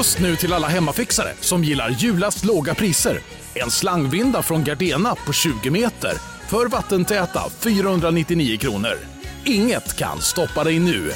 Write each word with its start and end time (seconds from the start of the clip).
Just 0.00 0.18
nu 0.18 0.36
till 0.36 0.52
alla 0.52 0.68
hemmafixare 0.68 1.32
som 1.40 1.64
gillar 1.64 1.90
julast 1.90 2.44
låga 2.44 2.74
priser. 2.74 3.20
En 3.54 3.70
slangvinda 3.70 4.42
från 4.42 4.64
Gardena 4.64 5.14
på 5.14 5.32
20 5.32 5.70
meter 5.70 6.12
för 6.48 6.66
vattentäta 6.66 7.50
499 7.50 8.58
kronor. 8.58 8.98
Inget 9.44 9.96
kan 9.96 10.20
stoppa 10.20 10.64
dig 10.64 10.78
nu. 10.78 11.10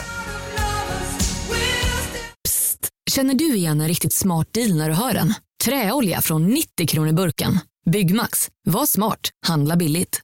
Känner 3.11 3.35
du 3.35 3.55
igen 3.55 3.81
en 3.81 3.89
riktigt 3.89 4.13
smart 4.13 4.53
deal 4.53 4.77
när 4.77 4.89
du 4.89 4.95
hör 4.95 5.13
den? 5.13 5.35
Träolja 5.65 6.21
från 6.21 6.47
90 6.47 6.87
kronor 6.87 7.13
burken. 7.13 7.59
Byggmax. 7.91 8.51
Var 8.65 8.87
smart. 8.87 9.31
Handla 9.47 9.77
billigt. 9.77 10.21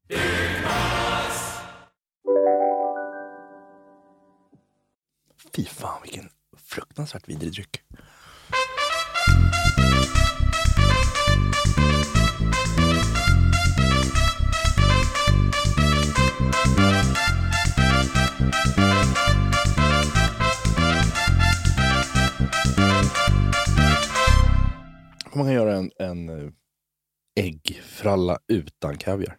Fy 5.57 5.65
fan 5.65 6.01
vilken 6.03 6.29
fruktansvärt 6.67 7.29
vidrig 7.29 7.53
dryck. 7.53 7.81
Man 25.35 25.45
kan 25.47 25.53
göra 25.53 25.77
en, 25.77 25.91
en 25.99 26.29
eh, 26.29 26.53
äggfralla 27.41 28.39
utan 28.49 28.97
kaviar. 28.99 29.39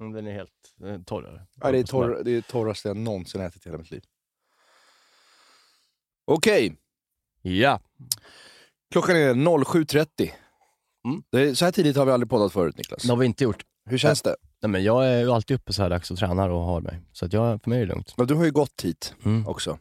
Mm, 0.00 0.12
Den 0.12 0.26
är 0.26 0.32
helt 0.32 0.50
eh, 0.84 1.02
torr. 1.02 1.46
Ja, 1.60 1.72
det, 1.72 1.78
är 1.78 1.84
torr, 1.84 2.22
det 2.24 2.30
är 2.30 2.40
torraste 2.40 2.88
jag 2.88 2.96
någonsin 2.96 3.40
ätit 3.40 3.66
i 3.66 3.68
hela 3.68 3.78
mitt 3.78 3.90
liv. 3.90 4.02
Okej, 6.24 6.76
Ja. 7.42 7.80
klockan 8.92 9.16
är 9.16 9.34
07.30. 9.34 10.30
Mm. 11.08 11.22
Det 11.30 11.40
är, 11.40 11.54
så 11.54 11.64
här 11.64 11.72
tidigt 11.72 11.96
har 11.96 12.06
vi 12.06 12.12
aldrig 12.12 12.30
poddat 12.30 12.52
förut 12.52 12.76
Niklas. 12.76 13.02
Det 13.02 13.08
har 13.08 13.16
vi 13.16 13.26
inte 13.26 13.44
gjort. 13.44 13.64
Hur 13.90 13.98
känns 13.98 14.22
det? 14.22 14.36
Nej, 14.64 14.70
men 14.70 14.84
jag 14.84 15.06
är 15.08 15.20
ju 15.20 15.30
alltid 15.32 15.54
uppe 15.54 15.72
så 15.72 15.82
här 15.82 15.90
dags 15.90 16.10
och 16.10 16.16
tränar 16.18 16.48
och 16.48 16.60
har 16.60 16.80
mig. 16.80 17.00
Så 17.12 17.24
att 17.26 17.32
jag, 17.32 17.62
för 17.62 17.70
mig 17.70 17.78
är 17.82 17.86
det 17.86 17.92
lugnt. 17.92 18.14
Men 18.16 18.26
du 18.26 18.34
har 18.34 18.44
ju 18.44 18.50
gått 18.50 18.82
hit 18.84 19.14
Mm. 19.24 19.48
också. 19.48 19.78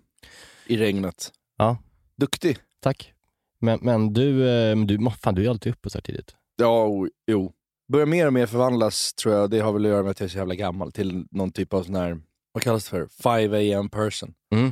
I 0.68 0.78
regnet. 0.78 1.32
Ja. 1.58 1.78
Duktig. 2.18 2.58
Tack. 2.82 3.14
Men, 3.60 3.80
men 3.82 4.14
du, 4.14 4.50
eh, 4.50 4.76
men 4.76 4.88
du, 4.88 5.10
fan, 5.22 5.36
du 5.36 5.42
är 5.42 5.44
ju 5.46 5.50
alltid 5.50 5.72
uppe 5.74 5.90
så 5.90 5.98
här 5.98 6.02
tidigt. 6.04 6.36
Ja, 6.56 6.86
o- 6.88 7.08
jo. 7.28 7.52
Börjar 7.92 8.06
mer 8.06 8.28
och 8.28 8.34
mer 8.34 8.46
förvandlas, 8.46 9.14
tror 9.14 9.36
jag. 9.36 9.50
Det 9.50 9.60
har 9.60 9.74
väl 9.74 9.86
att 9.86 9.92
göra 9.92 10.04
med 10.04 10.12
att 10.12 10.20
jag 10.20 10.26
är 10.28 10.32
så 10.32 10.38
jävla 10.38 10.56
gammal. 10.56 10.92
Till 10.92 11.26
någon 11.32 11.52
typ 11.52 11.74
av 11.74 11.84
sån 11.84 11.96
här, 11.96 12.22
vad 12.52 12.64
kallas 12.64 12.84
det 12.84 12.90
för? 12.90 13.08
5 13.08 13.80
am 13.80 13.90
person. 13.90 14.34
Mm. 14.56 14.72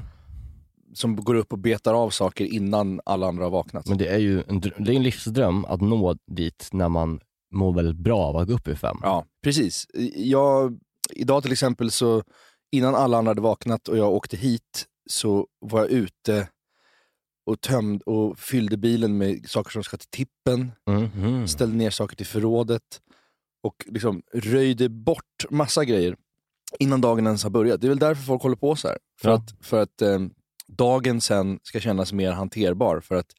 Som 0.93 1.15
går 1.15 1.35
upp 1.35 1.51
och 1.53 1.59
betar 1.59 1.93
av 1.93 2.09
saker 2.09 2.45
innan 2.45 3.01
alla 3.05 3.27
andra 3.27 3.43
har 3.43 3.51
vaknat. 3.51 3.87
Men 3.87 3.97
det 3.97 4.07
är 4.07 4.17
ju 4.19 4.43
en, 4.47 4.61
dr- 4.61 4.83
det 4.85 4.91
är 4.91 4.95
en 4.95 5.03
livsdröm 5.03 5.65
att 5.65 5.81
nå 5.81 6.15
dit 6.27 6.69
när 6.71 6.89
man 6.89 7.19
mår 7.51 7.73
väldigt 7.73 7.95
bra 7.95 8.19
av 8.19 8.37
att 8.37 8.47
gå 8.47 8.53
upp 8.53 8.67
i 8.67 8.75
fem. 8.75 8.97
Ja, 9.01 9.25
precis. 9.43 9.87
Jag, 10.15 10.79
idag 11.09 11.43
till 11.43 11.51
exempel 11.51 11.91
så, 11.91 12.23
innan 12.71 12.95
alla 12.95 13.17
andra 13.17 13.29
hade 13.29 13.41
vaknat 13.41 13.87
och 13.87 13.97
jag 13.97 14.13
åkte 14.13 14.37
hit, 14.37 14.85
så 15.09 15.47
var 15.59 15.79
jag 15.79 15.89
ute 15.89 16.47
och 17.45 17.61
tömde 17.61 18.03
och 18.05 18.39
fyllde 18.39 18.77
bilen 18.77 19.17
med 19.17 19.49
saker 19.49 19.71
som 19.71 19.83
ska 19.83 19.97
till 19.97 20.07
tippen, 20.09 20.71
Mhm. 20.89 21.47
ställde 21.47 21.75
ner 21.75 21.89
saker 21.89 22.15
till 22.15 22.25
förrådet 22.25 23.01
och 23.63 23.75
liksom 23.87 24.21
röjde 24.33 24.89
bort 24.89 25.45
massa 25.49 25.85
grejer 25.85 26.15
innan 26.79 27.01
dagen 27.01 27.25
ens 27.25 27.43
har 27.43 27.49
börjat. 27.49 27.81
Det 27.81 27.87
är 27.87 27.89
väl 27.89 27.99
därför 27.99 28.23
folk 28.23 28.41
håller 28.41 28.55
på 28.55 28.75
så 28.75 28.87
här. 28.87 28.97
För 29.21 29.29
Ja. 29.29 29.35
att, 29.35 29.65
för 29.65 29.81
att 29.81 30.01
eh, 30.01 30.19
dagen 30.67 31.21
sen 31.21 31.59
ska 31.63 31.79
kännas 31.79 32.13
mer 32.13 32.31
hanterbar. 32.31 32.99
För 32.99 33.15
att 33.15 33.31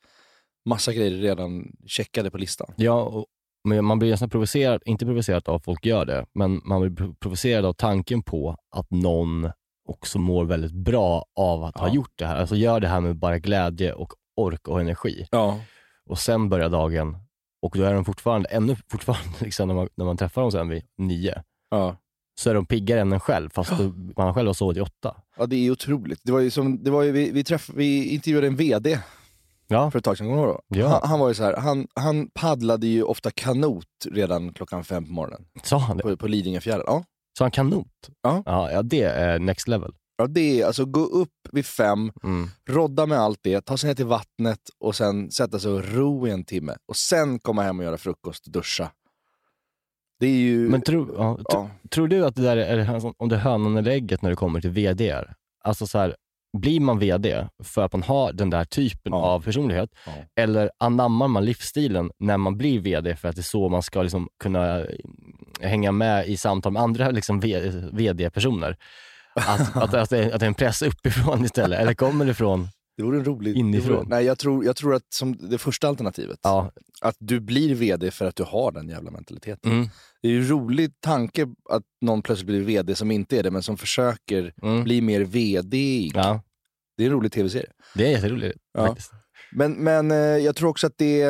massa 0.69 0.93
grejer 0.93 1.11
redan 1.11 1.73
checkade 1.87 2.31
på 2.31 2.39
listan. 2.39 2.75
Ja, 2.77 3.03
och, 3.03 3.27
men 3.65 3.85
man 3.85 3.99
blir 3.99 4.11
nästan 4.11 4.31
provocerad, 4.31 4.83
inte 4.85 5.05
provocerad 5.07 5.49
av 5.49 5.55
att 5.55 5.65
folk 5.65 5.87
gör 5.87 6.05
det, 6.05 6.27
men 6.35 6.61
man 6.65 6.81
blir 6.81 6.91
pro- 6.97 7.15
provocerad 7.15 7.65
av 7.65 7.73
tanken 7.73 8.23
på 8.23 8.57
att 8.77 8.91
någon 8.91 9.51
också 9.89 10.19
mår 10.19 10.45
väldigt 10.45 10.73
bra 10.73 11.25
av 11.37 11.65
att 11.65 11.77
ha 11.79 11.89
Ja. 11.89 11.95
gjort 11.95 12.13
det 12.17 12.27
här. 12.27 12.37
Alltså 12.37 12.57
gör 12.57 12.81
det 12.81 12.89
här 12.89 13.01
med 13.01 13.17
bara 13.17 13.39
glädje 13.39 13.93
och 13.93 14.13
ork 14.37 14.69
och 14.69 14.81
energi. 14.81 15.27
Ja. 15.31 15.61
Och 16.07 16.19
sen 16.19 16.49
börjar 16.49 16.69
dagen 16.69 17.17
och 17.63 17.75
då 17.77 17.83
är 17.85 17.95
de 17.95 18.05
fortfarande, 18.05 18.49
ännu 18.49 18.77
fortfarande 18.91 19.29
liksom 19.41 19.69
när, 19.69 19.75
man, 19.75 19.89
när 19.95 20.05
man 20.05 20.17
träffar 20.17 20.43
dem 20.43 20.51
sen 20.53 20.69
vid 20.69 20.83
nio, 20.99 21.43
Ja. 21.71 21.97
så 22.41 22.51
är 22.51 22.55
de 22.55 22.67
piggare 22.67 23.01
än 23.01 23.13
en 23.13 23.21
själv, 23.21 23.51
fast 23.51 23.71
då, 23.79 23.93
man 24.17 24.35
själv 24.35 24.47
har 24.49 24.55
sovit 24.55 24.79
i 24.79 24.81
åtta. 24.81 25.17
Ja, 25.39 25.47
det 25.47 25.57
är 25.57 25.71
otroligt. 25.71 26.21
Det 26.25 26.33
var 26.33 26.41
ju 26.41 26.51
som, 26.51 26.85
det 26.85 26.91
var 26.91 27.03
ju, 27.03 27.13
vi, 27.13 27.31
vi, 27.31 27.45
träff, 27.45 27.71
vi 27.75 28.09
intervjuade 28.15 28.47
en 28.47 28.57
VD 28.57 28.99
Ja, 29.73 29.91
för 29.91 29.99
ett 29.99 30.05
tag 30.05 30.19
sedan, 30.19 30.27
kommer 30.29 30.47
då? 30.47 30.61
Ja. 30.69 30.89
han, 30.89 31.01
han 31.11 31.21
var 31.21 31.29
ju 31.29 31.35
så 31.35 31.43
här, 31.45 31.57
han, 31.57 31.87
han 31.95 32.29
paddlade 32.35 32.87
ju 32.87 33.03
ofta 33.03 33.31
kanot 33.31 33.87
redan 34.11 34.53
klockan 34.53 34.85
fem 34.85 35.07
på 35.07 35.13
morgonen 35.13 35.45
sa 35.63 35.79
han 35.79 35.97
det? 35.97 36.03
på, 36.03 36.17
på 36.17 36.27
Lidingöfjärden. 36.27 36.85
Ja. 36.87 37.05
Sa 37.39 37.45
han 37.45 37.51
kanot? 37.51 37.87
Ja. 38.23 38.43
ja. 38.47 38.83
Det 38.83 39.03
är 39.03 39.39
next 39.39 39.69
level. 39.69 39.93
Ja, 40.17 40.27
det 40.27 40.61
är 40.61 40.67
alltså 40.67 40.85
gå 40.85 41.01
upp 41.01 41.49
vid 41.53 41.67
fem, 41.67 42.13
Mm. 42.25 42.49
rodda 42.69 43.07
med 43.07 43.19
allt 43.19 43.39
det, 43.43 43.61
ta 43.61 43.77
sig 43.77 43.89
ner 43.89 43.95
till 43.95 44.07
vattnet 44.07 44.59
och 44.81 44.97
sen 44.97 45.31
sätta 45.31 45.59
sig 45.59 45.71
och 45.71 45.85
ro 45.95 46.27
i 46.27 46.31
en 46.31 46.45
timme. 46.45 46.77
Och 46.89 46.97
sen 46.97 47.39
komma 47.39 47.63
hem 47.63 47.79
och 47.79 47.85
göra 47.85 47.99
frukost 47.99 48.45
duscha. 48.47 48.91
Det 50.21 50.27
är 50.27 50.37
ju... 50.37 50.69
Men 50.69 50.83
tro, 50.83 51.15
ja, 51.17 51.35
tro, 51.37 51.45
ja. 51.49 51.71
tror 51.91 52.09
du 52.09 52.27
att 52.27 52.35
det 52.37 52.43
där 52.43 52.57
är, 52.57 53.13
om 53.19 53.29
det 53.29 53.35
är 53.35 53.41
hönan 53.41 53.77
eller 53.77 53.91
ägget 53.91 54.23
när 54.23 54.31
det 54.31 54.37
kommer 54.37 54.61
till 54.61 54.71
VD? 54.71 55.25
Alltså 55.65 55.87
så 55.87 55.99
här, 55.99 56.17
blir 56.59 56.81
man 56.81 56.99
VD 56.99 57.47
för 57.65 57.85
att 57.85 57.93
man 57.93 58.03
har 58.03 58.33
den 58.33 58.51
där 58.51 58.65
typen 58.65 59.13
Ja. 59.13 59.19
av 59.19 59.41
personlighet? 59.41 59.91
Ja. 60.07 60.13
Eller 60.37 60.71
anammar 60.79 61.29
man 61.29 61.45
livsstilen 61.45 62.11
när 62.19 62.37
man 62.37 62.59
blir 62.59 62.81
VD 62.81 63.17
för 63.17 63.29
att 63.29 63.37
det 63.37 63.41
är 63.41 63.43
så 63.43 63.69
man 63.69 63.83
ska 63.83 64.03
liksom 64.03 64.29
kunna 64.43 64.79
eh, 64.81 64.87
hänga 65.61 65.93
med 65.93 66.29
i 66.29 66.37
samtal 66.37 66.73
med 66.73 66.83
andra 66.83 67.11
liksom 67.11 67.41
VD-personer? 67.93 68.77
Att, 69.35 69.77
att, 69.77 69.95
att, 69.95 70.11
det 70.11 70.35
att 70.35 70.41
det 70.41 70.47
är 70.47 70.49
en 70.49 70.55
press 70.55 70.83
uppifrån 70.83 71.45
istället? 71.45 71.81
Eller 71.81 71.95
kommer 71.95 72.25
det 72.25 72.35
från... 72.35 72.69
Det 73.03 73.07
vore 73.07 73.19
en 73.19 73.25
rolig... 73.25 73.57
Inifrån. 73.57 73.97
vore- 73.97 74.09
Nej, 74.09 74.25
jag 74.25 74.39
tror, 74.39 74.65
jag 74.65 74.77
tror 74.77 74.95
att 74.95 75.03
som 75.15 75.37
det 75.51 75.59
första 75.59 75.89
alternativet, 75.89 76.39
Ja, 76.43 76.73
att 77.01 77.17
du 77.19 77.41
blir 77.41 77.75
VD 77.75 78.11
för 78.11 78.25
att 78.25 78.37
du 78.37 78.43
har 78.43 78.73
den 78.73 78.89
jävla 78.89 79.11
mentaliteten. 79.11 79.73
mm, 79.73 79.89
Det 80.23 80.29
är 80.29 80.33
ju 80.33 80.39
en 80.41 80.49
rolig 80.49 80.93
tanke 81.01 81.43
att 81.71 81.83
någon 82.01 82.23
plötsligt 82.23 82.47
blir 82.47 82.61
VD 82.61 82.95
som 82.95 83.11
inte 83.11 83.39
är 83.39 83.43
det, 83.43 83.51
men 83.51 83.63
som 83.63 83.77
försöker 83.77 84.53
mm, 84.63 84.85
bli 84.85 85.01
mer 85.01 85.21
VD. 85.21 86.11
ja, 86.15 86.41
Det 86.97 87.03
är 87.03 87.07
en 87.07 87.13
rolig 87.13 87.33
tv-serie. 87.33 87.71
det 87.95 88.07
är 88.07 88.11
jätteroligt 88.11 88.59
Ja. 88.79 88.87
faktiskt. 88.87 89.11
Men, 89.53 89.73
men 89.73 90.11
eh, 90.11 90.17
jag 90.17 90.57
tror 90.57 90.69
också 90.71 90.87
att 90.87 90.95
det, 90.99 91.25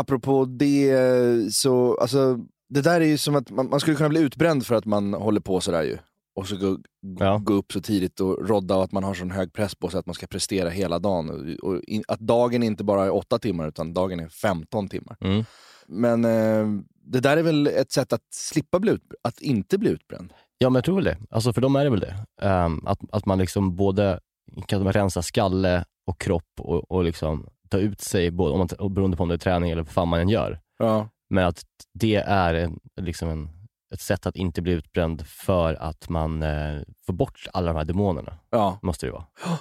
apropå 0.00 0.44
det, 0.44 1.54
så, 1.54 1.96
alltså, 1.96 2.38
det 2.68 2.80
där 2.80 3.00
är 3.00 3.04
ju 3.04 3.18
som 3.18 3.34
att 3.36 3.50
man, 3.50 3.68
man 3.70 3.80
skulle 3.80 3.96
kunna 3.96 4.08
bli 4.08 4.20
utbränd 4.20 4.66
för 4.66 4.74
att 4.74 4.84
man 4.84 5.14
håller 5.14 5.40
på 5.40 5.60
sådär 5.60 5.82
ju. 5.82 5.98
Och 6.40 6.48
så 6.48 6.56
gå, 6.56 6.78
Ja. 7.18 7.38
gå 7.44 7.52
upp 7.52 7.72
så 7.72 7.80
tidigt 7.80 8.20
och 8.20 8.48
rodda 8.48 8.76
och 8.76 8.84
att 8.84 8.92
man 8.92 9.04
har 9.04 9.14
sån 9.14 9.30
hög 9.30 9.52
press 9.52 9.74
på 9.74 9.88
sig 9.88 9.98
att 10.00 10.06
man 10.06 10.14
ska 10.14 10.26
prestera 10.26 10.68
hela 10.68 10.98
dagen. 10.98 11.56
Och, 11.62 11.80
in, 11.84 12.02
att 12.08 12.20
dagen 12.20 12.62
inte 12.62 12.84
bara 12.84 13.04
är 13.04 13.14
åtta 13.14 13.38
timmar 13.38 13.68
utan 13.68 13.94
dagen 13.94 14.20
är 14.20 14.28
15 14.28 14.88
timmar. 14.88 15.16
Mm. 15.20 15.44
Men 15.86 16.24
eh, 16.24 16.82
det 17.04 17.20
där 17.20 17.36
är 17.36 17.42
väl 17.42 17.66
ett 17.66 17.92
sätt 17.92 18.12
att 18.12 18.24
slippa 18.34 18.78
bli 18.78 18.92
ut, 18.92 19.02
att 19.22 19.40
inte 19.40 19.78
bli 19.78 19.90
utbränd. 19.90 20.32
Ja, 20.58 20.70
men 20.70 20.74
jag 20.74 20.84
tror 20.84 20.94
väl 20.94 21.04
det. 21.04 21.18
Alltså, 21.30 21.52
för 21.52 21.60
dem 21.60 21.76
är 21.76 21.84
det 21.84 21.90
väl 21.90 22.00
det. 22.00 22.16
Ehm, 22.42 22.86
att, 22.86 22.98
att 23.12 23.26
man 23.26 23.38
liksom 23.38 23.76
både 23.76 24.20
kan 24.66 24.84
man 24.84 24.92
rensa 24.92 25.22
skalle 25.22 25.84
och 26.06 26.20
kropp 26.20 26.60
och, 26.60 26.90
och 26.90 27.04
liksom 27.04 27.46
ta 27.68 27.78
ut 27.78 28.00
sig, 28.00 28.30
både, 28.30 28.52
om 28.52 28.58
man, 28.58 28.94
beroende 28.94 29.16
på 29.16 29.22
om 29.22 29.28
det 29.28 29.34
är 29.34 29.38
träning 29.38 29.70
eller 29.70 29.82
vad 29.82 29.92
fan 29.92 30.08
man 30.08 30.20
än 30.20 30.28
gör. 30.28 30.60
Ja. 30.78 31.08
Men 31.30 31.46
att 31.46 31.62
det 31.94 32.14
är 32.16 32.54
en, 32.54 32.78
liksom 33.00 33.28
en, 33.28 33.48
ett 33.94 34.00
sätt 34.00 34.26
att 34.26 34.36
inte 34.36 34.62
bli 34.62 34.72
utbränd 34.72 35.26
för 35.26 35.74
att 35.74 36.08
man 36.08 36.42
eh, 36.42 36.80
får 37.06 37.12
bort 37.12 37.46
alla 37.52 37.72
de 37.72 37.76
här 37.76 37.84
demonerna. 37.84 38.38
ja. 38.50 38.78
Måste 38.82 39.06
det 39.06 39.12
vara. 39.12 39.26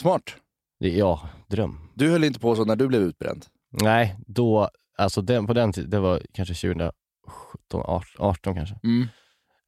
Smart. 0.00 0.36
Det 0.80 0.88
ja, 0.88 1.28
dröm. 1.46 1.90
Du 1.94 2.10
höll 2.10 2.24
inte 2.24 2.40
på 2.40 2.56
så 2.56 2.64
när 2.64 2.76
du 2.76 2.88
blev 2.88 3.02
utbränd. 3.02 3.46
Nej, 3.70 4.16
då, 4.26 4.68
alltså 4.98 5.22
den, 5.22 5.46
på 5.46 5.52
den 5.52 5.72
tiden, 5.72 5.90
det 5.90 6.00
var 6.00 6.22
kanske 6.32 6.54
2017, 6.54 6.92
18, 7.72 8.04
18 8.18 8.54
kanske. 8.54 8.78
Mm. 8.84 9.06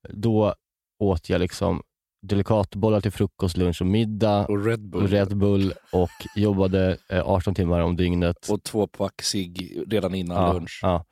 Då 0.09 0.55
åt 0.99 1.29
jag 1.29 1.39
liksom 1.41 1.83
delikatbollar 2.23 3.01
till 3.01 3.13
frukost, 3.13 3.57
lunch 3.57 3.81
och 3.81 3.87
middag. 3.87 4.47
Och 4.47 4.65
Red 4.65 4.91
Bull. 4.91 5.09
Red 5.09 5.37
Bull 5.37 5.73
och 5.93 6.11
jobbade 6.37 6.99
eh, 7.09 7.29
18 7.29 7.55
timmar 7.55 7.81
om 7.81 7.97
dygnet. 7.97 8.49
Och 8.49 8.63
två 8.63 8.87
pack 8.87 9.23
cigg 9.23 9.83
redan 9.87 10.15
innan 10.15 10.37
ja, 10.37 10.53
lunch. 10.53 10.81
Ja. 10.83 11.05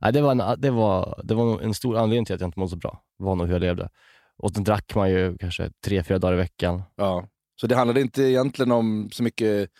Nej, 0.00 0.12
det, 0.12 0.20
var 0.20 0.30
en, 0.32 0.60
det, 0.60 0.70
var, 0.70 1.20
det 1.24 1.34
var 1.34 1.60
en 1.60 1.74
stor 1.74 1.96
anledning 1.96 2.24
till 2.24 2.34
att 2.34 2.40
jag 2.40 2.48
inte 2.48 2.58
mådde 2.58 2.70
så 2.70 2.76
bra. 2.76 3.02
var 3.16 3.34
nog 3.34 3.46
hur 3.46 3.54
jag 3.54 3.60
levde. 3.60 3.88
Och 4.38 4.50
sen 4.50 4.64
drack 4.64 4.94
man 4.94 5.10
ju 5.10 5.38
kanske 5.38 5.70
tre, 5.84 6.02
fyra 6.02 6.18
dagar 6.18 6.34
i 6.34 6.36
veckan. 6.36 6.82
Ja. 6.96 7.28
Så 7.60 7.66
det 7.66 7.76
handlade 7.76 8.00
inte 8.00 8.22
egentligen 8.22 8.72
om 8.72 9.08
så 9.12 9.22
mycket 9.22 9.70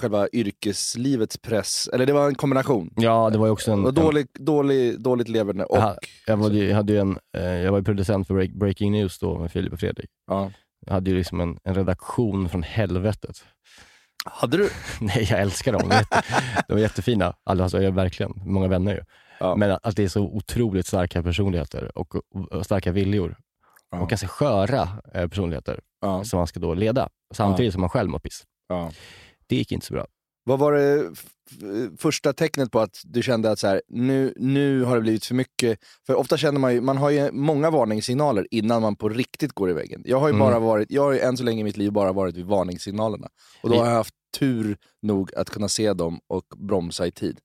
själva 0.00 0.28
yrkeslivets 0.32 1.38
press, 1.38 1.88
eller 1.92 2.06
det 2.06 2.12
var 2.12 2.28
en 2.28 2.34
kombination. 2.34 2.90
Ja, 2.96 3.30
det 3.30 3.38
var 3.38 3.46
ju 3.46 3.52
också 3.52 3.72
en... 3.72 3.84
Och 3.84 3.94
dålig, 3.94 4.26
dålig, 4.38 5.00
dåligt 5.00 5.28
leverne 5.28 5.64
och... 5.64 5.76
Jag, 5.78 5.96
jag, 6.26 6.36
var, 6.36 6.50
ju- 6.50 6.68
jag, 6.68 6.76
hade 6.76 6.92
ju 6.92 6.98
en, 6.98 7.18
eh, 7.36 7.42
jag 7.44 7.70
var 7.72 7.78
ju 7.78 7.84
producent 7.84 8.26
för 8.26 8.34
Break, 8.34 8.50
Breaking 8.50 8.92
News 8.92 9.18
då 9.18 9.38
med 9.38 9.52
Filip 9.52 9.72
och 9.72 9.80
Fredrik. 9.80 10.10
Ja. 10.26 10.52
Jag 10.86 10.92
hade 10.94 11.10
ju 11.10 11.16
liksom 11.16 11.40
en, 11.40 11.58
en 11.64 11.74
redaktion 11.74 12.48
från 12.48 12.62
helvetet. 12.62 13.44
Hade 14.24 14.56
du? 14.56 14.70
Nej, 15.00 15.26
jag 15.30 15.40
älskar 15.40 15.72
dem. 15.72 15.88
De, 15.88 15.94
är 15.94 16.04
de 16.68 16.74
är 16.74 16.78
jättefina. 16.78 17.36
Alltså, 17.44 17.78
jag 17.82 17.90
har 17.90 17.96
verkligen 17.96 18.32
många 18.44 18.68
vänner 18.68 18.92
ju. 18.94 19.00
Ja. 19.40 19.56
Men 19.56 19.78
att 19.82 19.96
det 19.96 20.04
är 20.04 20.08
så 20.08 20.20
otroligt 20.22 20.86
starka 20.86 21.22
personligheter 21.22 21.98
och, 21.98 22.14
och 22.50 22.64
starka 22.64 22.92
viljor. 22.92 23.36
Ja. 23.90 24.00
Och 24.00 24.08
ganska 24.08 24.28
sköra 24.28 24.88
eh, 25.14 25.28
personligheter 25.28 25.80
Ja. 26.00 26.24
som 26.24 26.36
man 26.38 26.46
ska 26.46 26.60
då 26.60 26.74
leda, 26.74 27.08
samtidigt 27.34 27.72
som 27.72 27.80
man 27.80 27.90
själv 27.90 28.10
mår 28.10 28.18
piss. 28.18 28.42
Det 29.46 29.56
gick 29.56 29.72
inte 29.72 29.86
så 29.86 29.94
bra. 29.94 30.06
Vad 30.44 30.58
var 30.58 30.72
det 30.72 31.10
första 31.98 32.32
tecknet 32.32 32.70
på 32.70 32.80
att 32.80 33.00
du 33.04 33.22
kände 33.22 33.50
att 33.50 33.58
så 33.58 33.66
här, 33.66 33.82
nu, 33.88 34.34
nu 34.36 34.82
har 34.84 34.94
det 34.96 35.00
blivit 35.02 35.24
för 35.24 35.34
mycket? 35.34 35.78
För 36.06 36.14
ofta 36.14 36.36
känner 36.36 36.60
man 36.60 36.74
ju, 36.74 36.80
man 36.80 36.96
har 36.96 37.10
ju 37.10 37.32
många 37.32 37.70
varningssignaler 37.70 38.46
innan 38.50 38.82
man 38.82 38.96
på 38.96 39.08
riktigt 39.08 39.52
går 39.52 39.70
i 39.70 39.72
väggen. 39.72 40.02
Jag 40.04 40.20
har 40.20 40.28
ju 40.28 40.34
Mm. 40.34 40.46
bara 40.46 40.58
varit, 40.58 40.90
jag 40.90 41.02
har 41.02 41.12
ju 41.12 41.20
än 41.20 41.36
så 41.36 41.44
länge 41.44 41.60
i 41.60 41.64
mitt 41.64 41.76
liv 41.76 41.92
bara 41.92 42.12
varit 42.12 42.36
vid 42.36 42.46
varningssignalerna. 42.46 43.28
Och 43.62 43.70
då 43.70 43.76
har 43.78 43.86
jag 43.86 43.94
haft 43.94 44.14
tur 44.38 44.76
nog 45.02 45.34
att 45.34 45.50
kunna 45.50 45.68
se 45.68 45.92
dem 45.92 46.20
och 46.28 46.44
bromsa 46.56 47.06
i 47.06 47.12
tid. 47.12 47.38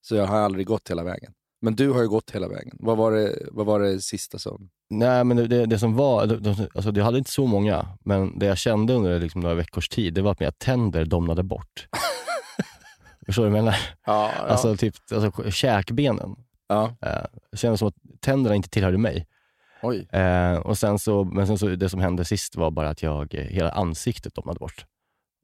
Så 0.00 0.14
jag 0.14 0.26
har 0.26 0.38
aldrig 0.38 0.66
gått 0.66 0.90
hela 0.90 1.04
vägen. 1.04 1.32
Men 1.64 1.76
du 1.76 1.90
har 1.90 2.02
ju 2.02 2.08
gått 2.08 2.30
hela 2.30 2.48
vägen. 2.48 2.76
Vad 2.80 2.96
var 2.96 3.12
det, 3.12 3.38
vad 3.50 3.66
var 3.66 3.80
det 3.80 4.00
sista 4.00 4.38
som... 4.38 4.68
Nej, 4.90 5.24
men 5.24 5.36
det, 5.36 5.46
det, 5.46 5.66
det 5.66 5.78
som 5.78 5.94
var, 5.96 6.26
de, 6.26 6.36
de, 6.42 6.66
alltså 6.74 6.92
jag 6.94 7.04
hade 7.04 7.18
inte 7.18 7.30
så 7.30 7.46
många, 7.46 7.86
men 8.04 8.38
det 8.38 8.46
jag 8.46 8.58
kände 8.58 8.92
under 8.94 9.20
liksom 9.20 9.40
några 9.40 9.54
veckors 9.54 9.88
tid, 9.88 10.14
det 10.14 10.22
var 10.22 10.32
att 10.32 10.40
mina 10.40 10.52
tänder 10.52 11.04
domnade 11.04 11.42
bort. 11.42 11.88
Förstår 13.26 13.42
du 13.44 13.48
vad 13.50 13.58
jag 13.58 13.64
menar? 13.64 13.76
Ja, 14.06 14.30
Alltså, 14.48 14.76
typ, 14.76 14.94
alltså 15.12 15.50
käkbenen. 15.50 16.36
ja. 16.68 16.96
Eh, 17.00 17.56
kändes 17.56 17.78
som 17.78 17.88
att 17.88 17.94
tänderna 18.20 18.56
inte 18.56 18.68
tillhörde 18.68 18.98
mig. 18.98 19.26
Oj. 19.82 20.08
Eh, 20.12 20.56
och 20.56 20.78
sen 20.78 20.98
så, 20.98 21.24
men 21.24 21.46
sen 21.46 21.58
så, 21.58 21.66
det 21.68 21.88
som 21.88 22.00
hände 22.00 22.24
sist 22.24 22.56
var 22.56 22.70
bara 22.70 22.88
att 22.90 23.02
jag, 23.02 23.34
eh, 23.34 23.44
hela 23.44 23.70
ansiktet 23.70 24.34
domnade 24.34 24.58
bort. 24.58 24.86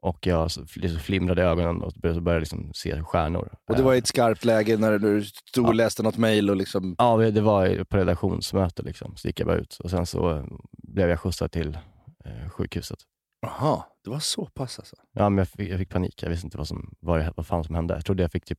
Och 0.02 0.26
jag 0.26 0.50
liksom 0.74 0.98
flimrade 1.00 1.42
ögonen 1.42 1.82
och 1.82 1.92
började, 1.92 2.20
började 2.20 2.40
liksom 2.40 2.70
se 2.74 3.02
stjärnor. 3.02 3.48
Och 3.68 3.76
det 3.76 3.82
var 3.82 3.92
Eh, 3.92 3.96
i 3.96 3.98
ett 3.98 4.06
skarpt 4.06 4.44
läge 4.44 4.76
när 4.76 4.98
du 4.98 5.24
stod 5.24 5.64
och 5.64 5.70
Ja. 5.70 5.74
läste 5.74 6.02
något 6.02 6.16
mejl 6.16 6.54
liksom... 6.54 6.94
Ja, 6.98 7.16
det 7.16 7.40
var 7.40 7.84
på 7.84 7.96
redaktionsmöte 7.96 8.82
liksom. 8.82 9.16
Så 9.16 9.28
gick 9.28 9.40
jag 9.40 9.46
bara 9.46 9.56
ut 9.56 9.78
och 9.84 9.90
sen 9.90 10.06
så 10.06 10.36
eh, 10.36 10.44
blev 10.72 11.08
jag 11.08 11.20
skjutsad 11.20 11.50
till 11.52 11.78
eh, 12.24 12.48
sjukhuset. 12.50 12.98
Jaha, 13.40 13.84
det 14.04 14.10
var 14.10 14.18
så 14.18 14.46
pass 14.46 14.78
alltså? 14.78 14.96
Ja, 15.12 15.28
men 15.30 15.38
jag 15.38 15.48
fick, 15.48 15.70
jag 15.70 15.78
fick 15.78 15.90
panik. 15.90 16.22
Jag 16.22 16.30
visste 16.30 16.46
inte 16.46 16.58
vad, 16.58 16.68
som, 16.68 16.94
vad, 17.00 17.32
vad 17.36 17.46
fan 17.46 17.64
som 17.64 17.74
hände. 17.74 17.94
Jag 17.94 18.04
trodde 18.04 18.22
jag 18.22 18.32
fick 18.32 18.44
typ 18.44 18.58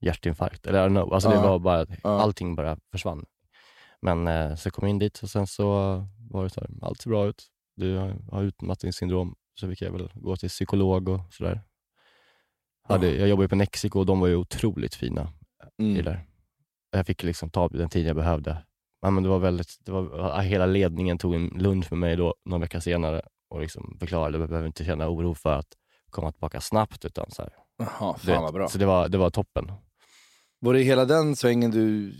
hjärtinfarkt. 0.00 0.66
Eller 0.66 0.84
I 0.84 0.88
don't 0.88 0.94
know. 0.94 1.14
Alltså, 1.14 1.30
Ja. 1.30 1.40
det 1.40 1.48
var 1.48 1.58
bara, 1.58 1.86
Ja. 2.02 2.20
allting 2.20 2.54
bara 2.54 2.78
försvann. 2.92 3.24
Men 4.02 4.28
eh, 4.28 4.54
så 4.54 4.70
kom 4.70 4.82
jag 4.84 4.90
in 4.90 4.98
dit 4.98 5.22
och 5.22 5.30
sen 5.30 5.46
så 5.46 5.64
var 6.30 6.44
det 6.44 6.50
så 6.50 6.60
här, 6.60 6.70
allt 6.82 7.00
ser 7.00 7.10
bra 7.10 7.26
ut. 7.26 7.46
Du 7.76 7.96
har, 7.96 8.16
har 8.32 8.42
utmattningssyndrom. 8.42 9.34
Så 9.60 9.68
fick 9.68 9.82
jag 9.82 9.92
väl 9.92 10.10
gå 10.14 10.36
till 10.36 10.48
psykolog 10.48 11.08
och 11.08 11.20
sådär. 11.30 11.60
Hade, 12.88 13.14
jag 13.16 13.28
jobbade 13.28 13.48
på 13.48 13.56
Mexico 13.56 13.98
och 13.98 14.06
de 14.06 14.20
var 14.20 14.28
ju 14.28 14.36
otroligt 14.36 14.94
fina 14.94 15.32
Mm. 15.78 15.96
killar. 15.96 16.26
Jag 16.90 17.06
fick 17.06 17.22
liksom 17.22 17.50
ta 17.50 17.68
den 17.68 17.88
tid 17.88 18.06
jag 18.06 18.16
behövde. 18.16 18.56
Ja, 19.00 19.10
men 19.10 19.22
det 19.22 19.28
var 19.28 19.38
väldigt, 19.38 19.76
det 19.80 19.92
var, 19.92 20.40
hela 20.40 20.66
ledningen 20.66 21.18
tog 21.18 21.34
en 21.34 21.46
lunch 21.48 21.86
med 21.92 21.98
mig 21.98 22.16
då, 22.16 22.34
någon 22.44 22.60
vecka 22.60 22.80
senare 22.80 23.22
och 23.50 23.60
liksom 23.60 23.96
förklarade 24.00 24.36
att 24.36 24.40
jag 24.40 24.48
behöver 24.48 24.66
inte 24.66 24.84
känna 24.84 25.08
oro 25.08 25.34
för 25.34 25.52
att 25.58 25.68
komma 26.10 26.32
tillbaka 26.32 26.60
snabbt. 26.60 27.04
Utan 27.04 27.30
så, 27.30 27.42
här, 27.42 27.52
Jaha, 27.78 28.16
du 28.24 28.32
fan 28.32 28.42
vad 28.42 28.54
bra. 28.54 28.68
så 28.68 28.78
det 28.78 28.86
var, 28.86 29.08
det 29.08 29.18
var 29.18 29.30
toppen. 29.30 29.72
Var 30.60 30.74
det 30.74 30.80
hela 30.82 31.04
den 31.04 31.36
svängen 31.36 31.70
du 31.70 32.14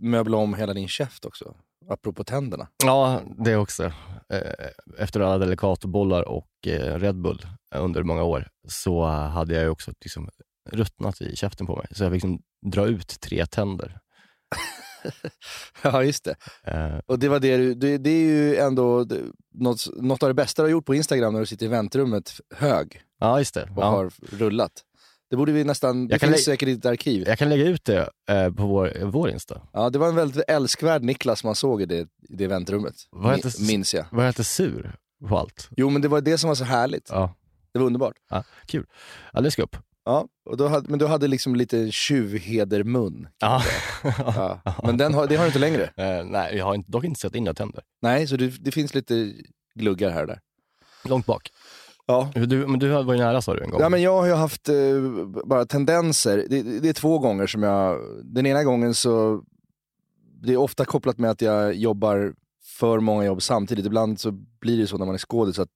möblade 0.00 0.42
om 0.42 0.54
hela 0.54 0.74
din 0.74 0.88
käft 0.88 1.24
också? 1.24 1.54
Apropå 1.88 2.24
tänderna. 2.24 2.68
Ja, 2.84 3.20
det 3.38 3.56
också. 3.56 3.84
Eh, 4.32 4.66
Efter 4.98 5.20
alla 5.20 5.38
Delicatobollar 5.38 6.22
och 6.28 6.48
eh, 6.66 6.98
Red 6.98 7.20
Bull 7.20 7.46
under 7.74 8.02
många 8.02 8.22
år 8.22 8.48
så 8.68 9.04
hade 9.06 9.54
jag 9.54 9.72
också 9.72 9.92
liksom 10.00 10.28
ruttnat 10.70 11.20
i 11.20 11.36
käften 11.36 11.66
på 11.66 11.76
mig. 11.76 11.86
Så 11.90 12.04
jag 12.04 12.12
fick 12.12 12.22
liksom 12.22 12.42
dra 12.66 12.86
ut 12.86 13.20
tre 13.20 13.46
tänder. 13.46 13.98
ja, 15.82 16.04
just 16.04 16.24
det. 16.24 16.34
Eh, 16.64 16.98
Och 17.06 17.18
det 17.18 17.28
var 17.28 17.40
det 17.40 17.56
du, 17.56 17.74
det, 17.74 17.98
det 17.98 18.10
är 18.10 18.24
ju 18.24 18.56
ändå 18.56 19.06
något, 19.54 19.86
något 19.96 20.22
av 20.22 20.28
det 20.28 20.34
bästa 20.34 20.62
du 20.62 20.66
har 20.66 20.70
gjort 20.70 20.86
på 20.86 20.94
Instagram 20.94 21.32
när 21.32 21.40
du 21.40 21.46
sitter 21.46 21.66
i 21.66 21.68
väntrummet 21.68 22.40
hög 22.54 23.02
Ja, 23.20 23.38
just 23.38 23.54
det. 23.54 23.62
och 23.62 23.82
Ja. 23.82 23.84
har 23.90 24.10
rullat. 24.32 24.72
Det 25.30 25.36
borde 25.36 25.52
vi 25.52 25.64
nästan, 25.64 26.08
det 26.08 26.14
Jag 26.14 26.20
finns 26.20 26.44
säkert 26.44 26.68
i 26.68 26.74
ditt 26.74 26.86
arkiv. 26.86 27.24
Jag 27.28 27.38
kan 27.38 27.48
lägga 27.48 27.64
ut 27.64 27.84
det 27.84 28.10
eh, 28.30 28.50
på 28.52 28.66
vår, 28.66 29.04
vår 29.04 29.30
Insta. 29.30 29.62
Ja, 29.72 29.90
det 29.90 29.98
var 29.98 30.08
en 30.08 30.14
väldigt 30.14 30.44
älskvärd 30.48 31.02
Niklas 31.02 31.44
man 31.44 31.54
såg 31.54 31.82
i 31.82 31.86
det, 31.86 32.00
i 32.28 32.36
det 32.36 32.46
väntrummet. 32.46 32.94
Heter- 33.24 33.48
Mi- 33.48 33.66
Minns 33.66 33.94
jag. 33.94 34.04
Var 34.10 34.22
jag 34.22 34.30
inte 34.30 34.44
sur 34.44 34.96
på 35.28 35.38
allt? 35.38 35.68
Jo, 35.76 35.90
men 35.90 36.02
det 36.02 36.08
var 36.08 36.20
det 36.20 36.38
som 36.38 36.48
var 36.48 36.54
så 36.54 36.64
härligt. 36.64 37.08
Ja, 37.10 37.34
Det 37.72 37.78
var 37.78 37.86
underbart. 37.86 38.14
ja 38.30 38.44
kul. 38.66 38.86
Ja, 39.32 39.40
det 39.40 39.50
ska 39.50 39.62
upp. 39.62 39.76
Ja, 40.04 40.28
och 40.50 40.56
då 40.56 40.68
hade, 40.68 40.90
men 40.90 40.98
du 40.98 41.06
hade 41.06 41.28
liksom 41.28 41.56
lite 41.56 41.90
tjuvhedermun. 41.90 43.28
Ja. 43.38 43.62
Ja. 44.18 44.60
Men 44.82 44.96
den 44.96 45.14
har, 45.14 45.26
det 45.26 45.36
har 45.36 45.44
du 45.44 45.46
inte 45.46 45.58
längre. 45.58 45.82
Eh, 45.82 46.24
nej, 46.24 46.56
jag 46.56 46.64
har 46.64 46.74
inte, 46.74 46.90
dock 46.90 47.04
inte 47.04 47.20
sett 47.20 47.34
in 47.34 47.54
tänder. 47.54 47.82
Nej, 48.02 48.26
så 48.26 48.36
det, 48.36 48.64
det 48.64 48.72
finns 48.72 48.94
lite 48.94 49.32
gluggar 49.74 50.10
här 50.10 50.20
och 50.20 50.26
där. 50.26 50.40
Långt 51.04 51.26
bak. 51.26 51.50
Ja. 52.06 52.30
Du, 52.34 52.66
men 52.66 52.78
du 52.78 52.88
var 52.88 53.14
ju 53.14 53.20
nära 53.20 53.42
sa 53.42 53.54
du 53.54 53.62
en 53.62 53.70
gång. 53.70 53.80
Ja, 53.80 53.88
men 53.88 54.02
jag 54.02 54.20
har 54.20 54.26
ju 54.26 54.32
haft 54.32 54.68
eh, 54.68 54.74
bara 55.44 55.66
tendenser. 55.66 56.46
Det, 56.50 56.62
det 56.62 56.88
är 56.88 56.92
två 56.92 57.18
gånger 57.18 57.46
som 57.46 57.62
jag... 57.62 58.00
Den 58.24 58.46
ena 58.46 58.64
gången 58.64 58.94
så... 58.94 59.42
Det 60.42 60.52
är 60.52 60.56
ofta 60.56 60.84
kopplat 60.84 61.18
med 61.18 61.30
att 61.30 61.40
jag 61.42 61.74
jobbar 61.74 62.34
för 62.78 63.00
många 63.00 63.24
jobb 63.24 63.42
samtidigt. 63.42 63.86
Ibland 63.86 64.20
så 64.20 64.30
blir 64.60 64.78
det 64.78 64.86
så 64.86 64.98
när 64.98 65.06
man 65.06 65.14
är 65.14 65.18
skådis 65.18 65.58
att 65.58 65.68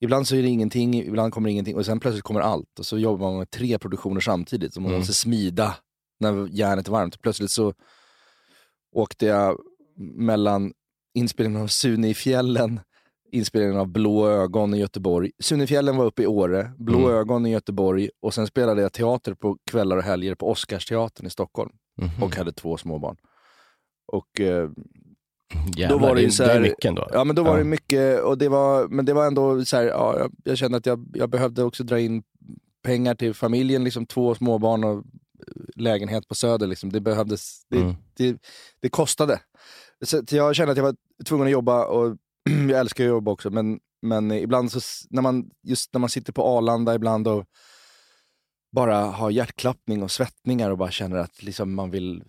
ibland 0.00 0.28
så 0.28 0.36
är 0.36 0.42
det 0.42 0.48
ingenting, 0.48 0.94
ibland 0.94 1.32
kommer 1.32 1.48
det 1.48 1.52
ingenting 1.52 1.76
och 1.76 1.86
sen 1.86 2.00
plötsligt 2.00 2.24
kommer 2.24 2.40
allt. 2.40 2.78
Och 2.78 2.86
så 2.86 2.98
jobbar 2.98 3.26
man 3.30 3.38
med 3.38 3.50
tre 3.50 3.78
produktioner 3.78 4.20
samtidigt. 4.20 4.74
Så 4.74 4.80
man 4.80 4.88
Mm. 4.90 4.98
måste 5.00 5.14
smida 5.14 5.76
när 6.20 6.46
järnet 6.50 6.88
är 6.88 6.92
varmt. 6.92 7.20
Plötsligt 7.22 7.50
så 7.50 7.74
åkte 8.92 9.26
jag 9.26 9.58
mellan 10.16 10.72
inspelningen 11.14 11.62
av 11.62 11.66
Sune 11.66 12.08
i 12.08 12.14
fjällen 12.14 12.80
inspelningen 13.32 13.76
av 13.80 13.86
Blå 13.88 14.28
ögon 14.28 14.74
i 14.74 14.78
Göteborg. 14.78 15.30
Sunefjällen 15.42 15.96
var 15.96 16.04
uppe 16.04 16.22
i 16.22 16.26
Åre, 16.26 16.72
Blå 16.78 16.98
Mm. 16.98 17.10
ögon 17.10 17.46
i 17.46 17.50
Göteborg 17.50 18.10
och 18.20 18.34
sen 18.34 18.46
spelade 18.46 18.82
jag 18.82 18.92
teater 18.92 19.34
på 19.34 19.56
kvällar 19.70 19.96
och 19.96 20.02
helger 20.02 20.34
på 20.34 20.50
Oscarsteatern 20.50 21.26
i 21.26 21.30
Stockholm 21.30 21.70
Mhm. 21.98 22.22
och 22.22 22.36
hade 22.36 22.52
två 22.52 22.76
småbarn. 22.76 23.16
Och 24.12 24.40
eh, 24.40 24.70
Jävlar, 25.76 25.98
då 25.98 26.06
var 26.06 26.14
det 26.14 26.20
ju 26.22 26.30
så 26.30 26.42
det 26.42 26.48
är 26.50 26.54
här- 26.54 26.60
mycket 26.60 26.84
ändå. 26.84 27.08
ja 27.12 27.24
men 27.24 27.36
då 27.36 27.42
var 27.42 27.50
Ja. 27.52 27.58
det 27.58 27.64
mycket, 27.64 28.20
och 28.22 28.38
det 28.38 28.48
var, 28.48 28.88
men 28.88 29.04
det 29.04 29.12
var 29.12 29.26
ändå 29.26 29.64
så 29.64 29.76
här, 29.76 29.84
ja, 29.84 30.28
jag, 30.44 30.58
kände 30.58 30.76
att 30.78 30.86
jag, 30.86 31.06
jag 31.14 31.30
behövde 31.30 31.62
också 31.62 31.84
dra 31.84 32.00
in 32.00 32.22
pengar 32.82 33.14
till 33.14 33.34
familjen, 33.34 33.84
liksom 33.84 34.06
två 34.06 34.34
småbarn 34.34 34.84
och 34.84 35.04
lägenhet 35.76 36.28
på 36.28 36.34
Söder. 36.34 36.66
Liksom. 36.66 36.92
Det 36.92 37.00
behövdes, 37.00 37.66
det, 37.70 37.76
Mm. 37.78 37.94
det, 38.16 38.36
det 38.80 38.88
kostade. 38.88 39.40
Så 40.04 40.22
jag 40.30 40.56
kände 40.56 40.70
att 40.72 40.76
jag 40.78 40.84
var 40.84 40.96
tvungen 41.24 41.46
att 41.46 41.52
jobba 41.52 41.84
och 41.86 42.16
jag 42.70 42.80
älskar 42.80 43.04
att 43.04 43.08
jobba 43.08 43.30
också, 43.30 43.50
men, 43.50 43.78
men 44.02 44.30
ibland 44.32 44.72
så, 44.72 44.80
när 45.10 45.22
man, 45.22 45.50
just 45.62 45.92
när 45.94 45.98
man 45.98 46.10
sitter 46.10 46.32
på 46.32 46.42
Arlanda 46.44 46.94
ibland 46.94 47.28
och 47.28 47.44
bara 48.72 48.96
har 49.04 49.30
hjärtklappning 49.30 50.02
och 50.02 50.10
svettningar 50.10 50.70
och 50.70 50.78
bara 50.78 50.90
känner 50.90 51.16
att 51.16 51.42
liksom 51.42 51.74
man 51.74 51.90
vill 51.90 52.24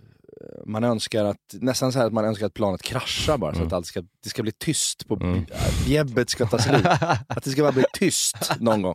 man 0.65 0.83
önskar 0.83 1.25
att, 1.25 1.37
nästan 1.53 1.91
så 1.91 1.99
att 1.99 2.13
man 2.13 2.25
önskar 2.25 2.45
att 2.45 2.53
planet 2.53 2.81
kraschar 2.81 3.37
bara 3.37 3.51
så 3.53 3.57
Mm. 3.57 3.67
att 3.67 3.73
allt 3.73 3.85
ska, 3.85 4.01
det 4.23 4.29
ska 4.29 4.41
bli 4.43 4.51
tyst, 4.51 5.07
på, 5.07 5.15
Mm. 5.15 5.45
bjäbbet 5.87 6.29
ska 6.29 6.45
ta 6.45 6.57
slut. 6.59 6.85
Att 7.27 7.43
det 7.43 7.49
ska 7.49 7.61
bara 7.61 7.71
bli 7.71 7.83
tyst 7.93 8.35
någon 8.59 8.81
gång. 8.81 8.93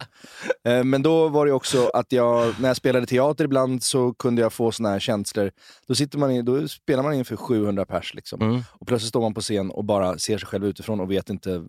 Eh, 0.64 0.84
Men 0.84 1.02
då 1.02 1.28
var 1.28 1.46
det 1.46 1.52
också 1.52 1.88
att 1.94 2.12
jag, 2.12 2.54
när 2.60 2.68
jag 2.68 2.76
spelade 2.76 3.06
teater 3.06 3.44
ibland 3.44 3.82
så 3.82 4.14
kunde 4.14 4.42
jag 4.42 4.52
få 4.52 4.72
såna 4.72 4.88
här 4.88 5.00
känslor. 5.00 5.50
Då, 5.86 5.94
sitter 5.94 6.18
man 6.18 6.30
i, 6.30 6.42
då 6.42 6.68
spelar 6.68 7.02
man 7.02 7.14
inför 7.14 7.36
700 7.36 7.84
pers 7.86 8.14
liksom. 8.14 8.40
Mm. 8.42 8.60
Och 8.70 8.86
plötsligt 8.86 9.08
står 9.08 9.20
man 9.20 9.34
på 9.34 9.40
scen 9.40 9.70
och 9.70 9.84
bara 9.84 10.18
ser 10.18 10.38
sig 10.38 10.46
själv 10.48 10.64
utifrån 10.66 11.00
och 11.00 11.10
vet 11.10 11.30
inte 11.30 11.64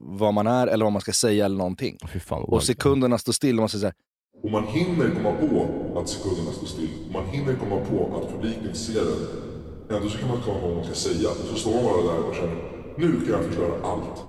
vad 0.00 0.34
man 0.34 0.46
är 0.46 0.66
eller 0.66 0.84
vad 0.84 0.92
man 0.92 1.02
ska 1.02 1.12
säga 1.12 1.44
eller 1.44 1.56
någonting. 1.56 1.98
Fan, 2.26 2.42
Och 2.44 2.62
sekunderna 2.62 3.18
står 3.18 3.32
still 3.32 3.56
och 3.56 3.62
man 3.62 3.68
säger 3.68 3.80
så 3.80 3.86
här, 3.86 3.94
Och 4.42 4.50
man 4.50 4.64
hinner 4.66 5.10
komma 5.14 5.32
på 5.32 5.66
att 6.00 6.08
sekunderna 6.08 6.52
står 6.52 6.66
still. 6.66 6.90
Man 7.12 7.26
hinner 7.26 7.54
komma 7.56 7.80
på 7.84 8.16
att 8.16 8.32
publiken 8.32 8.74
ser 8.74 9.00
en. 9.00 9.96
Ändå 9.96 10.08
så 10.08 10.18
kan 10.18 10.28
man 10.28 10.40
komma 10.42 10.60
på 10.60 10.66
vad 10.66 10.76
man 10.76 10.84
ska 10.84 10.94
säga. 10.94 11.28
Och 11.30 11.36
så 11.36 11.54
står 11.56 11.74
man 11.74 11.82
bara 11.84 12.02
där 12.02 12.28
och 12.28 12.34
känner, 12.34 12.56
nu 12.98 13.20
kan 13.20 13.30
jag 13.32 13.44
förstöra 13.44 13.82
allt. 13.86 14.24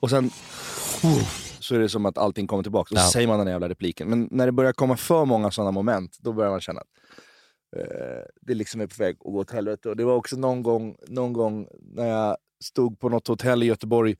Och 0.00 0.10
sen 0.10 0.30
så 1.60 1.74
är 1.74 1.78
det 1.78 1.88
som 1.88 2.06
att 2.06 2.18
allting 2.18 2.46
kommer 2.46 2.62
tillbaka. 2.62 2.94
Och 2.94 2.98
så 2.98 3.04
Ja. 3.06 3.10
säger 3.12 3.28
man 3.28 3.38
den 3.38 3.48
jävla 3.48 3.68
repliken. 3.68 4.08
Men 4.10 4.28
när 4.30 4.46
det 4.46 4.52
börjar 4.52 4.72
komma 4.72 4.96
för 4.96 5.24
många 5.24 5.50
sådana 5.50 5.70
moment, 5.70 6.18
då 6.20 6.32
börjar 6.32 6.50
man 6.50 6.60
känna 6.60 6.80
att 6.80 6.86
eh, 7.76 8.22
det 8.40 8.54
liksom 8.54 8.80
är 8.80 8.86
på 8.86 8.94
väg 8.98 9.14
att 9.14 9.18
gå 9.32 9.38
åt 9.38 9.50
helvete. 9.50 9.88
Och 9.88 9.96
det 9.96 10.04
var 10.04 10.14
också 10.14 10.36
någon 10.36 10.62
gång, 10.62 10.96
någon 11.08 11.32
gång 11.32 11.66
när 11.80 12.06
jag 12.06 12.36
stod 12.64 12.98
på 13.00 13.08
något 13.08 13.28
hotell 13.28 13.62
i 13.62 13.66
Göteborg 13.66 14.16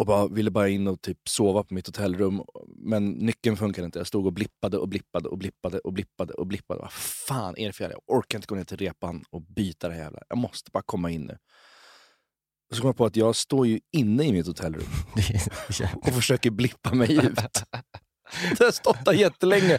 och 0.00 0.06
bara 0.06 0.26
ville 0.28 0.50
bara 0.50 0.68
in 0.68 0.86
och 0.88 1.00
typ 1.00 1.28
sova 1.28 1.62
på 1.62 1.74
mitt 1.74 1.86
hotellrum. 1.86 2.42
Men 2.76 3.10
nyckeln 3.10 3.56
funkade 3.56 3.84
inte. 3.84 3.98
Jag 3.98 4.06
stod 4.06 4.26
och 4.26 4.32
blippade 4.32 4.78
och 4.78 4.88
blippade 4.88 5.28
och 5.28 5.38
blippade 5.38 5.78
och 5.78 5.92
blippade 5.92 6.32
och 6.34 6.46
blippade. 6.46 6.80
Vad 6.80 6.92
fan 6.92 7.54
är 7.58 7.66
det 7.66 7.72
för 7.72 7.84
jävla... 7.84 7.96
Jag 8.06 8.16
orkar 8.16 8.38
inte 8.38 8.46
gå 8.46 8.54
ner 8.54 8.64
till 8.64 8.76
repan 8.76 9.24
och 9.30 9.42
byta 9.42 9.88
det 9.88 9.94
här 9.94 10.02
jävla... 10.02 10.20
Jag 10.28 10.38
måste 10.38 10.70
bara 10.70 10.82
komma 10.82 11.10
in 11.10 11.22
nu. 11.22 11.38
Och 12.70 12.76
så 12.76 12.82
kom 12.82 12.88
jag 12.88 12.96
på 12.96 13.04
att 13.04 13.16
jag 13.16 13.36
står 13.36 13.66
ju 13.66 13.80
inne 13.92 14.24
i 14.24 14.32
mitt 14.32 14.46
hotellrum 14.46 14.88
och 16.02 16.12
försöker 16.12 16.50
blippa 16.50 16.94
mig 16.94 17.12
ut. 17.26 17.34
det 18.58 18.64
har 18.64 18.72
stått 18.72 19.04
där 19.04 19.12
jättelänge 19.12 19.78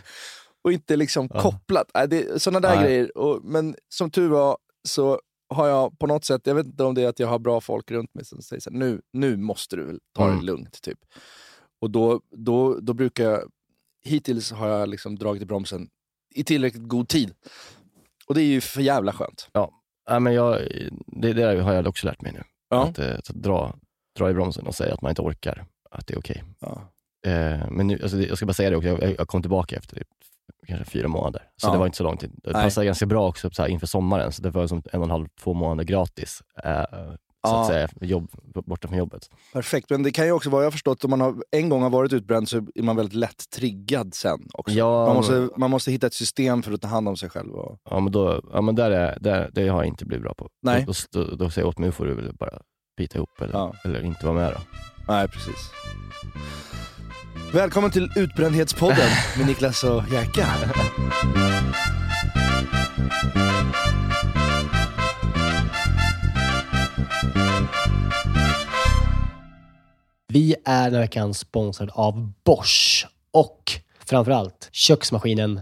och 0.63 0.73
inte 0.73 0.95
liksom 0.95 1.29
Ja. 1.33 1.41
kopplat. 1.41 1.91
Äh, 1.95 2.37
sådana 2.37 2.59
där 2.59 2.75
Nej. 2.75 2.85
grejer. 2.85 3.17
Och, 3.17 3.43
men 3.43 3.75
som 3.89 4.11
tur 4.11 4.29
var 4.29 4.57
så 4.87 5.19
har 5.51 5.67
jag 5.67 5.99
på 5.99 6.07
något 6.07 6.25
sätt, 6.25 6.41
jag 6.45 6.55
vet 6.55 6.65
inte 6.65 6.83
om 6.83 6.93
det 6.95 7.03
är 7.03 7.07
att 7.07 7.19
jag 7.19 7.27
har 7.27 7.39
bra 7.39 7.61
folk 7.61 7.91
runt 7.91 8.13
mig 8.13 8.25
som 8.25 8.41
säger 8.41 8.59
så 8.61 8.69
här, 8.69 8.77
nu, 8.77 9.01
nu 9.13 9.37
måste 9.37 9.75
du 9.75 9.83
väl 9.85 9.99
ta 10.15 10.25
det 10.25 10.31
Mm. 10.33 10.45
lugnt. 10.45 10.81
Typ. 10.81 10.99
Och 11.81 11.91
då, 11.91 12.21
då, 12.37 12.79
då 12.79 12.93
brukar 12.93 13.23
jag, 13.23 13.41
hittills 14.03 14.51
har 14.51 14.67
jag 14.67 14.89
liksom 14.89 15.15
dragit 15.15 15.41
i 15.43 15.45
bromsen 15.45 15.89
i 16.35 16.43
tillräckligt 16.43 16.87
god 16.87 17.07
tid. 17.07 17.33
Och 18.27 18.35
det 18.35 18.41
är 18.41 18.45
ju 18.45 18.61
för 18.61 18.81
jävla 18.81 19.13
skönt. 19.13 19.49
Ja, 19.53 20.19
men 20.19 20.33
jag, 20.33 20.59
det, 21.07 21.33
det 21.33 21.61
har 21.61 21.73
jag 21.73 21.87
också 21.87 22.07
lärt 22.07 22.21
mig 22.21 22.31
nu. 22.31 22.43
Ja. 22.69 22.83
Att, 22.87 22.99
eh, 22.99 23.15
att 23.15 23.25
dra, 23.25 23.75
dra 24.17 24.29
i 24.29 24.33
bromsen 24.33 24.67
och 24.67 24.75
säga 24.75 24.93
att 24.93 25.01
man 25.01 25.09
inte 25.09 25.21
orkar, 25.21 25.65
att 25.91 26.07
det 26.07 26.13
är 26.13 26.19
okej. 26.19 26.43
Ja. 26.59 26.91
Eh, 27.25 27.69
men 27.71 27.87
nu, 27.87 27.99
alltså, 28.01 28.17
det- 28.17 28.25
jag 28.27 28.37
ska 28.37 28.45
bara 28.45 28.53
säga 28.53 28.69
det 28.69 28.75
också, 28.75 28.89
jag, 28.89 29.15
jag 29.19 29.27
kom 29.27 29.41
tillbaka 29.41 29.75
efter 29.75 29.95
typ, 29.95 30.07
kanske 30.67 30.85
fyra 30.85 31.07
månader. 31.07 31.41
Så 31.57 31.67
Ja. 31.67 31.71
det 31.71 31.77
var 31.77 31.85
inte 31.85 31.97
så 31.97 32.03
lång 32.03 32.17
tid. 32.17 32.31
Det 32.43 32.51
Nej. 32.51 32.63
passade 32.63 32.85
ganska 32.85 33.05
bra 33.05 33.27
också 33.27 33.49
så 33.51 33.61
här, 33.61 33.69
inför 33.69 33.87
sommaren, 33.87 34.31
så 34.31 34.41
det 34.41 34.49
var 34.49 34.67
som 34.67 34.83
en 34.93 34.99
och 34.99 35.05
en 35.05 35.11
halv, 35.11 35.27
två 35.39 35.53
månader 35.53 35.83
gratis. 35.83 36.41
Eh, 36.63 36.83
så 37.47 37.55
att 37.55 37.67
säga, 37.67 37.89
jobb, 38.01 38.31
borta 38.65 38.87
från 38.87 38.97
jobbet. 38.97 39.29
Perfekt, 39.53 39.89
men 39.89 40.03
det 40.03 40.11
kan 40.11 40.25
ju 40.25 40.31
också 40.31 40.49
vara, 40.49 40.61
jag 40.61 40.65
har 40.65 40.71
förstått, 40.71 41.03
om 41.03 41.09
man 41.09 41.21
har, 41.21 41.35
en 41.51 41.69
gång 41.69 41.81
har 41.81 41.89
varit 41.89 42.13
utbränd 42.13 42.49
så 42.49 42.57
är 42.75 42.81
man 42.83 42.95
väldigt 42.95 43.13
lätt 43.15 43.49
triggad 43.55 44.13
sen 44.13 44.39
också. 44.53 44.75
Ja, 44.75 45.05
Man 45.05 45.15
måste, 45.15 45.49
man 45.57 45.69
måste 45.71 45.91
hitta 45.91 46.07
ett 46.07 46.13
system 46.13 46.63
för 46.63 46.71
att 46.73 46.81
ta 46.81 46.87
hand 46.87 47.07
om 47.07 47.17
sig 47.17 47.29
själv. 47.29 47.53
Och, 47.55 47.77
Ja, 47.89 47.99
men, 47.99 48.11
då, 48.11 48.41
ja, 48.53 48.61
men 48.61 48.75
där 48.75 48.91
är, 48.91 49.17
där, 49.19 49.49
det 49.53 49.67
har 49.67 49.77
jag 49.77 49.85
inte 49.85 50.05
blivit 50.05 50.23
bra 50.23 50.33
på. 50.33 50.49
Nej. 50.61 50.85
Då, 50.87 50.93
då, 51.11 51.35
då 51.35 51.49
säger 51.49 51.63
jag 51.65 51.69
åt 51.69 51.79
mig, 51.79 51.87
nu 51.87 51.91
får 51.91 52.05
du 52.05 52.13
väl 52.13 52.33
bara 52.39 52.61
bita 52.97 53.17
ihop 53.17 53.41
eller, 53.41 53.53
Ja. 53.53 53.73
eller 53.85 54.03
inte 54.03 54.25
vara 54.25 54.35
med 54.35 54.53
då. 54.53 54.59
Nej, 55.11 55.27
precis. 55.27 55.71
Välkommen 57.53 57.91
till 57.91 58.11
Utbrändhetspodden 58.15 59.09
med 59.37 59.47
Niklas 59.47 59.83
och 59.83 60.03
Jerka. 60.11 60.47
Vi 70.27 70.55
är 70.65 70.83
den 70.83 70.93
här 70.93 71.01
veckan 71.01 71.33
sponsrade 71.33 71.91
av 71.91 72.31
Bosch 72.43 73.07
och 73.31 73.71
framförallt 74.05 74.69
köksmaskinen 74.71 75.61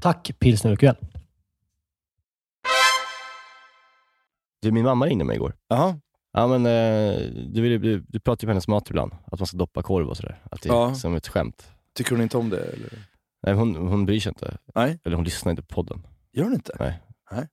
Tack 0.00 0.30
Pilsner 0.38 0.72
Urquell. 0.72 0.96
Du, 4.62 4.72
min 4.72 4.84
mamma 4.84 5.06
ringde 5.06 5.24
mig 5.24 5.36
igår. 5.36 5.54
Jaha. 5.68 6.00
Ja, 6.32 6.46
men 6.46 6.66
eh, 6.66 7.20
du, 7.46 7.60
vill, 7.62 7.82
du, 7.82 8.00
du 8.08 8.20
pratar 8.20 8.44
ju 8.44 8.46
på 8.46 8.50
hennes 8.50 8.68
mat 8.68 8.90
ibland, 8.90 9.12
att 9.24 9.40
man 9.40 9.46
ska 9.46 9.56
doppa 9.56 9.82
korv 9.82 10.08
och 10.08 10.16
sådär. 10.16 10.42
Att 10.50 10.62
det 10.62 10.68
är 10.68 10.72
Ja. 10.72 10.94
som 10.94 11.14
ett 11.14 11.28
skämt. 11.28 11.72
Tycker 11.94 12.10
hon 12.10 12.22
inte 12.22 12.36
om 12.38 12.50
det? 12.50 12.60
Eller? 12.64 12.98
Nej, 13.42 13.54
hon, 13.54 13.76
hon 13.76 14.06
bryr 14.06 14.20
sig 14.20 14.30
inte. 14.30 14.56
Nej. 14.74 14.98
Eller 15.04 15.16
hon 15.16 15.24
lyssnar 15.24 15.50
inte 15.50 15.62
på 15.62 15.74
podden. 15.74 16.06
Gör 16.32 16.44
hon 16.44 16.54
inte? 16.54 16.76
Nej. 16.80 17.02
Nej. 17.30 17.48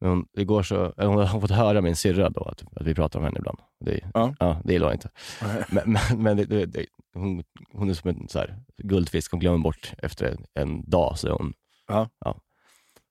Men 0.00 0.10
hon, 0.10 0.26
igår 0.32 0.62
så, 0.62 0.84
eller 0.96 1.06
hon 1.06 1.26
har 1.26 1.40
fått 1.40 1.50
höra 1.50 1.80
min 1.80 1.96
syrra 1.96 2.30
då, 2.30 2.42
att, 2.44 2.62
att 2.76 2.86
vi 2.86 2.94
pratar 2.94 3.18
om 3.18 3.24
henne 3.24 3.38
ibland. 3.38 3.58
Det, 3.80 4.00
Ja. 4.14 4.34
ja, 4.38 4.60
det 4.64 4.72
gillar 4.72 4.86
hon 4.86 4.94
inte. 4.94 5.10
Nej. 5.42 5.64
Men, 5.70 5.92
men, 5.92 6.22
men 6.22 6.36
det, 6.36 6.44
det, 6.44 6.66
det, 6.66 6.86
hon, 7.14 7.42
hon 7.72 7.90
är 7.90 7.94
som 7.94 8.10
en 8.10 8.28
så 8.28 8.38
här, 8.38 8.58
guldfisk, 8.78 9.30
hon 9.30 9.40
glömmer 9.40 9.58
bort 9.58 9.92
efter 9.98 10.26
en, 10.26 10.44
en 10.54 10.90
dag. 10.90 11.18
Så 11.18 11.32
hon, 11.36 11.54
Ja. 11.86 12.08
Ja. 12.24 12.40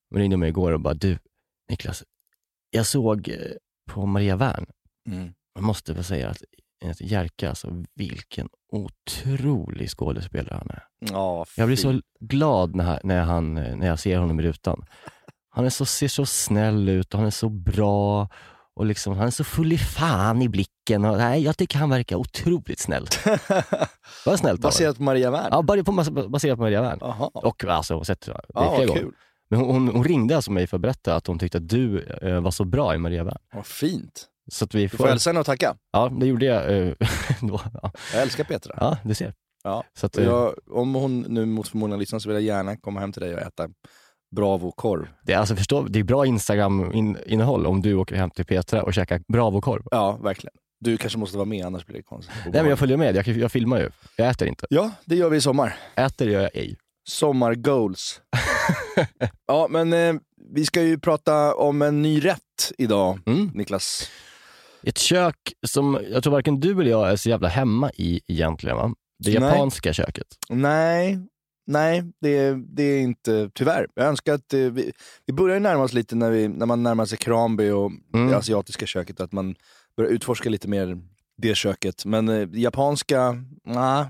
Hon 0.10 0.20
ringde 0.20 0.38
mig 0.38 0.50
igår 0.50 0.72
och 0.72 0.82
bara, 0.82 0.94
du 0.94 1.18
Niklas, 1.70 2.04
jag 2.70 2.86
såg 2.86 3.30
eh, 3.30 3.36
på 3.92 4.06
Maria 4.06 4.36
Wern, 4.36 4.66
Mm. 5.10 5.34
jag 5.54 5.64
måste 5.64 5.94
väl 5.94 6.04
säga 6.04 6.30
att, 6.30 6.38
att 6.86 7.02
Jerka, 7.02 7.50
alltså 7.50 7.84
vilken 7.96 8.50
otrolig 8.72 9.90
skådespelare 9.90 10.56
han 10.58 10.70
är. 10.70 10.84
Ja, 11.00 11.46
Jag 11.58 11.68
blir 11.68 11.78
så 11.78 12.02
glad 12.20 12.76
när, 12.76 13.00
när, 13.04 13.22
han, 13.22 13.54
när 13.54 13.88
jag 13.88 14.00
ser 14.00 14.18
honom 14.18 14.40
i 14.40 14.44
rutan. 14.44 14.86
Han 15.50 15.66
är 15.66 15.70
så, 15.70 15.86
ser 15.86 16.08
så 16.08 16.26
snäll 16.26 16.90
ut 16.90 17.14
och 17.14 17.20
han 17.20 17.28
är 17.28 17.32
så 17.32 17.50
bra. 17.50 18.30
Och 18.76 18.86
liksom, 18.86 19.18
han 19.18 19.28
är 19.28 19.32
så 19.32 19.44
full 19.44 19.74
i 19.74 19.78
fan 19.78 20.42
i 20.42 20.50
blicken. 20.50 21.06
Och, 21.06 21.18
nej, 21.18 21.44
jag 21.44 21.58
tycker 21.58 21.78
han 21.80 21.90
verkar 21.90 22.16
otroligt 22.16 22.80
snäll. 22.80 23.08
Vad 24.26 24.40
snällt. 24.40 24.62
Baserat 24.62 24.98
på 24.98 25.04
Maria 25.04 25.32
Wern? 25.32 25.48
Ja, 25.52 25.62
bara 25.62 25.84
på, 25.84 25.92
baserat 26.30 26.58
på 26.58 26.64
Maria 26.64 26.82
Wern. 26.82 27.00
Och 27.34 27.66
alltså, 27.66 27.96
har 27.98 28.04
sett 28.04 28.22
det 28.22 28.42
Ja, 28.54 28.76
flera 28.76 28.88
gånger. 28.88 29.06
Men 29.50 29.60
hon, 29.60 29.70
hon, 29.70 29.88
hon 29.88 30.04
ringde 30.04 30.36
alltså 30.36 30.52
mig 30.52 30.68
för 30.68 30.78
att 30.78 30.82
berätta 30.82 31.16
att 31.16 31.28
hon 31.28 31.40
tyckte 31.40 31.58
att 31.58 31.70
du 31.70 32.02
eh, 32.22 32.42
var 32.42 32.52
så 32.52 32.66
bra 32.66 32.96
i 32.96 32.98
Maria 32.98 33.24
Wern. 33.24 33.38
Vad 33.54 33.66
fint. 33.66 34.28
Så 34.52 34.66
att 34.66 34.76
vi 34.76 34.82
Du 34.82 34.90
får... 34.90 34.98
får 34.98 35.08
hälsa 35.08 35.30
henne 35.30 35.40
och 35.40 35.46
tacka. 35.46 35.76
Ja, 35.92 36.10
det 36.20 36.26
gjorde 36.26 36.46
jag 36.46 36.78
eh, 36.88 36.94
då. 37.42 37.62
Ja. 37.82 37.92
Jag 38.14 38.22
älskar 38.22 38.44
Petra. 38.44 38.76
ja, 38.80 38.98
du 39.04 39.14
ser. 39.16 39.34
Ja. 39.64 39.84
Så 40.00 40.06
att, 40.06 40.18
eh, 40.18 40.24
jag, 40.26 40.54
om 40.72 40.96
hon 40.96 41.20
nu 41.20 41.46
mot 41.46 41.68
förmodan 41.68 42.00
lyssnar 42.00 42.20
så 42.20 42.30
vill 42.30 42.36
jag 42.36 42.58
gärna 42.58 42.78
komma 42.78 43.00
hem 43.00 43.12
till 43.12 43.22
dig 43.22 43.34
och 43.34 43.42
äta 43.42 43.68
Bravo-korv. 44.36 45.08
det, 45.24 45.34
är 45.34 45.38
alltså, 45.38 45.56
förstå, 45.56 45.82
det 45.82 46.00
är 46.00 46.04
bra 46.04 46.26
Instagram-innehåll 46.26 47.66
om 47.66 47.82
du 47.82 47.94
åker 47.94 48.16
hem 48.16 48.30
till 48.32 48.46
Petra 48.46 48.84
och 48.84 48.94
käkar 48.94 49.22
Bravo-korv. 49.34 49.84
Ja, 49.92 50.18
verkligen. 50.24 50.54
Du 50.80 50.98
kanske 50.98 51.20
måste 51.20 51.38
vara 51.38 51.46
med, 51.46 51.66
annars 51.66 51.86
blir 51.86 51.98
det 51.98 52.04
konstigt. 52.04 52.36
Nej 52.46 52.62
men 52.62 52.70
jag 52.70 52.80
följer 52.80 52.98
med, 52.98 53.16
jag, 53.16 53.28
jag 53.28 53.52
filmar 53.52 53.80
ju. 53.80 53.90
Jag 54.16 54.30
äter 54.30 54.48
inte. 54.48 54.66
Ja, 54.70 54.92
det 55.06 55.16
gör 55.16 55.30
vi 55.30 55.38
i 55.38 55.42
sommar. 55.42 55.76
Äter 55.96 56.30
gör 56.30 56.42
jag 56.42 56.56
ej. 56.56 56.78
Sommargoals. 57.10 58.22
ja, 59.48 59.68
men 59.70 59.94
eh, 59.94 60.14
vi 60.54 60.66
ska 60.66 60.82
ju 60.82 61.00
prata 61.00 61.56
om 61.56 61.82
en 61.82 62.02
ny 62.02 62.20
rätt 62.20 62.72
idag, 62.78 63.20
Mm. 63.26 63.52
Niklas. 63.54 64.10
Ett 64.84 64.98
kök 64.98 65.36
som 65.68 66.00
jag 66.12 66.24
tror 66.24 66.34
varken 66.34 66.60
du 66.60 66.72
eller 66.72 66.92
jag 66.92 67.12
är 67.12 67.16
så 67.16 67.30
jävla 67.30 67.48
hemma 67.48 67.92
i 67.96 68.22
egentligen. 68.28 68.78
Va? 68.78 68.94
Det 69.24 69.40
Nej. 69.40 69.50
japanska 69.50 69.94
köket. 69.94 70.28
Nej, 70.50 71.20
nej 71.68 72.04
det, 72.22 72.56
det 72.76 72.84
är 72.84 73.00
inte, 73.00 73.50
tyvärr. 73.54 73.88
Jag 73.96 74.06
önskar 74.06 74.34
att 74.34 74.54
eh, 74.54 74.60
vi, 74.60 74.92
vi 75.26 75.34
börjar 75.34 75.56
ju 75.56 75.60
närma 75.60 75.84
oss 75.84 75.94
lite 75.94 76.16
när, 76.16 76.32
vi, 76.32 76.48
när 76.48 76.66
man 76.66 76.84
närmar 76.84 77.06
sig 77.06 77.18
Kranby 77.18 77.70
och 77.70 77.92
Mm. 78.14 78.28
det 78.28 78.38
asiatiska 78.38 78.86
köket, 78.86 79.20
att 79.22 79.32
man 79.32 79.56
börjar 79.98 80.12
utforska 80.12 80.50
lite 80.50 80.68
mer 80.68 80.98
det 81.38 81.56
köket. 81.56 82.06
Men 82.06 82.30
eh, 82.30 82.48
japanska, 82.54 83.36
nej, 83.64 84.06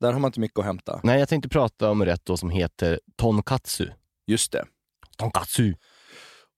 där 0.00 0.12
har 0.12 0.20
man 0.20 0.28
inte 0.28 0.40
mycket 0.40 0.58
att 0.58 0.64
hämta. 0.64 1.00
Nej, 1.02 1.18
jag 1.18 1.28
tänkte 1.28 1.48
prata 1.48 1.90
om 1.90 2.04
rätt 2.04 2.24
då 2.24 2.36
som 2.36 2.50
heter 2.50 3.00
tonkatsu. 3.16 3.88
Just 4.26 4.52
det. 4.52 4.64
Tonkatsu. 5.16 5.74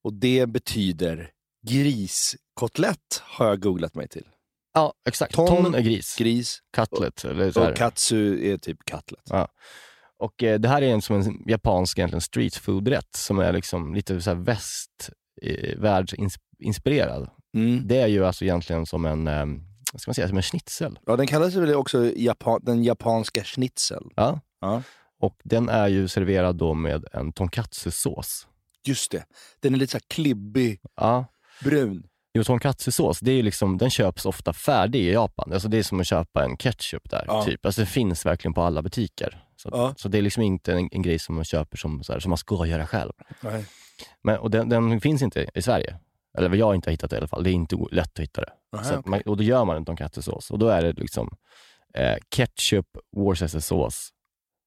Och 0.05 0.13
det 0.13 0.47
betyder 0.47 1.31
griskotlett 1.67 3.23
har 3.23 3.47
jag 3.47 3.61
googlat 3.63 3.95
mig 3.95 4.09
till. 4.09 4.27
Ja, 4.75 4.93
exakt. 5.09 5.35
Ton- 5.35 5.47
Ton, 5.49 5.75
är 5.75 5.81
gris. 5.81 6.17
Gris 6.19 6.59
Cutlet. 6.77 7.25
Eller 7.25 7.51
så 7.51 7.69
och 7.71 7.77
katsu 7.77 8.47
är 8.53 8.59
typ 8.59 8.79
cutlet. 8.85 9.23
Och 10.19 10.43
eh, 10.43 10.59
det 10.61 10.69
här 10.69 10.83
är 10.83 10.93
en, 10.93 11.03
som 11.03 11.17
en 11.17 11.43
japansk 11.47 11.99
egentligen 11.99 12.21
street 12.21 12.55
food-rätt 12.55 13.17
som 13.17 13.39
är 13.39 13.53
liksom 13.53 13.95
lite 13.95 14.21
så 14.21 14.31
här 14.31 14.37
väst, 14.37 15.11
eh. 15.43 15.79
Mm. 17.55 17.89
Det 17.89 18.01
är 18.01 18.07
ju 18.07 18.27
alltså 18.27 18.45
egentligen 18.45 18.87
som 18.87 19.05
en, 19.05 19.27
eh, 19.27 19.47
vad 19.93 20.01
ska 20.01 20.09
man 20.09 20.15
säga, 20.15 20.29
som 20.29 20.37
en 20.37 20.43
schnitzel. 20.43 20.99
Ja, 21.07 21.17
den 21.17 21.27
kallas 21.27 21.55
väl 21.55 21.75
också 21.75 22.13
Japan, 22.17 22.61
den 22.63 22.85
japanska 22.85 23.45
schnitzel. 23.45 24.03
Ja. 24.17 24.41
Ja. 24.61 24.83
Och 25.21 25.37
den 25.45 25.69
är 25.69 25.89
ju 25.89 26.09
serverad 26.09 26.57
då 26.57 26.75
med 26.75 27.05
en 27.13 27.33
tonkatsu-sås. 27.33 28.47
Just 28.87 29.11
det. 29.11 29.25
Den 29.61 29.75
är 29.75 29.79
lite 29.79 29.93
så 29.93 30.07
klibbig, 30.09 30.81
Ja. 30.97 31.25
brun. 31.65 32.07
Jo, 32.37 32.45
tonkatsu-sås, 32.45 33.21
det 33.21 33.33
är 33.33 33.43
liksom, 33.43 33.79
den 33.79 33.91
köps 33.91 34.27
ofta 34.27 34.53
färdig 34.53 35.01
i 35.01 35.13
Japan. 35.13 35.53
Alltså 35.53 35.69
det 35.69 35.79
är 35.79 35.83
som 35.83 36.01
att 36.01 36.07
köpa 36.07 36.45
en 36.45 36.57
ketchup 36.57 37.11
där. 37.11 37.25
Ja. 37.27 37.45
Typ. 37.45 37.67
Alltså 37.67 37.81
det 37.81 37.87
finns 37.87 38.27
verkligen 38.27 38.55
på 38.55 38.63
alla 38.63 38.83
butiker. 38.83 39.45
Så, 39.57 39.69
Ja. 39.73 39.95
så 39.97 40.09
det 40.09 40.19
är 40.19 40.23
liksom 40.23 40.43
inte 40.43 40.73
en, 40.73 40.89
en 40.93 41.03
grej 41.03 41.19
som 41.19 41.35
man 41.35 41.45
köper 41.45 41.77
som, 41.77 42.03
så 42.03 42.13
här, 42.13 42.21
som 42.21 42.31
man 42.31 42.39
ska 42.39 42.67
göra 42.67 42.87
själv. 42.87 43.13
Nej. 43.41 43.65
Men, 44.23 44.39
och 44.39 44.51
den, 44.51 44.69
den 44.69 45.01
finns 45.01 45.23
inte 45.23 45.51
i 45.55 45.63
Sverige. 45.63 45.99
Eller 46.39 46.55
jag 46.57 46.75
inte 46.75 46.89
har 46.89 46.93
hittat 46.93 47.11
det 47.11 47.17
i 47.17 47.19
alla 47.19 47.29
fall. 47.29 47.45
Det 47.45 47.51
är 47.51 47.53
inte 47.53 47.77
lätt 47.91 48.13
att 48.19 48.23
hitta 48.23 48.41
det. 48.41 48.53
Aha, 48.73 48.85
så 48.85 48.97
okej. 48.99 49.11
man, 49.11 49.21
och 49.21 49.37
då 49.37 49.43
gör 49.43 49.65
man 49.65 49.77
en 49.77 49.85
tonkatsu-sås. 49.85 50.51
Och 50.51 50.59
då 50.59 50.69
är 50.69 50.83
det 50.83 50.93
liksom 50.93 51.37
eh, 51.95 52.17
ketchup, 52.29 52.87
Worcestersås, 53.17 54.11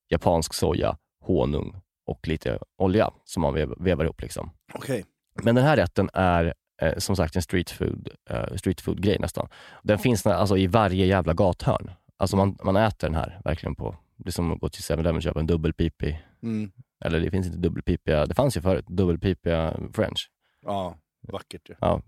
japansk 0.10 0.54
soja, 0.54 0.98
honung 1.26 1.82
och 2.06 2.28
lite 2.28 2.60
olja 2.78 3.12
som 3.26 3.42
man 3.42 3.54
vev, 3.54 3.74
vevar 3.80 4.04
ihop. 4.06 4.22
Liksom. 4.22 4.52
Okej. 4.74 5.06
Men 5.44 5.56
den 5.56 5.64
här 5.66 5.76
rätten 5.78 6.10
är 6.14 6.54
eh, 6.82 6.98
som 6.98 7.16
sagt 7.16 7.36
en 7.36 7.42
street 7.42 7.70
food, 7.70 8.10
eh, 8.30 8.56
street 8.56 8.82
food 8.82 9.02
grej 9.02 9.18
nästan. 9.20 9.48
Den 9.84 10.00
finns 10.00 10.26
alltså, 10.26 10.58
i 10.58 10.68
varje 10.68 11.06
jävla 11.06 11.34
gathörn. 11.34 11.92
Alltså 12.18 12.38
man, 12.38 12.58
man 12.64 12.76
äter 12.76 13.08
den 13.08 13.16
här 13.16 13.42
verkligen 13.44 13.76
på, 13.76 13.96
det 14.18 14.30
är 14.30 14.32
som 14.32 14.52
att 14.54 14.60
gå 14.60 14.70
till 14.70 14.84
7-Eleven 14.84 15.16
och 15.16 15.24
köpa 15.24 15.40
en 15.40 15.48
dubbelpipig, 15.48 16.26
Mm. 16.44 16.72
eller 17.06 17.20
det 17.20 17.32
finns 17.32 17.48
inte 17.48 17.60
dubbelpipiga, 17.60 18.26
det 18.26 18.36
fanns 18.36 18.58
ju 18.58 18.62
förut, 18.62 18.86
dubbelpipiga 18.88 19.78
french. 19.94 20.30
Ja, 20.66 20.96
vackert 21.28 21.70
ju. 21.70 21.76
Ja. 21.82 22.02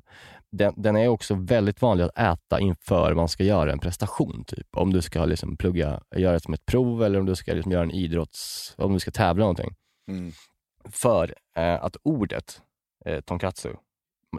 Den, 0.52 0.74
den 0.78 0.96
är 0.96 1.08
också 1.08 1.36
väldigt 1.36 1.82
vanlig 1.82 2.04
att 2.04 2.18
äta 2.18 2.60
inför 2.60 3.14
man 3.14 3.30
ska 3.30 3.44
göra 3.44 3.72
en 3.72 3.80
prestation. 3.80 4.44
Typ. 4.48 4.68
Om 4.78 4.94
du 4.94 5.02
ska 5.02 5.26
liksom 5.26 5.58
plugga, 5.58 6.02
göra 6.16 6.34
det 6.34 6.40
som 6.40 6.54
ett 6.54 6.66
prov 6.66 7.04
eller 7.04 7.20
om 7.20 7.26
du 7.26 7.36
ska 7.36 7.54
liksom 7.54 7.72
göra 7.72 7.84
en 7.84 7.92
idrotts... 7.92 8.74
Om 8.78 8.94
du 8.94 9.00
ska 9.00 9.12
tävla 9.12 9.44
någonting. 9.44 9.76
Mm. 10.08 10.32
För 10.90 11.36
eh, 11.58 11.84
att 11.84 11.98
ordet 12.04 12.62
eh, 13.06 13.22
tonkatsu, 13.22 13.70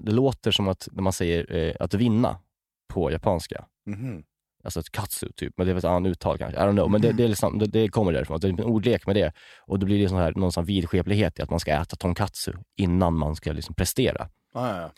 det 0.01 0.13
låter 0.13 0.51
som 0.51 0.69
att 0.69 0.89
när 0.93 1.03
man 1.03 1.13
säger 1.13 1.55
eh, 1.57 1.75
att 1.81 1.95
vinna 1.95 2.39
på 2.89 3.11
japanska. 3.11 3.65
Mhm. 3.87 4.25
Alltså 4.65 4.81
ett 4.81 4.91
katsu, 4.91 5.33
typ. 5.33 5.55
men 5.57 5.67
det 5.67 5.73
är 5.73 5.77
ett 5.77 5.85
annat 5.85 6.11
uttal 6.11 6.39
kanske. 6.39 6.61
I 6.61 6.63
don't 6.63 6.73
know, 6.73 6.91
men 6.91 7.01
det, 7.01 7.13
det, 7.13 7.25
är 7.25 7.29
liksom, 7.29 7.59
det, 7.59 7.67
det 7.67 7.89
kommer 7.89 8.13
därifrån. 8.13 8.41
Det 8.41 8.47
är 8.47 8.53
en 8.53 8.61
ordlek 8.61 9.07
med 9.07 9.17
det. 9.17 9.33
Och 9.61 9.79
då 9.79 9.87
blir 9.87 10.03
det 10.03 10.09
sån 10.09 10.19
här, 10.19 10.33
någon 10.37 10.53
sån 10.53 10.65
vidskeplighet 10.65 11.39
i 11.39 11.43
att 11.43 11.51
man 11.51 11.61
ska 11.61 11.73
äta 11.73 11.97
tonkatsu 11.97 12.53
innan 12.77 13.15
man 13.15 13.37
ska 13.37 13.53
liksom 13.53 13.75
prestera. 13.75 14.29
Ah, 14.55 14.69
ja, 14.69 14.81
ja. 14.81 14.93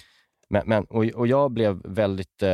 Men, 0.48 0.62
men, 0.66 0.84
och, 0.84 1.04
och 1.04 1.26
jag 1.26 1.50
blev 1.50 1.82
väldigt... 1.84 2.42
Eh, 2.42 2.48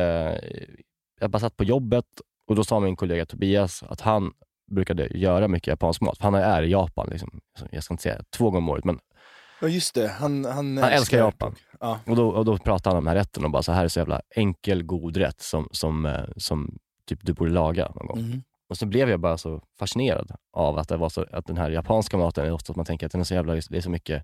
jag 1.19 1.29
bara 1.29 1.39
satt 1.39 1.57
på 1.57 1.63
jobbet 1.63 2.05
och 2.47 2.55
då 2.55 2.63
sa 2.63 2.79
min 2.79 2.95
kollega 2.95 3.25
Tobias 3.25 3.83
att 3.83 4.01
han 4.01 4.33
brukade 4.71 5.07
göra 5.17 5.47
mycket 5.47 5.67
japansk 5.67 6.01
mat. 6.01 6.17
För 6.17 6.23
han 6.23 6.35
är 6.35 6.63
i 6.63 6.71
Japan, 6.71 7.07
liksom. 7.11 7.41
jag 7.71 7.83
ska 7.83 7.93
inte 7.93 8.03
säga 8.03 8.23
två 8.37 8.45
gånger 8.45 8.57
om 8.57 8.69
året, 8.69 8.85
men 8.85 8.99
Ja 9.61 9.67
just 9.67 9.95
det, 9.95 10.07
han, 10.07 10.45
han, 10.45 10.77
han 10.77 10.91
älskar 10.91 11.17
Japan. 11.17 11.55
Ja. 11.79 11.99
Och 12.05 12.15
då, 12.15 12.29
och 12.29 12.45
då 12.45 12.57
pratade 12.57 12.95
han 12.95 12.97
om 12.97 13.05
den 13.05 13.11
här 13.15 13.23
rätten 13.23 13.45
och 13.45 13.51
bara 13.51 13.63
så 13.63 13.71
här 13.71 13.83
är 13.83 13.87
så 13.87 13.99
jävla 13.99 14.21
enkel, 14.35 14.83
god 14.83 15.17
rätt 15.17 15.41
som, 15.41 15.67
som, 15.71 16.05
eh, 16.05 16.23
som 16.37 16.77
typ 17.07 17.19
du 17.21 17.33
borde 17.33 17.51
laga 17.51 17.91
någon 17.95 18.07
gång. 18.07 18.21
Mhm. 18.21 18.43
Och 18.69 18.77
så 18.77 18.85
blev 18.85 19.09
jag 19.09 19.19
bara 19.19 19.37
så 19.37 19.61
fascinerad 19.79 20.31
av 20.53 20.77
att, 20.77 20.87
det 20.89 20.97
var 20.97 21.09
så, 21.09 21.25
att 21.31 21.45
den 21.45 21.57
här 21.57 21.69
japanska 21.69 22.17
maten 22.17 22.45
är 22.45 22.51
ofta 22.51 22.71
att 22.73 22.77
man 22.77 22.85
tänker 22.85 23.05
att 23.05 23.11
den 23.11 23.21
är 23.21 23.25
så 23.25 23.33
jävla, 23.33 23.53
det 23.53 23.77
är 23.77 23.81
så 23.81 23.89
mycket 23.89 24.23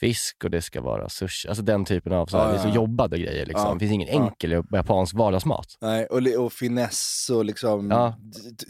fisk 0.00 0.44
och 0.44 0.50
det 0.50 0.62
ska 0.62 0.80
vara 0.80 1.08
sushi. 1.08 1.48
Alltså 1.48 1.62
den 1.62 1.84
typen 1.84 2.12
av, 2.12 2.26
så 2.26 2.38
här, 2.38 2.48
Ja, 2.48 2.54
är 2.54 2.58
så 2.62 2.68
ja. 2.68 2.74
jobbade 2.74 3.18
grejer. 3.18 3.46
Liksom. 3.46 3.66
Ja. 3.66 3.72
Det 3.74 3.78
finns 3.78 3.92
ingen 3.92 4.08
Ja. 4.08 4.14
enkel 4.24 4.62
japansk 4.72 5.14
vardagsmat. 5.14 5.66
Nej, 5.80 6.06
och, 6.06 6.44
och 6.44 6.52
finess 6.52 7.30
och 7.32 7.44
liksom 7.44 7.90
Ja. 7.90 8.14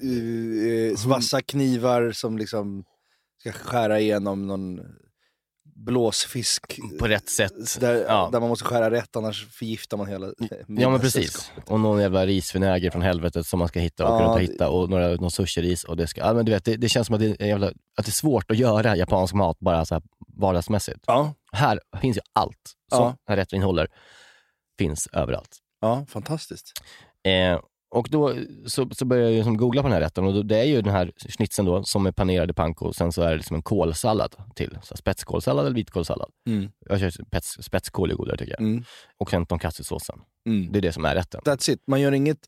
d- 0.01 0.91
eh, 0.93 1.09
vassa 1.09 1.41
knivar 1.43 2.13
som 2.13 2.39
liksom 2.39 2.85
ska 3.41 3.53
skära 3.53 4.01
igenom 4.01 4.47
någon 4.47 4.81
blåsfisk. 5.87 6.79
På 6.99 7.09
rätt 7.09 7.29
sätt. 7.29 7.81
Där, 7.81 8.05
Ja. 8.09 8.29
där 8.33 8.41
man 8.41 8.49
måste 8.49 8.65
skära 8.65 8.91
rätt 8.91 9.17
annars 9.17 9.47
förgiftar 9.51 9.97
man 9.97 10.07
hela 10.07 10.33
Ja 10.69 10.91
men 10.91 11.01
precis. 11.01 11.53
Och 11.67 11.81
någon 11.81 12.01
jävla 12.01 12.27
risvinäger 12.27 12.91
från 12.91 13.03
helvetet 13.03 13.47
som 13.47 13.59
man 13.59 13.69
ska 13.69 13.81
hitta 13.81 14.07
och 14.07 14.15
Ja, 14.23 14.27
kunna 14.27 14.39
hitta 14.39 14.69
och 14.71 14.91
några, 14.91 15.09
någon 15.09 15.31
sushi-ris 15.31 15.85
och 15.85 15.97
det 15.97 16.07
ska, 16.07 16.21
ja 16.21 16.33
men 16.33 16.45
du 16.45 16.53
vet, 16.53 16.65
det, 16.65 16.77
det 16.77 16.89
känns 16.89 17.07
som 17.07 17.15
att 17.15 17.21
det, 17.21 17.41
är 17.43 17.47
jävla, 17.47 17.67
att 17.67 18.05
det 18.05 18.09
är 18.09 18.13
svårt 18.13 18.51
att 18.51 18.57
göra 18.57 18.97
japansk 18.97 19.35
mat 19.35 19.59
bara 19.61 19.85
så 19.85 19.95
här 19.95 20.03
vardagsmässigt. 20.37 21.01
Ja, 21.07 21.35
Här 21.53 21.81
finns 22.01 22.17
ju 22.17 22.21
allt 22.33 22.73
som 22.93 23.15
Ja. 23.27 23.37
rätten 23.37 23.57
innehåller. 23.57 23.89
Finns 24.79 25.09
överallt. 25.13 25.57
ja, 25.81 26.07
fantastiskt. 26.09 26.73
Eh, 27.27 27.61
och 27.91 28.09
då 28.11 28.35
så, 28.67 28.89
så 28.93 29.05
började 29.05 29.31
jag 29.31 29.37
liksom 29.37 29.57
googla 29.57 29.83
på 29.83 29.89
den 29.89 29.93
här 29.95 30.01
rätten 30.01 30.25
och 30.25 30.35
då, 30.35 30.43
det 30.43 30.59
är 30.59 30.65
ju 30.65 30.83
den 30.83 30.93
här 30.93 31.13
schnitzeln 31.29 31.67
då 31.67 31.83
som 31.85 32.07
är 32.07 32.13
panerad 32.13 32.51
i 32.51 32.53
panko 32.55 32.87
och 32.87 32.95
sen 32.97 33.13
så 33.13 33.23
är 33.23 33.31
det 33.31 33.37
liksom 33.37 33.57
en 33.57 33.63
kålsallad 33.63 34.35
till. 34.55 34.79
Så 34.83 34.97
spetskålsallad 34.97 35.67
eller 35.67 35.75
vitkålsallad. 35.77 36.31
Mm. 36.47 36.71
Jag 36.89 37.01
kör 37.01 37.11
spets, 37.11 37.57
spetskål 37.61 38.11
är 38.11 38.15
godare 38.15 38.37
tycker 38.37 38.53
jag. 38.53 38.61
Mm. 38.61 38.85
Och 39.19 39.31
sen 39.31 39.47
tonkatsu-såsen. 39.47 40.19
Mm. 40.47 40.73
Det 40.73 40.79
är 40.79 40.83
det 40.83 40.93
som 40.93 41.05
är 41.05 41.15
rätten. 41.15 41.41
That's 41.45 41.71
it, 41.71 41.83
man 41.87 42.01
gör 42.01 42.13
inget, 42.13 42.39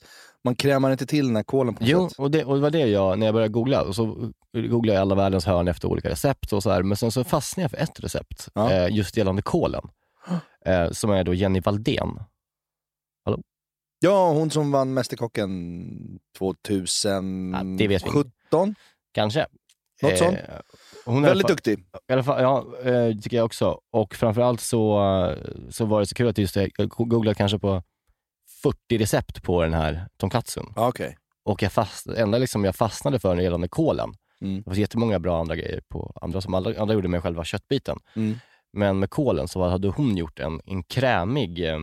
man 0.44 0.54
krämar 0.54 0.92
inte 0.92 1.06
till 1.06 1.26
den 1.26 1.36
här 1.36 1.42
kålen 1.42 1.74
på 1.74 1.80
något 1.82 1.90
Jo, 1.90 2.08
sätt. 2.08 2.18
och 2.18 2.30
det, 2.30 2.44
och 2.44 2.54
det 2.54 2.60
var 2.60 2.70
det 2.70 2.78
jag, 2.86 3.18
när 3.18 3.26
jag 3.26 3.34
började 3.34 3.52
googla, 3.52 3.82
och 3.82 3.94
så 3.94 4.32
googlade 4.52 4.94
jag 4.94 5.00
alla 5.00 5.14
världens 5.14 5.44
hörn 5.46 5.68
efter 5.68 5.88
olika 5.88 6.08
recept 6.10 6.52
och 6.52 6.62
så 6.62 6.70
här, 6.70 6.82
men 6.82 6.96
sen 6.96 7.12
så 7.12 7.24
fastnade 7.24 7.64
jag 7.64 7.70
för 7.70 7.78
ett 7.78 8.04
recept, 8.04 8.48
Ja. 8.54 8.70
eh, 8.72 8.96
just 8.96 9.16
gällande 9.16 9.42
kålen. 9.42 9.82
Eh, 10.64 10.90
som 10.90 11.10
är 11.10 11.24
då 11.24 11.34
Jenny 11.34 11.60
Valdén. 11.60 12.18
Ja, 14.04 14.32
hon 14.32 14.50
som 14.50 14.72
vann 14.72 14.94
Mästerkocken 14.94 16.18
2017. 16.38 17.52
Ja, 18.50 18.64
det. 18.66 18.74
Kanske. 19.14 19.46
Något 20.02 20.18
sånt. 20.18 20.38
hon 21.04 21.14
i 21.14 21.18
alla 21.18 21.26
Väldigt 21.28 21.46
fall- 21.46 21.56
duktig. 21.56 21.78
I 22.08 22.12
alla 22.12 22.22
fall, 22.24 22.42
ja, 22.42 22.66
eh, 22.90 23.16
tycker 23.20 23.36
jag 23.36 23.44
också. 23.46 23.80
Och 23.92 24.14
framförallt 24.14 24.60
så, 24.60 24.98
eh, 25.30 25.36
så 25.70 25.84
var 25.84 26.00
det 26.00 26.06
så 26.06 26.14
kul 26.14 26.28
att 26.28 26.38
just 26.38 26.54
det, 26.54 26.70
jag 26.76 26.88
googlade 26.88 27.34
kanske 27.34 27.58
på 27.58 27.82
40 28.62 28.98
recept 28.98 29.42
på 29.42 29.62
den 29.62 29.74
här 29.74 30.06
tonkatsun. 30.16 30.72
Ja, 30.76 30.88
Okej. 30.88 31.16
Och 31.44 31.62
jag 31.62 31.72
fast, 31.72 32.06
enda 32.06 32.38
liksom 32.38 32.64
jag 32.64 32.76
fastnade 32.76 33.18
för 33.18 33.36
gällande 33.36 33.68
kålen, 33.68 34.14
Mm. 34.40 34.56
det 34.58 34.64
fanns 34.64 34.78
jättemånga 34.78 35.18
bra 35.18 35.40
andra 35.40 35.56
grejer 35.56 35.80
på 35.88 36.12
andra 36.20 36.40
som 36.40 36.54
andra, 36.54 36.80
andra 36.80 36.94
gjorde 36.94 37.08
med 37.08 37.22
själva 37.22 37.44
köttbiten. 37.44 37.98
Mm. 38.16 38.34
Men 38.72 38.98
med 38.98 39.10
kålen 39.10 39.48
så 39.48 39.68
hade 39.68 39.88
hon 39.88 40.16
gjort 40.16 40.38
en, 40.40 40.60
en 40.64 40.82
krämig 40.84 41.68
eh, 41.68 41.78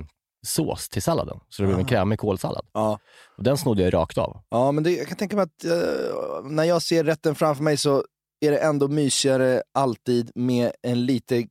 sås 0.47 0.89
till 0.89 1.01
salladen. 1.01 1.39
Så 1.49 1.61
det 1.61 1.67
blev 1.67 1.79
en 1.79 1.85
Ah. 1.85 1.87
krämig 1.87 2.19
kålsallad. 2.19 2.65
Ja. 2.73 2.99
Och 3.37 3.43
den 3.43 3.57
snodde 3.57 3.83
jag 3.83 3.93
rakt 3.93 4.17
av. 4.17 4.41
Ja, 4.49 4.71
men 4.71 4.83
det, 4.83 4.91
jag 4.91 5.07
kan 5.07 5.17
tänka 5.17 5.35
mig 5.35 5.43
att 5.43 5.65
eh, 5.65 6.43
när 6.43 6.63
jag 6.63 6.81
ser 6.81 7.03
rätten 7.03 7.35
framför 7.35 7.63
mig 7.63 7.77
så 7.77 8.03
är 8.39 8.51
det 8.51 8.57
ändå 8.57 8.87
mysigare 8.87 9.63
alltid 9.73 10.31
med 10.35 10.71
en 10.81 11.05
lite 11.05 11.47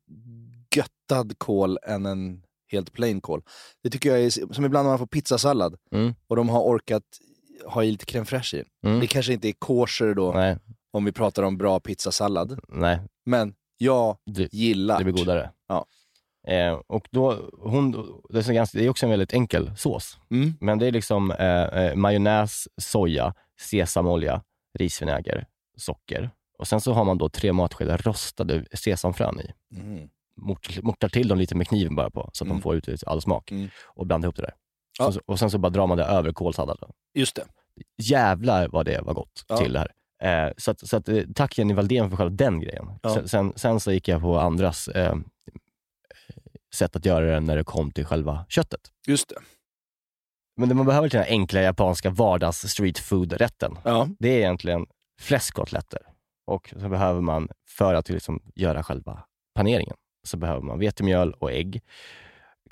göttad 0.76 1.38
kål 1.38 1.78
än 1.82 2.06
en 2.06 2.42
helt 2.72 2.92
plain 2.92 3.20
kål. 3.20 3.42
Det 3.82 3.90
tycker 3.90 4.10
jag 4.10 4.20
är 4.20 4.30
som 4.30 4.64
ibland 4.64 4.84
när 4.86 4.90
man 4.90 4.98
får 4.98 5.06
pizzasallad 5.06 5.76
Mm. 5.92 6.14
och 6.28 6.36
de 6.36 6.48
har 6.48 6.60
orkat 6.62 7.02
ha 7.66 7.84
i 7.84 7.90
lite 7.90 8.04
crème 8.04 8.24
fraîche 8.24 8.54
i. 8.56 8.64
Mm. 8.86 9.00
Det 9.00 9.06
kanske 9.06 9.32
inte 9.32 9.48
är 9.48 9.52
kosher 9.52 10.14
då 10.14 10.32
Nej, 10.32 10.58
om 10.92 11.04
vi 11.04 11.12
pratar 11.12 11.42
om 11.42 11.58
bra 11.58 11.80
pizzasallad. 11.80 12.58
nej, 12.68 12.98
Men 13.26 13.54
jag 13.78 14.16
det, 14.26 14.52
gillar 14.52 14.98
det 14.98 15.04
blir 15.04 15.14
godare. 15.14 15.50
Ja. 15.68 15.86
Eh, 16.48 16.80
och 16.86 17.08
då, 17.10 17.50
hon, 17.58 17.92
det, 18.30 18.48
är 18.48 18.52
ganska, 18.52 18.78
det 18.78 18.84
är 18.84 18.88
också 18.90 19.06
en 19.06 19.10
väldigt 19.10 19.32
enkel 19.32 19.70
sås. 19.76 20.18
Mm. 20.30 20.54
Men 20.60 20.78
det 20.78 20.86
är 20.86 20.92
liksom 20.92 21.30
eh, 21.30 21.62
eh, 21.62 21.94
majonnäs, 21.94 22.68
soja, 22.76 23.34
sesamolja, 23.60 24.42
risvinäger, 24.78 25.46
socker. 25.76 26.30
Och 26.58 26.68
sen 26.68 26.80
så 26.80 26.92
har 26.92 27.04
man 27.04 27.18
då 27.18 27.28
tre 27.28 27.52
matskedar 27.52 27.98
rostade 27.98 28.64
sesamfrön 28.72 29.40
i. 29.40 29.76
Mm. 29.80 30.08
Mort, 30.36 30.82
mortar 30.82 31.08
till 31.08 31.28
dem 31.28 31.38
lite 31.38 31.54
med 31.54 31.68
kniven 31.68 31.94
bara 31.96 32.10
på, 32.10 32.30
så 32.32 32.44
att 32.44 32.46
Mm. 32.46 32.56
de 32.56 32.62
får 32.62 32.76
ut 32.76 33.04
all 33.06 33.22
smak. 33.22 33.50
Mm. 33.50 33.68
Och 33.84 34.06
blandar 34.06 34.26
ihop 34.26 34.36
det 34.36 34.42
där. 34.42 34.54
Ja. 34.98 35.12
Så, 35.12 35.20
och 35.26 35.38
sen 35.38 35.50
så 35.50 35.58
bara 35.58 35.70
drar 35.70 35.86
man 35.86 35.98
det 35.98 36.04
över 36.04 36.32
kålsalladen. 36.32 36.90
Just 37.14 37.36
det. 37.36 37.44
Jävlar 38.02 38.68
vad 38.68 38.86
det 38.86 39.00
var 39.02 39.14
gott 39.14 39.44
Ja. 39.48 39.56
till 39.56 39.72
det 39.72 39.78
här. 39.78 39.92
Eh, 40.46 40.52
så 40.56 40.70
att, 40.70 40.88
så 40.88 40.96
att, 40.96 41.08
eh, 41.08 41.22
tack 41.34 41.58
Jenny 41.58 41.74
Valdén 41.74 42.10
för 42.10 42.16
själva 42.16 42.34
den 42.36 42.60
grejen. 42.60 42.86
Ja. 43.02 43.14
Sen, 43.14 43.28
sen, 43.28 43.52
sen 43.56 43.80
så 43.80 43.92
gick 43.92 44.08
jag 44.08 44.20
på 44.20 44.38
andras 44.38 44.88
eh, 44.88 45.14
sätt 46.74 46.96
att 46.96 47.04
göra 47.04 47.24
det 47.26 47.40
när 47.40 47.56
det 47.56 47.64
kom 47.64 47.90
till 47.90 48.04
själva 48.04 48.46
köttet. 48.48 48.80
Just 49.06 49.28
det. 49.28 49.36
Men 50.56 50.68
det 50.68 50.74
man 50.74 50.86
behöver 50.86 51.08
till 51.08 51.16
den 51.16 51.24
här 51.26 51.32
enkla 51.32 51.62
japanska 51.62 52.10
vardags 52.10 52.58
street 52.68 52.98
food-rätten, 52.98 53.78
Ja. 53.84 54.08
det 54.18 54.28
är 54.28 54.38
egentligen 54.38 54.86
fläskkotletter. 55.20 56.00
Och 56.46 56.74
så 56.80 56.88
behöver 56.88 57.20
man, 57.20 57.48
för 57.68 57.94
att 57.94 58.08
liksom 58.08 58.42
göra 58.54 58.82
själva 58.82 59.24
paneringen, 59.54 59.96
så 60.26 60.36
behöver 60.36 60.60
man 60.62 60.78
vetemjöl 60.78 61.32
och 61.32 61.52
ägg. 61.52 61.80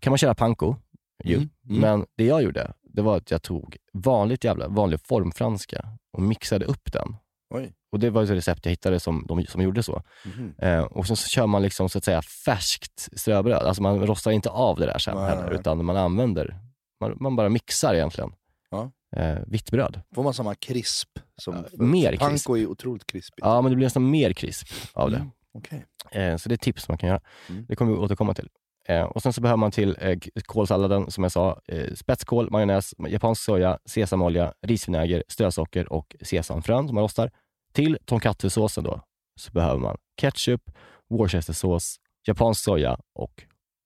Kan 0.00 0.10
man 0.10 0.18
köra 0.18 0.34
panko, 0.34 0.76
ju. 1.24 1.34
Mm, 1.36 1.48
mm. 1.68 1.80
men 1.80 2.06
det 2.16 2.24
jag 2.24 2.42
gjorde, 2.42 2.72
det 2.82 3.02
var 3.02 3.16
att 3.16 3.30
jag 3.30 3.42
tog 3.42 3.76
vanligt 3.92 4.44
jävla, 4.44 4.68
vanlig 4.68 5.00
formfranska 5.00 5.88
och 6.12 6.22
mixade 6.22 6.64
upp 6.64 6.92
den. 6.92 7.16
Oj. 7.54 7.72
Och 7.92 7.98
det 7.98 8.10
var 8.10 8.22
ett 8.22 8.30
recept 8.30 8.64
jag 8.64 8.70
hittade 8.70 9.00
som, 9.00 9.24
de, 9.28 9.46
som 9.46 9.62
gjorde 9.62 9.82
så. 9.82 10.02
Mhm. 10.24 10.54
Eh, 10.58 10.80
och 10.80 11.06
sen 11.06 11.16
så 11.16 11.28
kör 11.28 11.46
man 11.46 11.62
liksom 11.62 11.88
så 11.88 11.98
att 11.98 12.04
säga 12.04 12.22
färskt 12.22 13.08
ströbröd. 13.18 13.62
Alltså 13.62 13.82
man 13.82 14.06
rostar 14.06 14.30
inte 14.30 14.50
av 14.50 14.78
det 14.78 14.86
där 14.86 14.98
sen 14.98 15.16
Nej, 15.16 15.28
heller, 15.28 15.50
nej. 15.50 15.54
utan 15.60 15.84
man 15.84 15.96
använder, 15.96 16.60
man, 17.00 17.16
man 17.20 17.36
bara 17.36 17.48
mixar 17.48 17.94
egentligen. 17.94 18.32
Ja. 18.70 18.90
Eh, 19.16 19.38
vitt 19.46 19.70
bröd. 19.70 20.00
Får 20.14 20.22
man 20.22 20.34
samma 20.34 20.54
krisp? 20.54 21.18
Som 21.42 21.54
Ja, 21.54 21.84
mer 21.84 22.08
krisp. 22.10 22.20
Panko 22.20 22.56
är 22.56 22.66
otroligt 22.66 23.06
krispigt. 23.06 23.46
Ja, 23.46 23.62
men 23.62 23.70
det 23.70 23.76
blir 23.76 23.86
nästan 23.86 24.10
mer 24.10 24.32
krisp 24.32 24.68
av 24.92 25.10
det. 25.10 25.16
Mm, 25.16 25.30
Okej. 25.54 25.84
Eh, 26.10 26.36
så 26.36 26.48
det 26.48 26.54
är 26.54 26.56
tips 26.56 26.88
man 26.88 26.98
kan 26.98 27.08
göra. 27.08 27.20
Mm. 27.48 27.66
Det 27.68 27.76
kommer 27.76 27.92
vi 27.92 27.98
återkomma 27.98 28.34
till. 28.34 28.48
Eh, 28.88 29.02
och 29.02 29.22
sen 29.22 29.32
så 29.32 29.40
behöver 29.40 29.56
man 29.56 29.70
till 29.70 29.96
eh, 30.00 30.18
kålsalladen, 30.46 31.10
som 31.10 31.22
jag 31.22 31.32
sa, 31.32 31.60
eh, 31.68 31.94
spetskål, 31.94 32.50
majonnäs, 32.50 32.94
japansk 33.08 33.42
soja, 33.42 33.78
sesamolja, 33.84 34.52
risvinäger, 34.62 35.24
strösocker 35.28 35.92
och 35.92 36.16
sesamfrön 36.22 36.86
som 36.86 36.94
man 36.94 37.04
rostar. 37.04 37.30
Till 37.76 37.98
tonkatsu-såsen 38.04 38.84
då, 38.84 39.00
så 39.40 39.52
behöver 39.52 39.78
man 39.78 39.96
ketchup, 40.20 40.62
worcestersås, 41.10 41.96
japansk 42.26 42.64
soja 42.64 42.98
och 43.14 43.44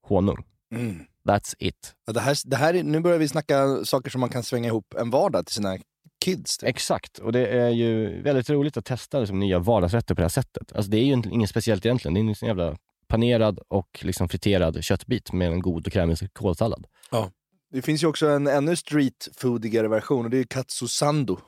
honung. 0.09 0.45
Mm. 0.75 0.99
That's 1.25 1.55
it. 1.59 1.95
Ja, 2.07 2.13
det 2.13 2.21
här, 2.21 2.37
det 2.45 2.57
här 2.57 2.75
är, 2.75 2.83
nu 2.83 3.01
börjar 3.01 3.19
vi 3.19 3.29
snacka 3.29 3.85
saker 3.85 4.11
som 4.11 4.21
man 4.21 4.31
kan 4.31 4.43
svänga 4.43 4.69
ihop 4.69 4.95
en 4.95 5.11
vardag 5.11 5.47
till 5.47 5.55
sina 5.55 5.79
kids. 6.25 6.59
Typ. 6.59 6.69
Exakt, 6.69 7.19
och 7.19 7.33
det 7.33 7.47
är 7.47 7.71
ju 7.71 8.23
väldigt 8.23 8.51
roligt 8.51 8.77
att 8.77 8.85
testa 8.85 9.19
liksom, 9.19 9.41
nya 9.41 9.59
vardagsrätter 9.59 10.15
på 10.15 10.21
det 10.21 10.25
här 10.25 10.29
sättet. 10.29 10.73
Alltså, 10.73 10.91
det 10.91 10.99
är 10.99 11.05
ju 11.05 11.13
inte- 11.13 11.29
inget 11.29 11.51
speciellt 11.51 11.87
egentligen, 11.87 12.15
det 12.15 12.21
är 12.21 12.29
en 12.29 12.35
sån 12.35 12.49
jävla 12.49 12.77
panerad 13.09 13.59
och 13.69 14.01
liksom 14.03 14.29
friterad 14.29 14.85
köttbit 14.85 15.33
med 15.33 15.53
en 15.53 15.63
god 15.63 15.87
och 15.87 15.93
krämig 15.93 16.33
kålsallad. 16.33 16.87
Det 17.73 17.83
finns 17.83 18.03
ju 18.03 18.07
också 18.07 18.29
en 18.29 18.47
ännu 18.47 18.77
street 18.77 19.29
foodigare 19.37 19.89
version 19.89 20.25
och 20.25 20.31
det 20.31 20.39
är 20.39 20.45
katsu 20.45 20.89
sando. 20.89 21.39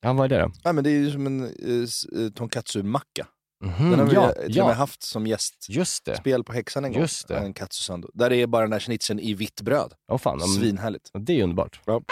Ja, 0.00 0.12
vad 0.12 0.32
är 0.32 0.38
det 0.38 0.42
då? 0.44 0.52
Ja, 0.64 0.72
men 0.72 0.84
det 0.84 0.90
är 0.90 0.98
ju 0.98 1.10
som 1.10 1.26
en 1.26 1.44
eh, 1.44 2.22
eh, 2.24 2.30
tonkatsu-macka. 2.30 3.26
Mhm, 3.64 3.90
Den 3.90 3.98
har 3.98 4.06
vi 4.06 4.14
ja, 4.14 4.32
till 4.32 4.44
och 4.44 4.50
ja, 4.50 4.66
med 4.66 4.76
haft 4.76 5.02
som 5.02 5.26
gästspel 5.26 6.44
på 6.44 6.52
Häxan 6.52 6.84
en 6.84 6.92
gång. 6.92 7.02
Just 7.02 7.28
det. 7.28 7.38
En 7.38 7.54
katsu 7.54 7.82
sando. 7.82 8.10
Där 8.14 8.32
är 8.32 8.46
bara 8.46 8.62
den 8.62 8.70
där 8.70 8.80
schnitzeln 8.80 9.20
i 9.20 9.34
vitt 9.34 9.60
bröd. 9.62 9.92
Åh 10.12 10.18
fan, 10.18 10.40
Svinhärligt. 10.40 11.10
det 11.18 11.40
är 11.40 11.42
underbart. 11.42 11.80
Ja. 11.84 12.02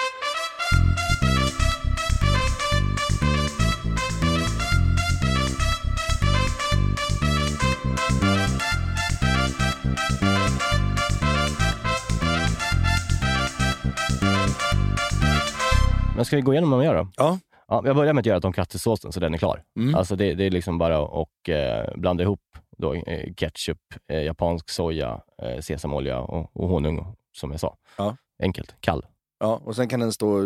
Men 16.16 16.24
ska 16.24 16.36
vi 16.36 16.42
gå 16.42 16.52
igenom 16.52 16.70
vad 16.70 16.78
man 16.78 16.86
gör 16.86 16.94
då? 16.94 17.08
Ja. 17.16 17.38
Ja, 17.68 17.82
jag 17.84 17.96
börjar 17.96 18.12
med 18.12 18.22
att 18.22 18.26
göra 18.26 18.40
tonkatsu-såsen 18.40 19.12
så 19.12 19.20
den 19.20 19.34
är 19.34 19.38
klar. 19.38 19.62
Mm. 19.78 19.94
Alltså 19.94 20.16
det, 20.16 20.34
det 20.34 20.44
är 20.44 20.50
liksom 20.50 20.78
bara 20.78 20.98
att 21.22 21.48
eh, 21.48 21.96
blanda 21.98 22.22
ihop 22.22 22.40
då, 22.78 22.94
eh, 22.94 23.34
ketchup, 23.34 23.78
eh, 24.12 24.22
japansk 24.22 24.70
soja, 24.70 25.20
eh, 25.42 25.60
sesamolja 25.60 26.20
och, 26.20 26.56
och 26.56 26.68
honung 26.68 27.14
som 27.36 27.50
jag 27.50 27.60
sa. 27.60 27.76
Ja. 27.98 28.16
Enkelt, 28.42 28.74
kall. 28.80 29.06
Ja, 29.40 29.60
och 29.64 29.76
sen 29.76 29.88
kan 29.88 30.00
den 30.00 30.12
stå 30.12 30.42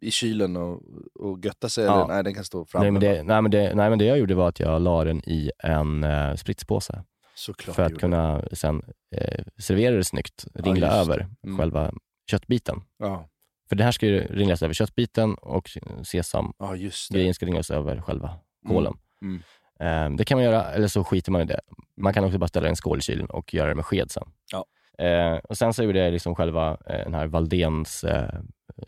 i 0.00 0.10
kylen 0.10 0.56
och, 0.56 0.82
och 1.20 1.44
götta 1.44 1.68
sig. 1.68 1.84
Ja. 1.84 1.94
Eller, 2.04 2.14
nej, 2.14 2.24
den 2.24 2.34
kan 2.34 2.44
stå 2.44 2.64
framme. 2.64 2.82
Nej 2.84 2.90
men, 2.92 3.00
det, 3.00 3.22
nej, 3.22 3.42
men 3.42 3.50
det, 3.50 3.74
nej 3.74 3.90
men 3.90 3.98
det 3.98 4.04
jag 4.04 4.18
gjorde 4.18 4.34
var 4.34 4.48
att 4.48 4.60
jag 4.60 4.82
la 4.82 5.04
den 5.04 5.18
i 5.28 5.50
en 5.58 6.04
eh, 6.04 6.34
spritspåse 6.34 7.04
Såklart 7.34 7.76
för 7.76 7.82
att 7.82 7.98
kunna 7.98 8.42
sen 8.52 8.82
eh, 9.16 9.44
servera 9.58 9.96
det 9.96 10.04
snyggt, 10.04 10.46
ringla 10.54 10.86
det. 10.88 10.94
över 10.96 11.26
Mm. 11.46 11.58
själva 11.58 11.92
köttbiten. 12.30 12.80
Ja. 12.98 13.28
För 13.68 13.76
det 13.76 13.84
här 13.84 13.92
ska 13.92 14.06
ju 14.06 14.20
ringlas 14.20 14.62
över 14.62 14.74
köttbiten 14.74 15.34
och 15.34 15.70
sesam 16.02 16.52
ja, 16.58 16.76
just 16.76 17.12
det. 17.12 17.18
grejen 17.18 17.34
ska 17.34 17.46
ringlas 17.46 17.70
över 17.70 18.00
själva 18.00 18.30
kålen. 18.68 18.94
Mm. 19.22 19.42
Eh, 19.80 20.16
det 20.16 20.24
kan 20.24 20.36
man 20.38 20.44
göra, 20.44 20.64
eller 20.72 20.88
så 20.88 21.04
skiter 21.04 21.32
man 21.32 21.40
i 21.42 21.44
det. 21.44 21.60
Man 21.96 22.14
kan 22.14 22.24
också 22.24 22.38
bara 22.38 22.48
ställa 22.48 22.68
en 22.68 22.76
skål 22.76 22.98
i 22.98 23.02
kylen 23.02 23.26
och 23.26 23.54
göra 23.54 23.68
det 23.68 23.74
med 23.74 23.84
sked 23.86 24.10
sen. 24.10 24.28
Ja. 24.52 24.64
Eh, 25.04 25.36
och 25.36 25.58
sen 25.58 25.74
så 25.74 25.82
gjorde 25.84 25.98
jag 25.98 26.12
liksom 26.12 26.34
själva 26.34 26.70
eh, 26.86 27.04
den 27.04 27.14
här 27.14 27.26
Valdens 27.26 28.04
eh, 28.04 28.40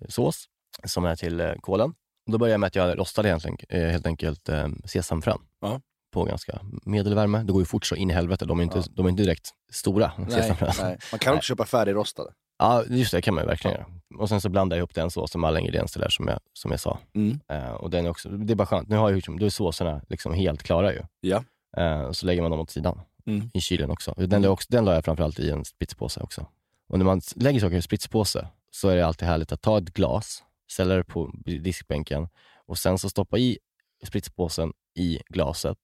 sås 0.08 0.44
som 0.84 1.04
är 1.04 1.16
till 1.16 1.40
eh, 1.40 1.52
kålen. 1.60 1.94
Då 2.30 2.38
började 2.38 2.52
jag 2.52 2.60
med 2.60 2.66
att 2.66 2.74
jag 2.74 2.98
rostade 2.98 3.28
egentligen, 3.28 3.56
eh, 3.68 3.90
helt 3.90 4.06
enkelt 4.06 4.48
eh, 4.48 4.68
sesamfrön 4.84 5.38
Ja. 5.60 5.80
på 6.12 6.24
ganska 6.24 6.60
medelvärme. 6.84 7.38
Det 7.42 7.52
går 7.52 7.62
ju 7.62 7.66
fort 7.66 7.86
så 7.86 7.96
in 7.96 8.10
i 8.10 8.12
helvete. 8.12 8.44
De 8.44 8.58
är 8.58 8.62
inte, 8.62 8.78
Ja. 8.78 8.84
de 8.90 9.06
är 9.06 9.10
inte 9.10 9.22
direkt 9.22 9.48
stora, 9.72 10.12
Nej, 10.18 10.30
sesamfrön. 10.30 10.70
nej. 10.82 10.98
Man 11.12 11.18
kan 11.18 11.34
också 11.36 11.48
köpa 11.48 11.64
färdigrostade. 11.66 12.30
Ja, 12.60 12.84
just 12.88 13.12
det 13.12 13.22
kan 13.22 13.34
man 13.34 13.44
ju 13.44 13.48
verkligen 13.48 13.76
göra. 13.76 13.86
Och 14.18 14.28
sen 14.28 14.40
så 14.40 14.48
blandar 14.48 14.76
jag 14.76 14.80
ihop 14.80 14.94
den 14.94 15.10
såsen 15.10 15.40
med 15.40 15.48
alla 15.48 15.58
ingredienser 15.60 16.00
där 16.00 16.08
som 16.08 16.28
jag, 16.28 16.38
som 16.52 16.70
jag 16.70 16.80
sa. 16.80 16.98
Mm. 17.14 17.40
Eh, 17.48 17.70
och 17.72 17.90
den 17.90 18.06
är 18.06 18.10
också, 18.10 18.28
det 18.28 18.52
är 18.52 18.54
bara 18.54 18.66
skönt. 18.66 18.88
Nu 18.88 18.96
har 18.96 19.10
jag, 19.10 19.16
ju- 19.28 19.36
då 19.38 19.46
är 19.46 19.50
såserna 19.50 20.02
liksom 20.08 20.34
helt 20.34 20.62
klara 20.62 20.92
ju. 20.92 21.02
Ja. 21.20 21.44
Eh, 21.76 22.10
så 22.12 22.26
lägger 22.26 22.42
man 22.42 22.50
dem 22.50 22.60
åt 22.60 22.70
sidan 22.70 23.00
Mm. 23.26 23.50
i 23.54 23.60
kylen 23.60 23.90
också. 23.90 24.14
Den, 24.16 24.42
jag 24.42 24.52
också. 24.52 24.66
den 24.70 24.84
la 24.84 24.94
jag 24.94 25.04
framförallt 25.04 25.38
i 25.38 25.50
en 25.50 25.64
spritspåse 25.64 26.20
också. 26.20 26.46
Och 26.88 26.98
när 26.98 27.04
man 27.04 27.20
lägger 27.36 27.60
saker 27.60 27.72
i 27.72 27.76
en 27.76 27.82
spritspåse 27.82 28.48
så 28.70 28.88
är 28.88 28.96
det 28.96 29.06
alltid 29.06 29.28
härligt 29.28 29.52
att 29.52 29.60
ta 29.62 29.78
ett 29.78 29.92
glas, 29.94 30.42
ställa 30.70 30.94
det 30.94 31.04
på 31.04 31.30
diskbänken 31.44 32.28
och 32.66 32.78
sen 32.78 32.98
så 32.98 33.08
stoppa 33.08 33.38
i 33.38 33.58
spritspåsen 34.06 34.72
i 34.98 35.20
glaset 35.28 35.78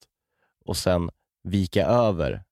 och 0.65 0.77
sen 0.77 1.11
vika 1.43 1.87
över 1.87 2.45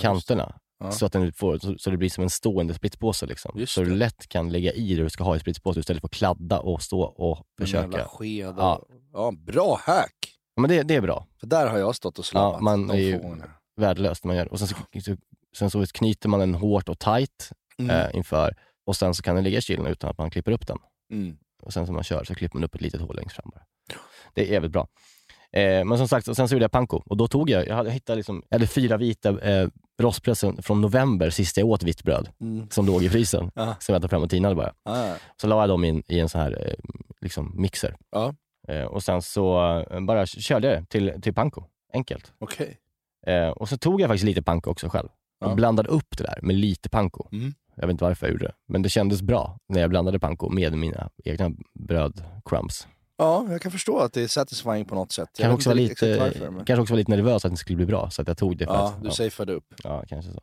kanterna 0.00 0.58
Ja. 0.82 0.92
så 0.92 1.06
att 1.06 1.12
den 1.12 1.32
får, 1.32 1.58
så, 1.58 1.78
så 1.78 1.90
det 1.90 1.96
blir 1.96 2.08
som 2.08 2.24
en 2.24 2.30
stående 2.30 2.74
spritspåse. 2.74 3.26
Liksom. 3.26 3.66
Så 3.66 3.80
du 3.82 3.90
det. 3.90 3.96
lätt 3.96 4.28
kan 4.28 4.52
lägga 4.52 4.72
i 4.72 4.94
det 4.94 5.02
du 5.02 5.10
ska 5.10 5.24
ha 5.24 5.36
i 5.36 5.40
spritspåsen 5.40 5.80
istället 5.80 6.00
för 6.00 6.08
att 6.08 6.12
kladda 6.12 6.60
och 6.60 6.82
stå 6.82 7.02
och 7.02 7.46
försöka. 7.58 8.04
sked 8.04 8.48
och... 8.48 8.54
Ja. 8.58 8.86
ja. 9.12 9.32
bra 9.36 9.80
hack! 9.86 10.14
Ja, 10.54 10.60
men 10.60 10.70
det, 10.70 10.82
det 10.82 10.94
är 10.94 11.00
bra. 11.00 11.26
För 11.40 11.46
där 11.46 11.66
har 11.66 11.78
jag 11.78 11.94
stått 11.96 12.18
och 12.18 12.24
slammat. 12.24 12.54
Ja, 12.54 12.60
man 12.60 12.90
är 12.90 12.94
ju-. 12.94 13.20
Värdelöst 13.76 14.24
när 14.24 14.28
man 14.28 14.36
gör 14.36 14.52
Och 14.52 14.58
sen 14.58 14.68
så, 14.68 14.76
så, 15.02 15.16
sen 15.56 15.70
så 15.70 15.86
knyter 15.86 16.28
man 16.28 16.40
den 16.40 16.54
hårt 16.54 16.88
och 16.88 16.98
tight 16.98 17.52
Mm. 17.78 17.90
eh, 17.90 18.16
inför 18.16 18.56
och 18.86 18.96
sen 18.96 19.14
så 19.14 19.22
kan 19.22 19.34
den 19.34 19.44
ligga 19.44 19.58
i 19.58 19.62
kylen 19.62 19.86
utan 19.86 20.10
att 20.10 20.18
man 20.18 20.30
klipper 20.30 20.52
upp 20.52 20.66
den. 20.66 20.78
Mm. 21.12 21.36
Och 21.62 21.72
sen 21.72 21.86
som 21.86 21.94
man 21.94 22.04
kör 22.04 22.24
så 22.24 22.34
klipper 22.34 22.58
man 22.58 22.64
upp 22.64 22.74
ett 22.74 22.80
litet 22.80 23.00
hål 23.00 23.16
längst 23.16 23.36
fram 23.36 23.50
bara. 23.54 23.64
Det 24.34 24.48
är 24.48 24.52
jävligt 24.52 24.72
bra. 24.72 24.88
Eh, 25.56 25.84
men 25.84 25.98
som 25.98 26.08
sagt, 26.08 26.28
och 26.28 26.36
sen 26.36 26.48
så 26.48 26.54
gjorde 26.54 26.64
jag 26.64 26.70
panko 26.72 27.02
och 27.06 27.16
då 27.16 27.28
tog 27.28 27.50
jag, 27.50 27.66
jag 27.68 27.74
hade 27.74 27.90
hittat 27.90 28.16
liksom, 28.16 28.42
jag 28.48 28.54
hade 28.58 28.66
fyra 28.66 28.96
vita 28.96 29.40
eh, 29.40 29.68
rostpressen 30.02 30.62
från 30.62 30.80
november, 30.80 31.30
sist 31.30 31.56
jag 31.56 31.66
åt 31.66 31.82
vitt 31.82 32.02
bröd, 32.02 32.28
Mm. 32.40 32.70
som 32.70 32.86
låg 32.86 33.02
i 33.04 33.08
frysen. 33.08 33.50
Som 33.78 33.92
jag 33.92 34.02
tog 34.02 34.10
fram 34.10 34.22
och 34.22 34.30
tinade 34.30 34.54
bara. 34.54 34.72
Ah, 34.84 35.14
Så 35.40 35.46
la 35.46 35.60
jag 35.62 35.68
dem 35.68 35.84
in, 35.84 36.02
i 36.08 36.18
en 36.20 36.28
sån 36.28 36.40
här 36.40 36.66
eh, 36.68 36.74
liksom 37.20 37.52
mixer. 37.60 37.96
Ja. 38.12 38.34
Eh, 38.68 38.84
och 38.84 39.02
sen 39.02 39.22
så 39.22 39.78
eh, 39.90 40.00
bara 40.00 40.26
körde 40.26 40.68
jag 40.68 40.82
det 40.82 40.86
till, 40.88 41.22
till 41.22 41.34
panko. 41.34 41.64
Enkelt. 41.92 42.32
Okej. 42.38 42.78
Eh, 43.26 43.48
och 43.48 43.68
så 43.68 43.76
tog 43.78 44.00
jag 44.00 44.08
faktiskt 44.08 44.24
lite 44.24 44.42
panko 44.42 44.70
också 44.70 44.88
själv. 44.88 45.08
Och 45.44 45.50
Ja. 45.50 45.54
blandade 45.54 45.88
upp 45.88 46.18
det 46.18 46.24
där 46.24 46.38
med 46.42 46.56
lite 46.56 46.88
panko. 46.88 47.28
Mm. 47.32 47.54
Jag 47.76 47.86
vet 47.86 47.90
inte 47.94 48.04
varför 48.04 48.26
jag 48.26 48.32
gjorde 48.32 48.44
det, 48.46 48.52
men 48.68 48.82
det 48.82 48.88
kändes 48.88 49.22
bra 49.22 49.56
när 49.68 49.80
jag 49.80 49.90
blandade 49.90 50.18
panko 50.18 50.48
med 50.48 50.72
mina 50.78 51.10
egna 51.24 51.50
brödcrumbs. 51.78 52.88
Ja, 53.22 53.46
jag 53.50 53.62
kan 53.62 53.72
förstå 53.72 53.98
att 53.98 54.12
det 54.12 54.22
är 54.22 54.26
satisfying 54.28 54.84
på 54.84 54.94
något 54.94 55.12
sätt. 55.12 55.28
Jag 55.38 55.44
Kanske 55.44 55.54
också, 55.54 55.68
var 55.70 55.74
lite, 55.74 56.18
varför, 56.18 56.50
men... 56.50 56.64
kanske 56.64 56.82
också 56.82 56.92
var 56.94 56.98
lite 56.98 57.10
nervös 57.10 57.44
att 57.44 57.50
det 57.50 57.56
skulle 57.56 57.76
bli 57.76 57.86
bra, 57.86 58.10
så 58.10 58.22
att 58.22 58.28
jag 58.28 58.36
tog 58.38 58.56
det 58.56 58.66
för 58.66 58.74
Ja, 58.74 58.88
att... 58.88 59.02
du 59.02 59.08
ja, 59.08 59.12
safeade 59.14 59.52
upp. 59.52 59.74
ja, 59.84 60.04
kanske 60.08 60.32
så. 60.32 60.40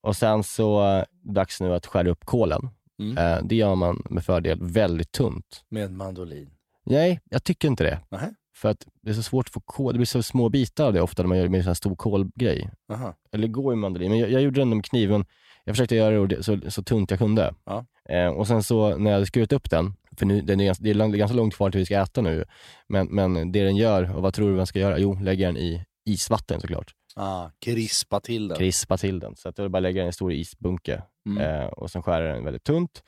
Och 0.00 0.16
sen 0.16 0.42
så, 0.44 0.88
eh, 0.88 1.04
dags 1.22 1.60
nu 1.60 1.74
att 1.74 1.86
skära 1.86 2.10
upp 2.10 2.24
kålen. 2.24 2.70
Mm. 3.00 3.18
Eh, 3.18 3.42
det 3.44 3.54
gör 3.56 3.74
man 3.74 4.02
med 4.10 4.24
fördel 4.24 4.58
väldigt 4.62 5.12
tunt. 5.12 5.64
Med 5.68 5.92
mandolin. 5.92 6.50
Nej, 6.84 7.20
jag 7.30 7.44
tycker 7.44 7.68
inte 7.68 7.84
det. 7.84 8.00
Nähä. 8.10 8.34
För 8.56 8.68
att 8.68 8.86
det 9.02 9.10
är 9.10 9.14
så 9.14 9.22
svårt 9.22 9.46
att 9.48 9.52
få 9.52 9.60
kål, 9.60 9.92
det 9.92 9.98
blir 9.98 10.06
så 10.06 10.22
små 10.22 10.48
bitar 10.48 10.86
av 10.86 10.92
det 10.92 11.00
ofta 11.02 11.22
när 11.22 11.28
man 11.28 11.38
gör 11.38 11.48
med 11.48 11.58
en 11.58 11.64
sån 11.64 11.68
här 11.70 11.74
stor 11.74 11.96
kolgrej. 11.96 12.70
Aha. 12.92 13.14
Eller 13.32 13.48
går 13.48 13.72
ju 13.74 13.76
mandolin, 13.80 14.10
men 14.10 14.18
jag, 14.18 14.30
jag 14.30 14.42
gjorde 14.42 14.60
den 14.60 14.68
med 14.68 14.84
kniven. 14.84 15.24
Jag 15.64 15.74
försökte 15.76 15.94
göra 15.96 16.26
det 16.26 16.42
så, 16.42 16.58
så 16.68 16.82
tunt 16.82 17.10
jag 17.10 17.18
kunde. 17.18 17.54
Ja. 17.64 17.84
Eh, 18.08 18.26
och 18.28 18.46
sen 18.46 18.62
så 18.62 18.96
när 18.96 19.10
jag 19.10 19.16
hade 19.16 19.26
skurit 19.26 19.52
upp 19.52 19.70
den, 19.70 19.94
för 20.18 20.26
nu, 20.26 20.40
den 20.40 20.60
är, 20.60 20.76
det 20.80 20.90
är 20.90 21.08
ganska 21.16 21.36
långt 21.36 21.54
kvar 21.56 21.70
till 21.70 21.78
vi 21.78 21.84
ska 21.86 22.00
äta 22.00 22.20
nu, 22.20 22.44
men, 22.88 23.06
men 23.06 23.52
det 23.52 23.64
den 23.64 23.76
gör, 23.76 24.16
och 24.16 24.22
vad 24.22 24.34
tror 24.34 24.50
du 24.50 24.56
den 24.56 24.66
ska 24.66 24.78
göra? 24.78 24.98
Jo, 24.98 25.18
lägger 25.22 25.46
den 25.46 25.56
i 25.56 25.84
isvatten 26.04 26.60
såklart. 26.60 26.92
Ah, 27.16 27.50
krispa 27.58 28.20
till 28.20 28.48
den. 28.48 28.58
Krispa 28.58 28.98
till 28.98 29.18
den. 29.20 29.36
Så 29.36 29.48
att 29.48 29.58
jag 29.58 29.70
bara 29.70 29.80
lägga 29.80 29.94
den 30.00 30.04
i 30.04 30.06
en 30.06 30.12
stor 30.12 30.32
isbunke 30.32 31.02
Mm. 31.26 31.60
eh, 31.60 31.66
och 31.66 31.90
sen 31.90 32.02
skär 32.02 32.22
den 32.22 32.44
väldigt 32.44 32.64
tunt. 32.64 33.02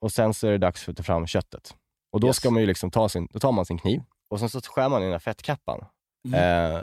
Och 0.00 0.12
sen 0.12 0.34
så 0.34 0.46
är 0.46 0.50
det 0.50 0.58
dags 0.58 0.82
för 0.82 0.90
att 0.92 0.96
ta 0.96 1.02
fram 1.02 1.26
köttet. 1.26 1.74
Och 2.12 2.20
då 2.20 2.26
Yes. 2.26 2.36
ska 2.36 2.50
man 2.50 2.60
ju 2.60 2.66
liksom 2.66 2.90
ta 2.90 3.08
sin, 3.08 3.28
då 3.32 3.38
tar 3.38 3.52
man 3.52 3.66
sin 3.66 3.78
kniv 3.78 4.00
och 4.30 4.38
sen 4.40 4.48
så 4.48 4.60
skär 4.60 4.88
man 4.88 5.00
i 5.02 5.04
den 5.04 5.12
här 5.12 5.18
fettkappan 5.18 5.84
Mm. 6.28 6.74
eh, 6.74 6.80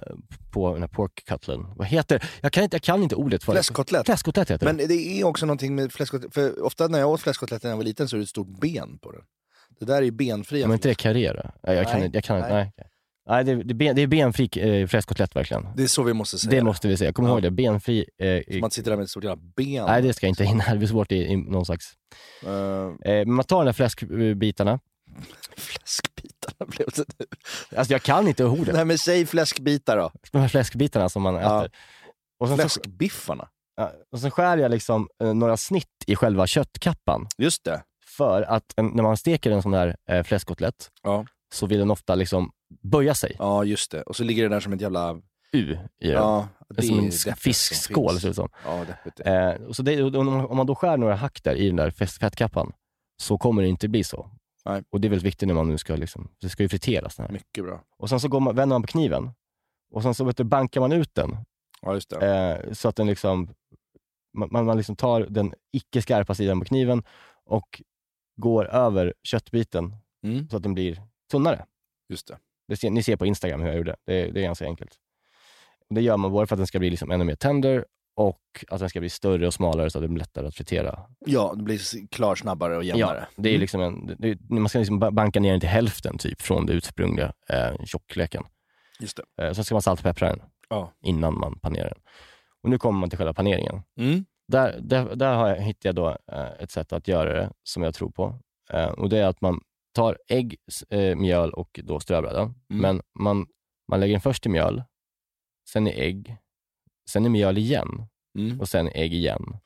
på 0.51 0.73
den 0.73 0.81
här 0.83 0.87
pork 0.89 1.23
cutlen. 1.25 1.65
Vad 1.75 1.87
heter 1.87 2.29
Jag 2.41 2.51
kan 2.51 2.63
inte, 2.63 2.75
jag 2.75 2.81
kan 2.81 3.03
inte 3.03 3.15
ordet 3.15 3.43
för 3.43 3.51
det. 3.53 3.57
Fläskkotlett. 3.57 4.05
Fläskkotlett 4.05 4.51
heter 4.51 4.65
Men 4.65 4.77
det. 4.77 4.87
det 4.87 5.19
är 5.19 5.23
också 5.23 5.45
någonting 5.45 5.75
med 5.75 5.91
fläskkotlett, 5.93 6.33
för 6.33 6.63
ofta 6.65 6.87
när 6.87 6.99
jag 6.99 7.09
åt 7.09 7.21
fläskkotlett 7.21 7.63
när 7.63 7.69
jag 7.69 7.77
var 7.77 7.83
liten 7.83 8.07
så 8.07 8.15
är 8.15 8.17
det 8.17 8.23
ett 8.23 8.29
stort 8.29 8.59
ben 8.59 8.97
på 9.01 9.11
den. 9.11 9.21
Det 9.79 9.85
där 9.85 9.95
är 9.97 10.01
ju 10.01 10.11
benfria. 10.11 10.67
Men 10.67 10.73
inte 10.75 11.13
det 11.13 11.31
då? 11.33 11.51
Nej, 11.63 11.75
jag 11.75 11.87
kan 11.91 12.03
inte, 12.03 12.17
jag 12.17 12.23
kan 12.23 12.39
nej. 12.39 12.51
nej. 12.51 12.71
Nej, 13.29 13.43
det, 13.43 13.63
det, 13.63 13.73
ben, 13.73 13.95
det 13.95 14.01
är 14.01 14.07
benfri 14.07 14.49
eh, 14.55 14.87
fläskkotlett 14.87 15.35
verkligen. 15.35 15.67
Det 15.75 15.83
är 15.83 15.87
så 15.87 16.03
vi 16.03 16.13
måste 16.13 16.37
säga. 16.37 16.51
Det 16.51 16.63
måste 16.63 16.87
vi 16.87 16.97
säga. 16.97 17.13
Kom 17.13 17.25
Ja. 17.25 17.31
ihåg 17.31 17.41
det, 17.41 17.51
benfri. 17.51 18.05
Eh, 18.21 18.65
att 18.65 18.73
sitta 18.73 18.89
där 18.89 18.97
med 18.97 19.03
ett 19.03 19.09
stort 19.09 19.23
jävla 19.23 19.41
ben. 19.55 19.85
nej, 19.85 20.01
det 20.01 20.13
ska 20.13 20.25
jag 20.25 20.31
inte 20.31 20.43
in 20.43 20.59
här. 20.59 20.71
Det 20.73 20.77
blir 20.77 20.87
svårt 20.87 21.11
i, 21.11 21.15
i 21.15 21.35
någon 21.37 21.65
slags... 21.65 21.85
Eh, 22.45 22.51
Eh, 22.51 23.25
men 23.25 23.33
man 23.33 23.45
tar 23.45 23.57
de 23.57 23.65
där 23.65 23.73
fläskbitarna. 23.73 24.79
fläskbitarna 25.57 26.65
blev 26.67 26.87
det 26.95 27.05
nu. 27.19 27.25
Alltså 27.77 27.93
jag 27.93 28.01
kan 28.01 28.27
inte 28.27 28.45
ordet. 28.45 28.73
Nej 28.75 28.85
men 28.85 28.97
säg 28.97 29.25
fläskbitar 29.25 29.97
då. 29.97 30.11
De 30.31 30.37
här 30.39 30.47
fläskbitarna 30.47 31.09
som 31.09 31.21
man 31.21 31.35
Ja. 31.35 31.59
äter. 31.65 31.71
Och 32.39 32.47
sen, 32.47 32.57
så, 32.57 32.61
Fläskbiffarna. 32.61 33.47
ja, 33.75 33.91
och 34.11 34.19
sen 34.19 34.31
skär 34.31 34.57
jag 34.57 34.71
liksom 34.71 35.07
eh, 35.23 35.33
några 35.33 35.57
snitt 35.57 36.03
i 36.07 36.15
själva 36.15 36.47
köttkappan. 36.47 37.27
Just 37.37 37.63
det. 37.63 37.83
För 38.17 38.41
att 38.41 38.73
en, 38.75 38.88
när 38.88 39.03
man 39.03 39.17
steker 39.17 39.51
en 39.51 39.62
sån 39.62 39.73
här 39.73 39.95
eh, 40.10 40.23
fläskkotlett 40.23 40.91
Ja. 41.03 41.25
så 41.53 41.65
vill 41.65 41.80
den 41.80 41.91
ofta 41.91 42.15
liksom 42.15 42.51
böja 42.84 43.15
sig. 43.15 43.36
ja, 43.39 43.63
just 43.63 43.91
det. 43.91 44.01
Och 44.01 44.15
så 44.15 44.23
ligger 44.23 44.43
det 44.43 44.49
där 44.56 44.60
som 44.60 44.73
ett 44.73 44.82
jävla... 44.82 45.21
U 45.51 45.77
i 46.01 46.08
den. 46.08 46.15
Ja, 46.15 46.47
det 46.69 46.82
som 46.82 46.99
en 46.99 47.12
fiskskål 47.38 48.19
ser 48.19 48.27
det 48.27 48.30
ut 48.30 48.36
som. 48.36 48.49
Ja, 48.65 48.86
deppigt. 48.86 49.19
Eh, 49.27 49.71
så 49.71 49.84
det, 49.84 50.03
om 50.03 50.56
man- 50.58 50.65
då 50.67 50.75
skär 50.75 50.97
några 50.97 51.15
hack 51.15 51.43
där 51.43 51.56
i 51.56 51.67
den 51.67 51.75
där 51.75 51.89
fettkappan 51.91 52.71
så 53.21 53.38
kommer 53.38 53.62
det 53.62 53.67
inte 53.67 53.88
bli 53.88 54.03
så. 54.03 54.30
Nej. 54.65 54.84
Och 54.89 55.01
det 55.01 55.08
är 55.08 55.10
väldigt 55.10 55.25
viktigt 55.25 55.47
när 55.47 55.56
man 55.56 55.67
nu 55.69 55.77
ska, 55.77 55.95
liksom, 55.95 56.27
det 56.41 56.49
ska 56.49 56.63
ju 56.63 56.69
friteras. 56.69 57.17
Här. 57.17 57.30
Mycket 57.30 57.63
bra. 57.63 57.82
Och 57.97 58.10
sen 58.10 58.19
så 58.19 58.27
går 58.27 58.39
man, 58.39 58.56
vänder 58.56 58.73
man 58.73 58.82
på 58.82 58.88
kniven 58.88 59.32
och 59.91 60.03
sen 60.03 60.13
så 60.13 60.23
vet 60.23 60.38
du, 60.38 60.43
bankar 60.43 60.82
man 60.82 60.91
ut 60.91 61.15
den 61.15 61.38
Ja, 61.82 61.93
just 61.93 62.10
det. 62.10 62.27
eh, 62.65 62.73
så 62.73 62.89
att 62.89 62.95
den 62.95 63.08
liksom, 63.08 63.49
man, 64.38 64.49
man- 64.51 64.65
man 64.65 64.77
liksom 64.77 64.95
tar 64.95 65.21
den 65.30 65.53
icke 65.73 66.01
skarpa 66.01 66.36
sidan 66.36 66.60
på 66.60 66.65
kniven 66.65 67.03
och 67.45 67.82
går 68.38 68.65
över 68.69 69.13
köttbiten 69.23 69.95
Mm, 70.23 70.50
så 70.50 70.58
att 70.58 70.63
den 70.63 70.73
blir 70.73 71.02
tunnare. 71.32 71.65
just 72.10 72.28
det. 72.28 72.38
Det 72.67 72.78
ser, 72.78 72.89
ni 72.89 73.04
ser 73.04 73.15
på 73.17 73.26
Instagram 73.26 73.62
hur 73.62 73.67
jag 73.67 73.78
gjorde. 73.78 73.95
Det, 74.06 74.32
det 74.32 74.39
är 74.39 74.43
ganska 74.43 74.65
enkelt. 74.65 74.91
Det 75.89 76.02
gör 76.02 76.17
man 76.17 76.32
både 76.32 76.47
för 76.47 76.56
att 76.56 76.60
den 76.60 76.67
ska 76.67 76.80
bli 76.80 76.89
liksom 76.89 77.12
ännu 77.12 77.23
mer 77.23 77.36
tender 77.36 77.86
och 78.15 78.41
att 78.67 78.80
den 78.80 78.89
ska 78.89 79.00
bli 79.00 79.10
större 79.10 79.47
och 79.47 79.54
smalare 79.54 79.89
så 79.89 79.97
att 79.97 80.02
det 80.04 80.08
blir 80.08 80.19
lättare 80.19 80.47
att 80.47 80.56
fritera. 80.56 81.00
Ja, 81.19 81.54
det 81.58 81.63
blir 81.63 82.08
klar 82.08 82.36
snabbare 82.36 82.78
och 82.78 82.84
jämnare. 82.84 83.19
Ja, 83.36 83.41
det 83.43 83.50
är 83.56 83.58
liksom 83.60 83.82
en, 83.82 84.15
det, 84.19 84.38
man 84.50 84.69
ska 84.69 84.80
liksom 84.80 85.00
ba- 85.00 85.12
banka 85.12 85.39
ner 85.39 85.52
den 85.52 85.60
till 85.60 85.69
hälften 85.69 86.17
typ 86.17 86.41
från 86.41 86.65
det 86.65 86.73
ursprungliga 86.73 87.34
eh, 87.50 87.86
tjockleken. 87.86 88.43
Just 89.00 89.19
det. 89.38 89.43
Eh, 89.45 89.54
sen 89.54 89.63
ska 89.63 89.76
man 89.76 89.82
saltpeppra 89.82 90.30
den 90.30 90.41
Ja. 90.69 90.91
innan 91.02 91.39
man 91.39 91.60
panerar 91.60 91.89
den. 91.89 92.00
Och 92.63 92.69
nu 92.69 92.78
kommer 92.78 93.00
man 93.00 93.10
till 93.10 93.17
själva 93.17 93.34
paneringen. 93.34 93.82
Mm. 94.00 94.26
Där, 94.47 94.79
där, 94.81 95.15
där 95.15 95.36
har 95.36 95.47
jag, 95.49 95.55
hittar 95.62 95.89
jag 95.89 95.95
då 95.95 96.17
eh, 96.31 96.51
ett 96.60 96.71
sätt 96.71 96.93
att 96.93 97.07
göra 97.07 97.33
det 97.33 97.51
som 97.63 97.83
jag 97.83 97.95
tror 97.95 98.10
på. 98.10 98.39
Eh, 98.69 98.89
och 98.89 99.10
Det 99.10 99.17
är 99.19 99.27
att 99.27 99.41
man 99.41 99.62
tar 99.93 100.17
ägg, 100.27 100.55
eh, 100.89 101.15
mjöl 101.15 101.53
och 101.53 101.79
då 101.83 101.99
ströbröd. 101.99 102.36
Mm. 102.38 102.53
Men 102.67 103.01
man, 103.19 103.47
man 103.91 103.99
lägger 103.99 104.13
den 104.13 104.21
först 104.21 104.45
i 104.45 104.49
mjöl, 104.49 104.83
sen 105.69 105.88
i 105.88 105.91
ägg, 105.91 106.38
sen 107.10 107.25
i 107.25 107.29
mjöl 107.29 107.57
igen 107.57 108.07
Mm. 108.38 108.60
och 108.62 108.69
sen 108.69 108.88
ägg 108.88 109.13
igen. 109.13 109.57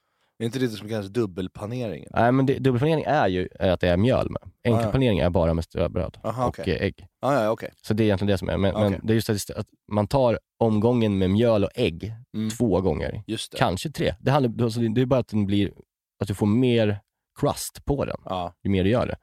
Är 0.41 0.45
inte 0.45 0.60
det 0.60 0.69
som 0.69 0.89
kallas 0.89 1.08
dubbelpaneringen? 1.08 2.10
Nej, 2.13 2.32
men 2.32 2.45
det, 2.45 2.60
dubbelpanering 2.60 3.04
är 3.08 3.27
ju 3.27 3.49
att 3.60 3.80
det 3.80 3.88
är 3.89 3.97
mjöl 3.97 4.30
med. 4.30 4.41
Enkelpanering 4.63 5.19
är 5.19 5.30
bara 5.30 5.54
med 5.54 5.63
ströbröd 5.63 6.17
Aha, 6.23 6.47
och 6.47 6.67
eh, 6.67 6.82
ägg. 6.82 7.08
Ah, 7.21 7.34
ja, 7.43 7.49
okej. 7.49 7.69
Så 7.82 7.93
det 7.93 8.04
är 8.04 8.06
egentligen 8.06 8.32
det 8.32 8.38
som 8.38 8.49
är. 8.49 8.58
Men, 8.58 8.75
Okej. 8.75 8.89
men 8.89 8.99
det 9.08 9.13
är 9.13 9.15
just 9.15 9.30
att, 9.30 9.58
att 9.58 9.67
man 9.91 10.08
tar 10.08 10.39
omgången 10.60 11.17
med 11.17 11.30
mjöl 11.30 11.63
och 11.63 11.69
ägg 11.75 12.13
Mm. 12.34 12.49
två 12.49 12.82
gånger. 12.82 13.23
Kanske 13.58 13.89
tre. 13.91 14.15
Det, 14.19 14.32
handlar, 14.32 14.63
alltså 14.65 14.80
det 14.80 15.01
är 15.01 15.06
bara 15.06 15.19
att, 15.19 15.27
den 15.27 15.45
blir, 15.45 15.71
att 16.19 16.27
du 16.27 16.34
får 16.36 16.45
mer 16.45 16.99
crust 17.39 17.86
på 17.86 18.06
den 18.06 18.17
Ja, 18.25 18.54
ju 18.63 18.69
mer 18.69 18.84
du 18.84 18.89
gör 18.89 19.08
det. 19.08 19.17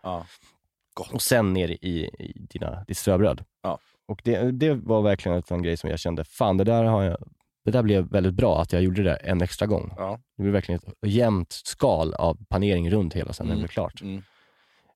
Gott. 0.95 1.13
Och 1.13 1.23
sen 1.23 1.53
ner 1.53 1.69
i, 1.69 1.77
i 2.19 2.47
dina, 2.51 2.85
ditt 2.85 2.99
ströbröd. 2.99 3.45
Och 4.09 4.21
det, 4.25 4.53
det 4.53 4.75
var 4.75 5.03
verkligen 5.03 5.37
en 5.37 5.43
sån 5.43 5.63
grej 5.63 5.77
som 5.77 5.91
jag 5.91 5.99
kände, 5.99 6.25
fan 6.25 6.57
det 6.57 6.65
där, 6.65 6.85
har 6.85 7.03
jag, 7.03 7.19
det 7.71 7.79
där 7.79 7.83
blev 7.83 8.09
väldigt 8.11 8.35
bra 8.35 8.61
att 8.63 8.73
jag 8.73 8.83
gjorde 8.83 9.03
det 9.03 9.15
en 9.15 9.43
extra 9.43 9.67
gång. 9.67 9.93
Ja. 9.97 10.19
Det 10.37 10.43
blev 10.43 10.53
verkligen 10.53 10.81
ett 10.81 10.95
jämnt 11.11 11.53
skal 11.53 12.15
av 12.15 12.39
panering 12.49 12.91
runt 12.91 13.15
hela 13.15 13.33
sen 13.33 13.47
när 13.47 13.51
det 13.55 13.59
Mm. 13.59 13.61
blev 13.63 13.69
klart. 13.69 14.01
Mm. 14.03 14.23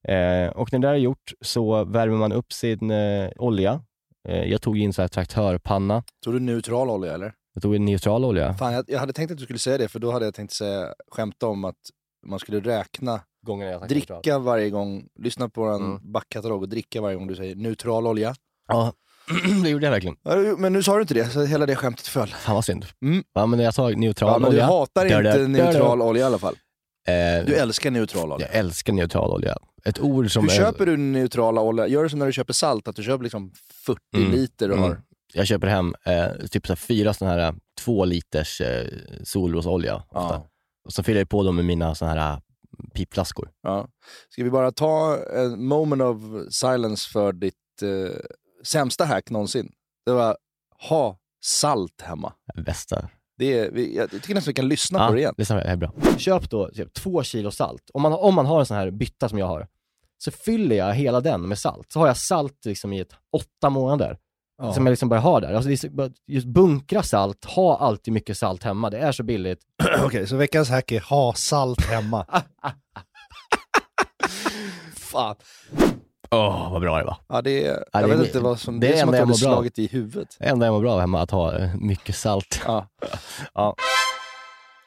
Eh, 0.07 0.49
och 0.53 0.73
när 0.73 0.79
det 0.79 0.87
där 0.87 0.93
är 0.93 0.97
gjort 0.97 1.33
så 1.41 1.83
värmer 1.83 2.17
man 2.17 2.31
upp 2.31 2.53
sin 2.53 2.91
eh, 2.91 3.29
olja. 3.35 3.81
Eh, 4.29 4.43
jag 4.43 4.61
tog 4.61 4.77
in 4.77 4.93
så 4.93 5.01
här 5.01 5.07
traktörpanna. 5.09 6.03
Tog 6.23 6.33
du 6.33 6.39
neutral 6.39 6.89
olja 6.89 7.13
eller? 7.13 7.33
Jag 7.53 7.63
tog 7.63 7.75
in 7.75 7.85
neutral 7.85 8.25
olja. 8.25 8.53
Fan, 8.53 8.73
jag, 8.73 8.85
jag 8.87 8.99
hade 8.99 9.13
tänkt 9.13 9.31
att 9.31 9.37
du 9.37 9.43
skulle 9.43 9.59
säga 9.59 9.77
det, 9.77 9.87
för 9.87 9.99
då 9.99 10.11
hade 10.11 10.25
jag 10.25 10.33
tänkt 10.33 10.53
säga, 10.53 10.93
skämta 11.11 11.47
om 11.47 11.65
att 11.65 11.75
man 12.25 12.39
skulle 12.39 12.59
räkna, 12.59 13.19
dricka 13.89 14.39
varje 14.39 14.69
gång, 14.69 15.07
lyssna 15.19 15.49
på 15.49 15.61
vår 15.61 15.75
Mm. 15.75 16.11
backkatalog 16.11 16.61
och 16.61 16.69
dricka 16.69 17.01
varje 17.01 17.15
gång 17.15 17.27
du 17.27 17.35
säger 17.35 17.55
neutral 17.55 18.07
olja. 18.07 18.35
Ja, 18.67 18.93
det 19.63 19.69
gjorde 19.69 19.85
jag 19.85 19.91
verkligen. 19.91 20.15
Ja, 20.23 20.35
Men 20.57 20.73
nu 20.73 20.83
sa 20.83 20.95
du 20.95 21.01
inte 21.01 21.13
det, 21.13 21.25
så 21.25 21.43
hela 21.45 21.65
det 21.65 21.75
skämtet 21.75 22.07
föll. 22.07 22.27
Fan 22.27 22.55
vad 22.55 22.65
synd. 22.65 22.85
Mm. 23.01 23.23
Ja, 23.33 23.45
men 23.45 23.59
jag 23.59 23.73
sa 23.73 23.89
neutral 23.89 24.29
Ja, 24.31 24.39
men 24.39 24.49
du 24.49 24.55
olja. 24.55 24.65
hatar 24.65 25.05
Där, 25.05 25.23
där, 25.23 25.45
inte 25.45 25.63
där, 25.63 25.65
neutral 25.65 26.01
olja 26.01 26.21
i 26.21 26.25
alla 26.25 26.37
fall. 26.39 26.55
Eh, 27.07 27.45
Du 27.45 27.55
älskar 27.55 27.91
neutral 27.91 28.31
olja. 28.31 28.47
jag 28.47 28.55
älskar 28.59 28.93
neutral 28.93 29.31
olja. 29.31 29.57
Ett 29.85 29.99
ord 29.99 30.31
som... 30.31 30.43
Hur 30.43 30.51
är- 30.51 30.55
köper 30.57 30.85
du 30.85 30.97
neutrala 30.97 31.61
olja? 31.61 31.87
Gör 31.87 32.03
du 32.03 32.09
som 32.09 32.19
när 32.19 32.25
du 32.25 32.33
köper 32.33 32.53
salt, 32.53 32.87
att 32.87 32.95
du 32.95 33.03
köper 33.03 33.23
liksom 33.23 33.51
40 33.85 33.99
Mm, 34.15 34.31
liter 34.31 34.69
och 34.71 34.77
mm. 34.77 34.89
har... 34.89 35.01
Jag 35.33 35.47
köper 35.47 35.67
hem 35.67 35.95
eh, 36.05 36.27
typ 36.51 36.67
så 36.67 36.71
här 36.73 36.75
fyra 36.77 37.13
såna 37.13 37.31
här 37.31 37.55
två 37.81 38.05
liters 38.05 38.61
eh, 38.61 38.87
solrosolja. 39.23 40.03
Ja. 40.11 40.47
Och 40.85 40.93
så 40.93 41.03
fyller 41.03 41.19
jag 41.21 41.29
på 41.29 41.43
dem 41.43 41.55
med 41.55 41.65
mina 41.65 41.95
såna 41.95 42.11
här 42.11 42.31
eh, 42.33 42.39
pipflaskor. 42.93 43.49
Ja. 43.63 43.87
Ska 44.29 44.43
vi 44.43 44.49
bara 44.49 44.71
ta 44.71 45.17
en 45.35 45.65
moment 45.65 46.01
of 46.01 46.17
silence 46.49 47.09
för 47.09 47.33
ditt 47.33 47.53
eh, 47.81 48.15
sämsta 48.63 49.05
hack 49.05 49.29
någonsin? 49.29 49.71
Det 50.05 50.11
var 50.11 50.37
ha 50.89 51.17
salt 51.45 52.01
hemma. 52.01 52.33
Bästa. 52.65 53.09
Det 53.37 53.59
är, 53.59 53.71
vi, 53.71 53.95
jag 53.95 54.11
tycker 54.11 54.33
nästan 54.33 54.51
vi 54.51 54.55
kan 54.55 54.67
lyssna 54.67 55.07
på 55.07 55.13
det 55.13 55.19
igen. 55.19 55.33
det 55.37 55.49
är- 55.49 55.55
det 55.55 55.61
är 55.61 55.75
bra. 55.75 55.91
Köp 56.17 56.49
då 56.49 56.69
typ, 56.69 56.93
två 56.93 57.23
kilo 57.23 57.51
salt. 57.51 57.81
Om 57.93 58.01
man, 58.01 58.13
om 58.13 58.35
man 58.35 58.45
har 58.45 58.59
en 58.59 58.65
sån 58.65 58.77
här 58.77 58.91
bytta 58.91 59.29
som 59.29 59.37
jag 59.37 59.45
har, 59.47 59.67
så 60.17 60.31
fyller 60.31 60.75
jag 60.75 60.93
hela 60.93 61.21
den 61.21 61.41
med 61.47 61.59
salt. 61.59 61.91
Så 61.91 61.99
har 61.99 62.07
jag 62.07 62.17
salt 62.17 62.65
liksom 62.65 62.93
i 62.93 62.99
ett 62.99 63.13
åtta 63.37 63.69
månader. 63.69 64.17
Ja. 64.57 64.73
Som 64.73 64.85
jag 64.85 64.91
liksom 64.91 65.09
bara 65.09 65.19
har 65.19 65.41
där. 65.41 65.53
Alltså 65.53 65.69
just 66.27 66.47
bunkra 66.47 67.03
salt, 67.03 67.45
ha 67.45 67.77
alltid 67.77 68.13
mycket 68.13 68.37
salt 68.37 68.63
hemma. 68.63 68.89
Det 68.89 68.97
är 68.97 69.11
så 69.11 69.23
billigt. 69.23 69.59
Okej, 70.05 70.27
så 70.27 70.35
veckans 70.35 70.69
hack 70.69 70.91
är 70.91 70.99
ha 71.01 71.33
salt 71.33 71.85
hemma. 71.85 72.25
Fan. 74.95 75.35
Åh, 76.33 76.71
vad 76.71 76.81
bra 76.81 76.97
det 76.97 77.03
var. 77.05 77.17
Ja, 77.27 77.41
det 77.41 77.65
är, 77.67 77.71
Ja, 77.73 77.99
jag 78.01 78.09
det 78.09 78.13
är- 78.13 78.17
vet 78.17 78.27
inte 78.27 78.39
vad 78.39 78.59
som... 78.59 78.79
det 78.79 78.87
Det 78.87 78.93
är, 78.93 78.95
är 78.97 78.99
som 78.99 79.09
att 79.09 79.13
du 79.13 79.17
jag 79.17 79.25
hade 79.25 79.37
slagit 79.37 79.79
i 79.79 79.87
huvudet. 79.87 80.35
Det 80.39 80.45
enda 80.45 80.65
jag 80.65 80.73
mår 80.73 80.81
bra 80.81 80.93
av 80.93 80.99
hemma 80.99 81.21
att 81.21 81.31
ha 81.31 81.57
eh, 81.57 81.75
mycket 81.75 82.15
salt. 82.15 82.61
Ja. 82.65 82.87
Ja. 83.53 83.75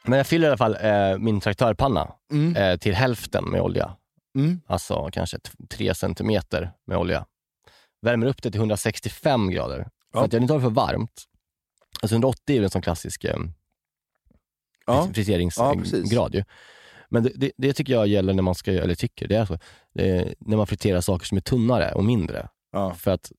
Men 0.05 0.17
jag 0.17 0.27
fyller 0.27 0.47
i 0.47 0.49
alla 0.49 0.57
fall 0.57 0.77
eh, 0.81 1.17
min 1.17 1.39
traktörpanna 1.39 2.11
Mm. 2.31 2.55
eh, 2.55 2.77
till 2.77 2.93
hälften 2.95 3.43
med 3.45 3.61
olja. 3.61 3.95
Mm. 4.37 4.61
Alltså 4.67 5.09
kanske 5.13 5.37
tre 5.69 5.93
centimeter 5.95 6.71
med 6.87 6.97
olja. 6.97 7.25
Värmer 8.01 8.27
upp 8.27 8.41
det 8.43 8.51
till 8.51 8.59
165 8.59 9.49
grader. 9.49 9.87
Ja. 10.13 10.19
För 10.19 10.25
att 10.25 10.33
jag 10.33 10.41
inte 10.41 10.53
ha 10.53 10.57
det 10.57 10.63
för 10.63 10.69
varmt. 10.69 11.23
Alltså 12.01 12.15
180 12.15 12.41
är 12.55 12.59
ju 12.59 12.63
en 12.63 12.69
sån 12.69 12.81
klassisk 12.81 13.23
eh, 13.23 13.37
Ja. 14.85 15.07
Friteringsgrad 15.13 16.35
ju. 16.35 16.43
Men 17.09 17.23
det, 17.23 17.31
det, 17.35 17.51
det 17.57 17.73
tycker 17.73 17.93
jag 17.93 18.07
gäller 18.07 18.33
när 18.33 18.43
man 18.43 18.55
ska, 18.55 18.71
eller 18.71 18.95
tycker, 18.95 19.27
det 19.27 19.35
är 19.35 19.45
så, 19.45 19.57
det 19.93 20.09
är 20.09 20.35
när 20.39 20.57
man 20.57 20.67
friterar 20.67 21.01
saker 21.01 21.25
som 21.25 21.37
är 21.37 21.41
tunnare 21.41 21.91
och 21.93 22.03
mindre. 22.05 22.47
Ja. 22.71 22.93
För 22.93 23.11
att 23.11 23.31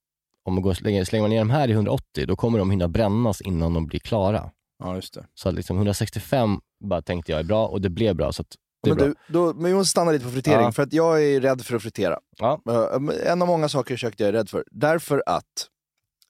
om 0.45 0.55
man 0.55 0.63
går, 0.63 0.75
slänger, 0.75 1.05
slänger 1.05 1.23
man 1.23 1.31
ner 1.31 1.39
dem 1.39 1.51
här 1.51 1.69
i 1.69 1.73
180, 1.73 2.27
då 2.27 2.37
kommer 2.37 2.59
de 2.59 2.71
hinna 2.71 2.89
brännas 2.89 3.41
innan 3.41 3.75
de 3.75 3.87
blir 3.87 4.01
klara. 4.01 4.51
ja, 4.85 4.95
just 4.95 5.15
det. 5.15 5.27
Så 5.35 5.51
liksom 5.51 5.77
165 5.77 6.61
bara 6.85 7.03
tänkte 7.03 7.33
jag 7.33 7.39
är 7.41 7.45
bra 7.45 7.67
och 7.67 7.81
det 7.81 7.91
blev 7.91 8.17
bra. 8.17 8.33
Så 8.33 8.45
det 8.83 8.91
är 8.91 8.95
Men, 8.95 9.05
du, 9.09 9.15
då, 9.29 9.55
men 9.55 9.65
vi 9.65 9.75
måste 9.75 9.91
stanna 9.91 10.13
lite 10.13 10.25
på 10.25 10.31
fritering, 10.31 10.61
Ja. 10.65 10.73
för 10.73 10.83
att 10.83 10.93
jag 10.93 11.25
är 11.25 11.41
rädd 11.41 11.63
för 11.63 11.77
att 11.77 11.83
fritera. 11.83 12.19
Ja. 12.39 12.61
Eh, 12.71 13.31
En 13.33 13.43
av 13.43 13.49
många 13.49 13.69
saker 13.69 13.95
i 13.95 13.97
köket 13.97 14.21
jag 14.21 14.29
är 14.29 14.33
rädd 14.33 14.49
för. 14.51 14.65
Därför 14.71 15.23
att, 15.27 15.45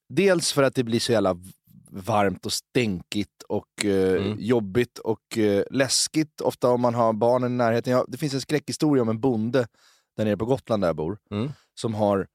dels 0.08 0.52
för 0.52 0.62
att 0.62 0.74
det 0.74 0.84
blir 0.84 1.00
så 1.00 1.12
jävla 1.12 1.36
varmt 1.90 2.46
och 2.46 2.52
stänkigt 2.52 3.42
och 3.48 3.84
eh, 3.84 4.22
Mm. 4.22 4.36
jobbigt 4.40 4.98
och 4.98 5.38
eh, 5.38 5.64
läskigt, 5.70 6.40
ofta 6.40 6.70
om 6.70 6.80
man 6.80 6.94
har 6.94 7.12
barnen 7.12 7.52
i 7.52 7.56
närheten. 7.56 7.92
Jag, 7.92 8.04
det 8.08 8.18
finns 8.18 8.34
en 8.34 8.40
skräckhistoria 8.40 9.02
om 9.02 9.08
en 9.08 9.20
bonde 9.20 9.66
där 10.16 10.24
nere 10.24 10.36
på 10.36 10.44
Gotland 10.46 10.82
där 10.82 10.88
jag 10.88 10.96
bor, 10.96 11.18
Mm. 11.30 11.50
som 11.74 11.94
har 11.94 12.26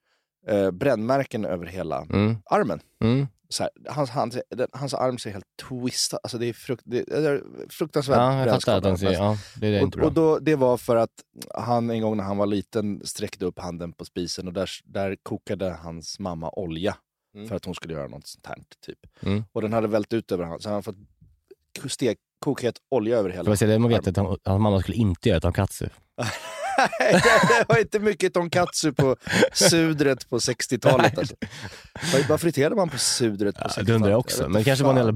eh, 0.47 0.71
brännmärken 0.71 1.45
över 1.45 1.65
hela 1.65 2.01
Mm. 2.01 2.35
armen. 2.45 2.79
Mm. 3.03 3.27
Här, 3.59 3.69
hans, 3.89 4.09
hans, 4.09 4.37
hans 4.71 4.93
arm 4.93 5.17
ser 5.17 5.31
helt 5.31 5.45
twistad, 5.69 6.17
alltså 6.23 6.37
det 6.37 6.45
är, 6.49 6.53
frukt, 6.53 6.81
det 6.85 6.97
är 7.11 7.43
fruktansvärt 7.69 8.17
Ja, 8.17 8.45
jag 8.45 8.63
fattar 8.63 8.91
att 8.91 8.99
ser, 8.99 9.11
ja, 9.11 9.37
det 9.59 9.67
är 9.67 9.83
Och, 9.83 9.95
och 9.95 10.13
då, 10.13 10.39
det 10.39 10.55
var 10.55 10.77
för 10.77 10.95
att 10.95 11.09
han 11.55 11.89
en 11.89 12.01
gång 12.01 12.17
när 12.17 12.23
han 12.23 12.37
var 12.37 12.45
liten 12.45 13.01
sträckte 13.05 13.45
upp 13.45 13.59
handen 13.59 13.93
på 13.93 14.05
spisen 14.05 14.47
och 14.47 14.53
där, 14.53 14.69
där 14.85 15.17
kokade 15.23 15.69
hans 15.83 16.19
mamma 16.19 16.49
olja 16.49 16.95
Mm. 17.35 17.47
för 17.47 17.55
att 17.55 17.65
hon 17.65 17.75
skulle 17.75 17.93
göra 17.93 18.07
något 18.07 18.27
sånt 18.27 18.45
här. 18.47 18.57
Typ. 18.85 18.99
Mm. 19.25 19.43
Och 19.51 19.61
den 19.61 19.73
hade 19.73 19.87
vält 19.87 20.13
ut 20.13 20.31
över 20.31 20.43
honom, 20.43 20.59
så 20.59 20.69
han 20.69 20.73
hade 20.73 20.83
fått 21.81 21.91
stek, 21.91 22.17
kokhet 22.39 22.75
olja 22.91 23.17
över 23.17 23.29
Får 23.29 23.37
hela. 23.37 23.49
jag 23.51 23.57
säga 23.57 23.71
det 23.71 23.79
man 23.79 23.89
vet 23.89 24.07
att 24.07 24.17
han- 24.17 24.25
hans 24.25 24.61
mamma 24.61 24.79
skulle 24.81 24.97
inte 24.97 25.29
göra 25.29 25.39
tonkatsu. 25.39 25.85
det 26.99 27.65
var 27.67 27.79
inte 27.79 27.99
mycket 27.99 28.33
tonkatsu 28.33 28.93
på 28.93 29.15
sudret 29.53 30.29
på 30.29 30.37
60-talet. 30.37 31.17
Alltså. 31.17 31.35
Vad- 32.29 32.41
friterade 32.41 32.75
man 32.75 32.89
på 32.89 32.97
sudret 32.97 33.55
på 33.55 33.61
Ja, 33.61 33.67
60-talet? 33.67 33.87
det 33.87 33.93
undrar 33.93 34.09
jag 34.09 34.13
Jag 34.15 34.19
också. 34.19 34.43
vet 34.43 34.51
Men 34.51 34.59
det 34.61 34.63
kanske 34.65 34.85
var 34.85 34.91
en 34.91 34.97
jävla 34.97 35.11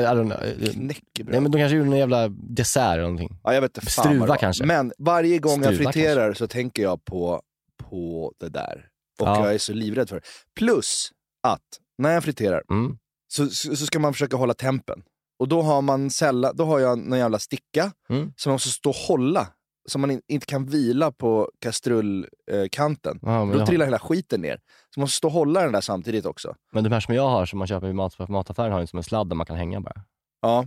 I 0.00 0.04
don't 0.04 0.24
know. 0.24 0.68
Knäckebröd. 0.74 1.32
Nej 1.32 1.40
men 1.40 1.50
de 1.50 1.58
kanske 1.58 1.76
gjorde 1.76 1.90
en 1.90 1.96
jävla 1.98 2.28
dessert 2.28 2.92
eller 2.92 3.02
någonting. 3.02 3.38
Ja, 3.44 3.54
jag 3.54 3.60
vet 3.60 3.76
inte 3.78 3.90
Struva 3.90 4.36
kanske? 4.36 4.64
Men 4.64 4.92
varje 4.98 5.38
gång 5.38 5.62
jag 5.62 5.74
Struva 5.74 5.92
friterar 5.92 6.32
så 6.34 6.46
tänker 6.48 6.82
jag 6.82 7.04
på, 7.04 7.42
på 7.76 8.32
det 8.40 8.48
där. 8.48 8.86
Och 9.20 9.28
Ja. 9.28 9.44
jag 9.44 9.54
är 9.54 9.58
så 9.58 9.72
livrädd 9.72 10.08
för 10.08 10.16
det. 10.16 10.22
Plus 10.56 11.10
att 11.42 11.62
när 11.98 12.10
jag 12.14 12.24
friterar 12.24 12.62
Mm. 12.70 12.98
så, 13.28 13.46
så, 13.48 13.76
så 13.76 13.86
ska 13.86 13.98
man 13.98 14.12
försöka 14.12 14.36
hålla 14.36 14.54
tempen. 14.54 15.02
Och 15.38 15.48
då 15.48 15.62
har 15.62 15.82
man 15.82 16.10
sällan, 16.10 16.56
då 16.56 16.64
har 16.64 16.78
jag 16.80 16.98
någon 16.98 17.18
jävla 17.18 17.38
sticka 17.38 17.92
Mm. 18.08 18.32
som 18.36 18.50
man 18.50 18.54
måste 18.54 18.68
stå 18.68 18.90
och 18.90 18.96
hålla. 18.96 19.48
Så 19.88 19.98
man 19.98 20.10
in, 20.10 20.22
inte 20.28 20.46
kan 20.46 20.66
vila 20.66 21.12
på 21.12 21.50
kastrullkanten. 21.60 23.18
Ja, 23.22 23.44
men, 23.44 23.52
då 23.54 23.58
jag, 23.60 23.66
trillar 23.68 23.84
hela 23.84 23.98
skiten 23.98 24.40
ner. 24.40 24.56
Så 24.94 25.00
man 25.00 25.02
måste 25.02 25.16
stå 25.16 25.28
och 25.28 25.32
hålla 25.34 25.62
den 25.62 25.72
där 25.72 25.80
samtidigt 25.80 26.26
också. 26.26 26.54
men 26.72 26.84
de 26.84 26.92
här 26.92 27.00
som 27.00 27.14
jag 27.14 27.28
har, 27.28 27.46
som 27.46 27.58
man 27.58 27.68
köper 27.68 27.86
i 27.88 27.92
mat, 27.92 28.28
mataffären, 28.28 28.72
har 28.72 28.80
ju 28.80 28.86
som 28.86 28.96
en 28.96 29.02
sladd 29.02 29.28
där 29.28 29.36
man 29.36 29.46
kan 29.46 29.56
hänga 29.56 29.80
bara. 29.80 30.04
Ja. 30.42 30.66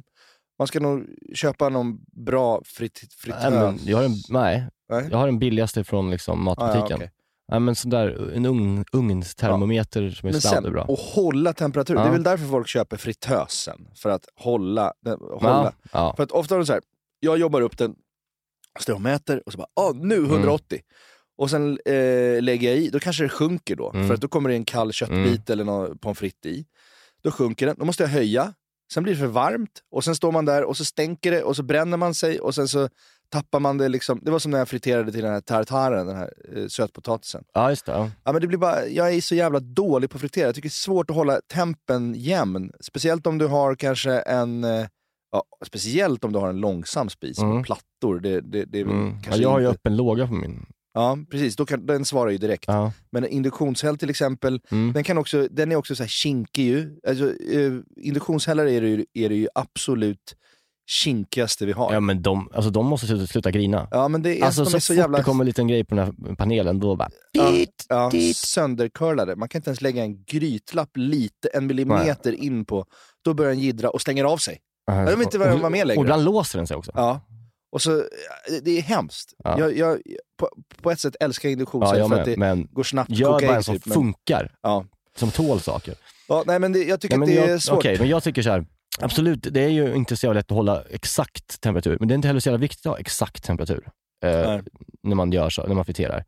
Man 0.60 0.68
ska 0.68 0.80
nog 0.80 1.06
köpa 1.36 1.70
någon 1.70 2.00
bra 2.26 2.62
frit, 2.66 3.00
fritös. 3.18 3.44
Nej, 3.54 3.78
jag, 3.86 3.98
har 3.98 4.04
en, 4.04 4.16
nej, 4.30 4.68
Nej? 4.90 5.08
jag 5.12 5.18
har 5.18 5.26
den 5.26 5.40
billigaste 5.40 5.84
från 5.84 6.12
liksom, 6.12 6.48
Ah, 6.48 6.56
ja, 6.58 6.66
matbutiken. 6.68 7.10
Nej, 7.52 7.60
men 7.60 7.76
sån 7.76 7.92
där, 7.92 8.32
en 8.36 8.46
ugn, 8.46 8.86
ugnstermometer 8.92 10.10
som 10.10 10.30
är 10.30 10.66
är 10.68 10.72
bra. 10.72 10.84
och 10.84 10.98
hålla 10.98 11.54
temperatur. 11.54 11.96
Ja. 11.96 12.02
Det 12.02 12.08
är 12.08 12.12
väl 12.12 12.24
därför 12.24 12.46
folk 12.46 12.68
köper 12.68 12.98
fritösen. 12.98 13.88
För 13.96 14.10
att 14.10 14.26
hålla. 14.36 14.94
den- 15.02 15.20
hålla. 15.20 15.64
Ja, 15.64 15.74
ja. 15.92 16.14
För 16.16 16.24
att 16.24 16.32
ofta 16.32 16.56
är 16.56 16.60
det 16.60 16.66
så 16.66 16.74
här, 16.74 16.82
jag 17.20 17.38
jobbar 17.38 17.62
upp 17.62 17.78
den, 17.78 17.96
står 18.80 18.94
och 18.94 19.02
mäter 19.02 19.44
och 19.46 19.52
så 19.52 19.58
bara, 19.58 19.68
ah, 19.74 19.92
nu 19.96 20.26
180. 20.26 20.80
Och 21.38 21.50
sen 21.50 21.80
eh, 21.86 22.42
lägger 22.42 22.70
jag 22.70 22.78
i, 22.78 22.90
då 22.90 23.00
kanske 23.00 23.24
det 23.24 23.30
sjunker 23.30 23.76
då. 23.76 23.92
Mm. 23.92 24.08
För 24.08 24.14
att 24.14 24.22
då 24.22 24.28
kommer 24.28 24.50
det 24.50 24.56
en 24.56 24.66
kall 24.66 24.92
köttbit 24.94 25.50
eller 25.50 25.64
någon 25.64 25.98
pommes 25.98 26.18
frites 26.20 26.46
i. 26.52 26.66
Då 27.24 27.32
sjunker 27.32 27.66
den, 27.66 27.76
då 27.80 27.86
måste 27.86 28.04
jag 28.04 28.10
höja. 28.10 28.54
sen 28.94 29.04
blir 29.04 29.14
det 29.14 29.20
för 29.20 29.28
varmt 29.28 29.84
och 29.92 30.04
sen 30.04 30.16
står 30.16 30.32
man 30.32 30.46
där 30.46 30.64
och 30.64 30.78
så 30.78 30.86
stänker 30.86 31.32
det 31.32 31.44
och 31.44 31.56
så 31.56 31.64
bränner 31.64 31.98
man 31.98 32.14
sig 32.14 32.40
och 32.40 32.56
sen 32.56 32.68
så 32.68 32.90
tappar 33.30 33.60
man 33.60 33.78
det 33.78 33.90
liksom. 33.90 34.20
Det 34.22 34.32
var 34.32 34.40
som 34.40 34.52
när 34.52 34.58
jag 34.58 34.70
friterade 34.70 35.12
till 35.12 35.22
den 35.22 35.34
här 35.34 35.42
tartaren, 35.42 36.08
den 36.08 36.16
här 36.16 36.34
eh, 36.56 36.68
sötpotatisen. 36.68 37.44
Ja, 37.54 37.70
just 37.70 37.86
det. 37.86 37.92
Ja. 37.92 38.10
Ja, 38.24 38.32
men 38.32 38.42
det 38.42 38.48
blir 38.48 38.58
bara, 38.58 38.88
jag 38.88 39.14
är 39.14 39.22
så 39.22 39.36
jävla 39.36 39.60
dålig 39.60 40.10
på 40.10 40.16
att 40.18 40.22
fritera. 40.22 40.46
Jag 40.46 40.56
tycker 40.56 40.70
det 40.70 40.72
är 40.72 40.84
svårt 40.86 41.10
att 41.10 41.16
hålla 41.16 41.42
tempen 41.54 42.16
jämn. 42.18 42.72
Speciellt 42.82 43.28
om 43.28 43.38
du 43.38 43.48
har 43.48 43.76
kanske 43.76 44.12
en 44.20 44.64
eh, 44.64 44.86
Ja, 45.32 45.44
speciellt 45.66 46.24
om 46.24 46.34
du 46.34 46.40
har 46.40 46.50
en 46.50 46.58
långsam 46.58 47.10
spis 47.10 47.40
Mm. 47.40 47.56
med 47.56 47.66
plattor. 47.66 48.20
Det, 48.20 48.42
det, 48.42 48.66
det 48.66 48.80
är 48.80 48.84
väl 48.84 48.94
Mm. 48.94 49.08
Ja, 49.08 49.22
kanske 49.24 49.42
jag 49.42 49.50
har 49.50 49.60
ju 49.60 49.66
inte... 49.66 49.76
öppen 49.80 49.96
låga 49.98 50.28
på 50.28 50.34
min. 50.34 50.66
Ja, 50.94 51.18
precis. 51.32 51.56
Då 51.56 51.66
kan, 51.66 51.86
den 51.86 52.06
svarar 52.06 52.32
ju 52.32 52.38
direkt. 52.38 52.64
Ja. 52.68 52.92
Men 53.12 53.24
en 53.24 53.30
induktionshäll 53.30 53.98
till 53.98 54.10
exempel, 54.10 54.62
Mm. 54.72 54.94
den, 54.94 55.04
kan 55.04 55.18
också, 55.18 55.48
den 55.52 55.72
är 55.72 55.76
också 55.76 55.96
så 55.96 56.04
här 56.04 56.08
kinkig 56.08 56.64
ju. 56.64 57.00
Alltså, 57.08 57.26
eh, 57.44 57.74
induktionshällar 57.98 58.66
är 58.68 58.82
det, 58.82 58.88
ju, 58.88 59.06
är 59.14 59.30
det 59.30 59.36
ju 59.36 59.48
absolut 59.56 60.36
kinkigaste 60.90 61.66
vi 61.66 61.72
har. 61.72 61.94
ja, 61.94 62.00
men 62.00 62.22
de, 62.22 62.50
alltså, 62.54 62.72
de 62.72 62.86
måste 62.86 63.08
sluta, 63.08 63.28
sluta 63.28 63.52
grina. 63.52 63.88
Ja, 63.92 64.08
men 64.08 64.22
det 64.22 64.40
är, 64.40 64.46
Alltså 64.46 64.64
de 64.64 64.70
så, 64.70 64.78
är 64.78 64.80
så 64.80 64.94
fort 64.94 64.98
jävla 64.98 65.18
det 65.18 65.24
kommer 65.24 65.44
en 65.44 65.46
liten 65.48 65.68
grej 65.68 65.84
på 65.84 65.96
den 65.96 66.06
här 66.06 66.36
panelen, 66.36 66.80
då 66.80 66.96
bara... 66.96 67.10
ja, 67.32 67.52
ja, 67.90 68.12
söndercurlade. 68.36 69.36
Man 69.36 69.50
kan 69.50 69.60
inte 69.60 69.70
ens 69.70 69.82
lägga 69.82 70.04
en 70.04 70.24
grytlapp 70.24 70.90
lite, 70.94 71.48
en 71.54 71.68
millimeter 71.68 72.32
in 72.34 72.66
på. 72.66 72.86
Då 73.26 73.34
börjar 73.34 73.52
den 73.52 73.60
jiddra 73.60 73.90
och 73.90 74.02
stänger 74.02 74.24
av 74.24 74.38
sig. 74.38 74.58
Jag 74.88 75.06
vill 75.12 75.22
inte 75.22 75.38
vara- 75.38 75.54
Och- 75.54 75.60
vara 75.60 75.70
med 75.70 75.88
längre. 75.88 76.00
Och 76.00 76.06
ibland 76.06 76.24
låser 76.24 76.58
den 76.60 76.68
sig 76.68 76.78
också. 76.78 76.92
Ja. 76.96 77.22
Och 77.72 77.82
så, 77.82 78.04
det 78.64 78.78
är 78.78 78.82
hemskt. 78.82 79.34
Ja. 79.44 79.60
Jag, 79.60 79.78
jag, 79.78 80.00
på, 80.40 80.50
på 80.82 80.92
ett 80.92 81.00
sätt 81.00 81.16
älskar 81.20 81.50
jag 81.50 81.52
Ja, 81.52 81.54
induktionshäll 81.54 81.98
jag 82.00 82.10
för 82.10 82.20
att 82.20 82.26
det 82.26 82.38
Men 82.38 82.68
går 82.72 82.84
snabbt. 82.84 83.10
gör 83.10 83.32
bara 83.32 83.56
en 83.56 83.64
som 83.64 83.76
typ, 83.80 83.94
funkar, 83.94 84.52
Ja. 84.62 84.86
som 85.18 85.32
tål 85.32 85.60
saker. 85.60 85.96
Ja, 86.28 86.44
nej, 86.48 86.60
men 86.60 86.72
det, 86.74 86.84
jag 86.84 87.02
tycker 87.02 87.18
Nej, 87.18 87.30
att 87.30 87.36
det 87.46 87.48
är 87.48 87.52
jag, 87.52 87.62
svårt. 87.62 87.78
okej, 87.78 87.98
men 88.00 88.08
jag 88.10 88.24
tycker 88.24 88.42
så 88.42 88.50
här. 88.50 88.66
Absolut, 89.02 89.48
det 89.52 89.62
är 89.62 89.70
ju 89.70 89.96
inte 89.96 90.18
så 90.18 90.26
jävla 90.26 90.40
lätt 90.40 90.52
att 90.52 90.56
hålla 90.56 90.84
exakt 90.90 91.62
temperatur, 91.62 91.98
men 92.00 92.08
det 92.08 92.14
är 92.14 92.16
inte 92.16 92.28
heller 92.28 92.40
så 92.40 92.50
jävla 92.50 92.62
viktigt 92.62 92.86
att 92.86 92.92
ha 92.92 93.00
exakt 93.00 93.44
temperatur 93.44 93.90
eh, 94.24 94.60
när 95.04 95.16
man 95.16 95.32
gör 95.32 95.50
så, 95.50 95.68
när 95.68 95.76
man 95.76 95.86
friterar. 95.86 96.26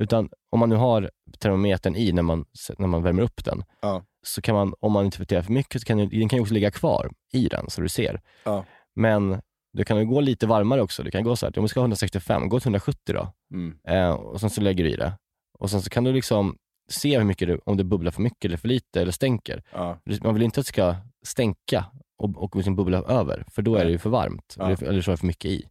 Utan 0.00 0.28
om 0.52 0.60
man 0.60 0.68
nu 0.68 0.74
har 0.76 1.10
termometern 1.38 1.96
i 1.96 2.12
när 2.12 2.22
man, 2.22 2.44
när 2.78 2.86
man 2.86 3.02
värmer 3.02 3.22
upp 3.22 3.44
den, 3.44 3.64
Ja. 3.82 4.04
så 4.26 4.42
kan 4.42 4.54
man, 4.54 4.74
om 4.80 4.92
man 4.92 5.04
inte 5.04 5.16
friterar 5.16 5.42
för 5.42 5.52
mycket, 5.52 5.80
så 5.80 5.86
kan 5.86 5.98
den, 5.98 6.08
den 6.08 6.28
kan 6.28 6.36
ju 6.36 6.40
också 6.40 6.54
ligga 6.54 6.70
kvar 6.70 7.10
i 7.32 7.48
den 7.48 7.70
så 7.70 7.80
du 7.80 7.88
ser. 7.88 8.20
Ja. 8.44 8.64
Men 8.96 9.40
du 9.72 9.84
kan 9.84 9.98
ju 9.98 10.04
gå 10.06 10.20
lite 10.20 10.46
varmare 10.46 10.82
också. 10.82 11.02
Du 11.02 11.10
kan 11.10 11.24
gå 11.24 11.36
så 11.36 11.46
här, 11.46 11.58
om 11.58 11.64
du 11.64 11.68
ska 11.68 11.80
ha 11.80 11.84
165, 11.84 12.48
gå 12.48 12.60
till 12.60 12.66
170 12.66 13.14
då. 13.14 13.32
Mm. 13.54 13.76
Eh, 13.88 14.10
och 14.12 14.40
sen 14.40 14.50
så 14.50 14.60
lägger 14.60 14.84
du 14.84 14.90
i 14.90 14.96
det. 14.96 15.12
Och 15.58 15.70
sen 15.70 15.82
så 15.82 15.90
kan 15.90 16.04
du 16.04 16.12
liksom 16.12 16.56
se 16.88 17.18
hur 17.18 17.24
mycket 17.24 17.48
du, 17.48 17.60
om 17.64 17.76
det 17.76 17.84
bubblar 17.84 18.10
för 18.10 18.22
mycket 18.22 18.44
eller 18.44 18.56
för 18.56 18.68
lite 18.68 19.00
eller 19.00 19.12
stänker. 19.12 19.62
Ja. 19.72 19.98
Man 20.22 20.34
vill 20.34 20.42
inte 20.42 20.60
att 20.60 20.66
det 20.66 20.72
ska 20.72 20.96
stänka 21.26 21.84
och, 22.18 22.42
och 22.42 22.56
liksom 22.56 22.76
bubbla 22.76 22.98
över, 22.98 23.44
för 23.50 23.62
då 23.62 23.76
är 23.76 23.84
det 23.84 23.90
ju 23.90 23.98
för 23.98 24.10
varmt. 24.10 24.54
Ja. 24.58 24.64
Eller, 24.64 24.82
eller 24.88 25.02
så 25.02 25.10
är 25.10 25.12
det 25.12 25.16
för 25.20 25.26
mycket 25.26 25.50
i. 25.50 25.68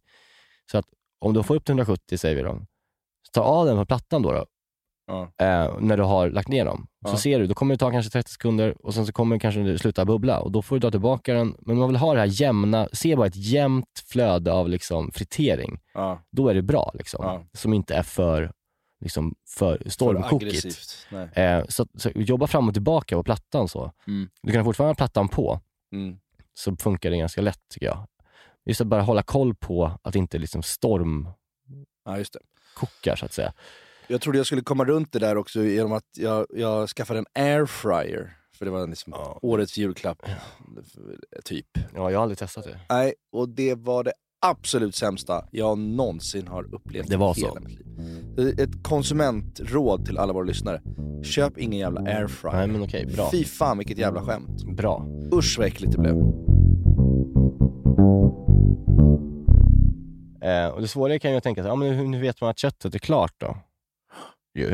Så 0.70 0.78
att 0.78 0.86
om 1.20 1.34
du 1.34 1.42
får 1.42 1.54
upp 1.56 1.64
till 1.64 1.72
170, 1.72 2.18
säger 2.18 2.36
vi 2.36 2.42
då, 2.42 2.60
ta 3.32 3.40
av 3.42 3.66
den 3.66 3.76
på 3.76 3.86
plattan 3.86 4.22
då, 4.22 4.32
då 4.32 4.46
Ja. 5.06 5.22
eh, 5.22 5.78
när 5.80 5.96
du 5.96 6.02
har 6.02 6.30
lagt 6.30 6.48
ner 6.48 6.64
dem. 6.64 6.86
Ja. 7.04 7.10
Så 7.10 7.16
ser 7.16 7.38
du, 7.38 7.46
då 7.46 7.54
kommer 7.54 7.74
det 7.74 7.78
ta 7.78 7.90
kanske 7.90 8.10
30 8.10 8.30
sekunder 8.30 8.86
och 8.86 8.94
sen 8.94 9.06
så 9.06 9.12
kommer 9.12 9.38
kanske 9.38 9.60
det 9.60 9.78
sluta 9.78 10.04
bubbla 10.04 10.40
och 10.40 10.52
då 10.52 10.62
får 10.62 10.76
du 10.76 10.80
dra 10.80 10.90
tillbaka 10.90 11.34
den. 11.34 11.56
Men 11.58 11.78
man 11.78 11.88
vill 11.88 11.96
ha 11.96 12.14
det 12.14 12.20
här 12.20 12.40
jämna, 12.42 12.88
se 12.92 13.16
bara 13.16 13.26
ett 13.26 13.36
jämnt 13.36 14.02
flöde 14.06 14.52
av 14.52 14.68
liksom 14.68 15.10
fritering. 15.12 15.78
Ja. 15.94 16.22
Då 16.30 16.48
är 16.48 16.54
det 16.54 16.62
bra, 16.62 16.90
liksom. 16.94 17.46
Som 17.52 17.72
inte 17.72 17.94
är 17.94 18.02
för, 18.02 18.52
liksom, 19.04 19.34
för 19.48 19.82
stormkokigt. 19.86 21.06
Eh, 21.32 21.64
så, 21.68 21.86
så 21.94 22.10
jobba 22.14 22.46
fram 22.46 22.68
och 22.68 22.74
tillbaka 22.74 23.16
på 23.16 23.22
plattan 23.22 23.68
så. 23.68 23.92
Mm. 24.06 24.28
Du 24.42 24.52
kan 24.52 24.64
fortfarande 24.64 24.90
ha 24.90 24.94
plattan 24.94 25.28
på, 25.28 25.60
Mm. 25.92 26.16
så 26.54 26.76
funkar 26.76 27.10
det 27.10 27.16
ganska 27.18 27.40
lätt 27.40 27.60
tycker 27.70 27.86
jag. 27.86 28.06
Just 28.66 28.80
att 28.80 28.86
bara 28.86 29.02
hålla 29.02 29.22
koll 29.22 29.54
på 29.54 29.98
att 30.02 30.14
inte 30.14 30.38
liksom 30.38 30.62
stormkokar 30.62 31.34
Ja, 32.04 32.18
just 32.18 32.36
det. 33.02 33.16
så 33.16 33.24
att 33.26 33.32
säga. 33.32 33.52
Jag 34.08 34.20
trodde 34.20 34.38
jag 34.38 34.46
skulle 34.46 34.62
komma 34.62 34.84
runt 34.84 35.12
det 35.12 35.18
där 35.18 35.36
också 35.36 35.62
genom 35.64 35.92
att 35.92 36.04
jag, 36.16 36.46
jag 36.54 36.88
skaffade 36.88 37.18
en 37.18 37.26
airfryer. 37.34 38.36
För 38.58 38.64
det 38.64 38.70
var 38.70 38.86
liksom 38.86 39.12
Ja. 39.16 39.38
årets 39.42 39.76
julklapp, 39.78 40.22
typ. 41.44 41.66
Ja, 41.94 42.10
jag 42.10 42.18
har 42.18 42.22
aldrig 42.22 42.38
testat 42.38 42.64
det. 42.64 42.80
Nej, 42.88 43.14
och 43.32 43.48
det 43.48 43.74
var 43.74 44.04
det 44.04 44.12
absolut 44.44 44.94
sämsta 44.94 45.44
jag 45.50 45.78
någonsin 45.78 46.46
har 46.48 46.74
upplevt 46.74 47.08
Det 47.08 47.16
var 47.16 47.38
i 47.38 47.40
hela 47.40 47.52
så. 47.52 47.60
mitt 47.60 47.78
liv. 47.78 47.86
Är 48.38 48.62
Ett 48.62 48.82
konsumentråd 48.82 50.06
till 50.06 50.18
alla 50.18 50.32
våra 50.32 50.44
lyssnare. 50.44 50.82
Köp 51.22 51.58
ingen 51.58 51.78
jävla 51.78 52.00
airfryer. 52.00 52.56
Nej 52.56 52.66
men 52.66 52.82
okej, 52.82 53.06
bra. 53.06 53.30
Fy 53.30 53.44
fan 53.44 53.78
vilket 53.78 53.98
jävla 53.98 54.22
skämt. 54.22 54.64
Bra. 54.76 55.06
Usch 55.32 55.54
vad 55.58 55.66
äckligt 55.66 55.92
det 55.92 55.98
blev. 55.98 56.14
Eh, 60.42 60.68
och 60.68 60.80
det 60.80 60.88
svåra 60.88 61.18
kan 61.18 61.32
jag 61.32 61.42
tänka 61.42 61.62
sig, 61.62 61.68
ja, 61.68 61.76
men 61.76 61.92
hur 61.92 62.12
hur 62.14 62.20
vet 62.20 62.40
man 62.40 62.50
att 62.50 62.58
köttet 62.58 62.94
är 62.94 62.98
klart 62.98 63.34
då? 63.38 63.56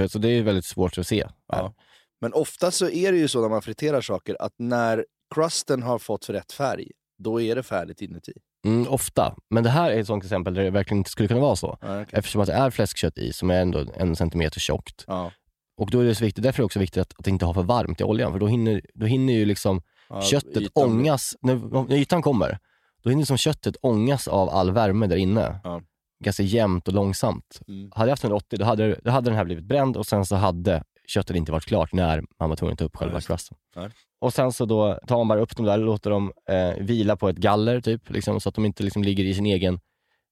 Så 0.08 0.18
det 0.18 0.28
är 0.28 0.42
väldigt 0.42 0.64
svårt 0.64 0.98
att 0.98 1.06
se. 1.06 1.26
Ja. 1.46 1.74
Men 2.20 2.32
ofta 2.32 2.70
så 2.70 2.88
är 2.88 3.12
det 3.12 3.18
ju 3.18 3.28
så 3.28 3.40
när 3.40 3.48
man 3.48 3.62
friterar 3.62 4.00
saker 4.00 4.36
att 4.40 4.52
när 4.58 5.04
crusten 5.34 5.82
har 5.82 5.98
fått 5.98 6.24
för 6.24 6.32
rätt 6.32 6.52
färg, 6.52 6.90
då 7.18 7.40
är 7.40 7.56
det 7.56 7.62
färdigt 7.62 8.02
inuti. 8.02 8.32
Mm, 8.66 8.88
ofta. 8.88 9.34
Men 9.50 9.64
det 9.64 9.70
här 9.70 9.90
är 9.90 10.00
ett 10.00 10.06
sånt 10.06 10.24
exempel 10.24 10.54
där 10.54 10.62
det 10.62 10.70
verkligen 10.70 10.98
inte 10.98 11.10
skulle 11.10 11.28
kunna 11.28 11.40
vara 11.40 11.56
så. 11.56 11.78
Ja, 11.80 12.02
okej. 12.02 12.06
Eftersom 12.18 12.40
att 12.40 12.46
det 12.46 12.52
är 12.52 12.70
fläskkött 12.70 13.18
i 13.18 13.32
som 13.32 13.50
är 13.50 13.60
ändå 13.62 13.84
en 13.96 14.16
centimeter 14.16 14.60
tjockt. 14.60 15.04
ja. 15.06 15.30
Och 15.76 15.90
då 15.90 16.00
är 16.00 16.04
det 16.04 16.14
så 16.14 16.24
viktigt, 16.24 16.44
därför 16.44 16.58
är 16.58 16.62
det 16.62 16.66
också 16.66 16.78
viktigt 16.78 17.00
att, 17.02 17.14
att 17.18 17.26
inte 17.26 17.44
ha 17.44 17.54
för 17.54 17.62
varmt 17.62 18.00
i 18.00 18.04
oljan, 18.04 18.32
för 18.32 18.38
då 18.38 18.46
hinner, 18.46 18.82
då 18.94 19.06
hinner 19.06 19.32
ju 19.32 19.44
liksom 19.44 19.82
Ja, 20.08 20.22
köttet 20.22 20.56
ytan- 20.62 20.70
ångas, 20.84 21.36
när, 21.40 21.88
när 21.88 21.96
ytan 21.96 22.22
kommer, 22.22 22.58
då 23.02 23.10
hinner 23.10 23.24
som 23.24 23.36
köttet 23.36 23.76
ångas 23.82 24.28
av 24.28 24.48
all 24.50 24.70
värme 24.70 25.06
där 25.06 25.16
inne. 25.16 25.60
Ja. 25.64 25.82
Ganska 26.24 26.42
jämnt 26.42 26.88
och 26.88 26.94
långsamt. 26.94 27.60
Mm. 27.68 27.90
Hade 27.94 28.08
jag 28.08 28.12
haft 28.12 28.24
180, 28.24 28.58
då 28.58 28.64
hade, 28.64 29.00
då 29.04 29.10
hade 29.10 29.30
den 29.30 29.36
här 29.36 29.44
blivit 29.44 29.64
bränd 29.64 29.96
och 29.96 30.06
sen 30.06 30.26
så 30.26 30.36
hade 30.36 30.82
köttet 31.06 31.36
inte 31.36 31.52
varit 31.52 31.64
klart 31.66 31.92
när 31.92 32.22
man 32.40 32.48
var 32.48 32.56
tvungen 32.56 32.72
att 32.72 32.78
ta 32.78 32.84
upp 32.84 32.96
själva 32.96 33.14
just 33.14 33.28
det. 33.74 33.90
Och 34.20 34.32
sen 34.34 34.52
så 34.52 34.64
då 34.64 34.98
tar 35.06 35.16
man 35.16 35.28
bara 35.28 35.40
upp 35.40 35.56
dem 35.56 35.66
där 35.66 35.78
och 35.78 35.84
låter 35.84 36.10
dem 36.10 36.32
eh, 36.48 36.74
vila 36.84 37.16
på 37.16 37.28
ett 37.28 37.36
galler, 37.36 37.80
typ, 37.80 38.10
liksom, 38.10 38.40
så 38.40 38.48
att 38.48 38.54
de 38.54 38.64
inte 38.64 38.82
liksom 38.82 39.02
ligger 39.02 39.24
i 39.24 39.34
sin 39.34 39.46
egen... 39.46 39.80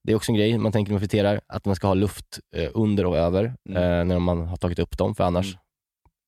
Det 0.05 0.13
är 0.13 0.17
också 0.17 0.33
en 0.33 0.37
grej 0.37 0.59
man 0.59 0.73
tänker 0.73 0.91
när 0.91 0.95
man 0.95 1.01
friterar, 1.01 1.41
att 1.47 1.65
man 1.65 1.77
ska 1.77 1.87
ha 1.87 1.95
luft 1.95 2.39
eh, 2.57 2.71
under 2.75 3.07
och 3.07 3.17
över 3.17 3.55
Mm. 3.69 3.83
eh, 3.83 4.05
när 4.05 4.19
man 4.19 4.47
har 4.47 4.57
tagit 4.57 4.79
upp 4.79 4.99
dem, 4.99 5.15
för 5.15 5.25
annars 5.25 5.47
Mm. 5.47 5.59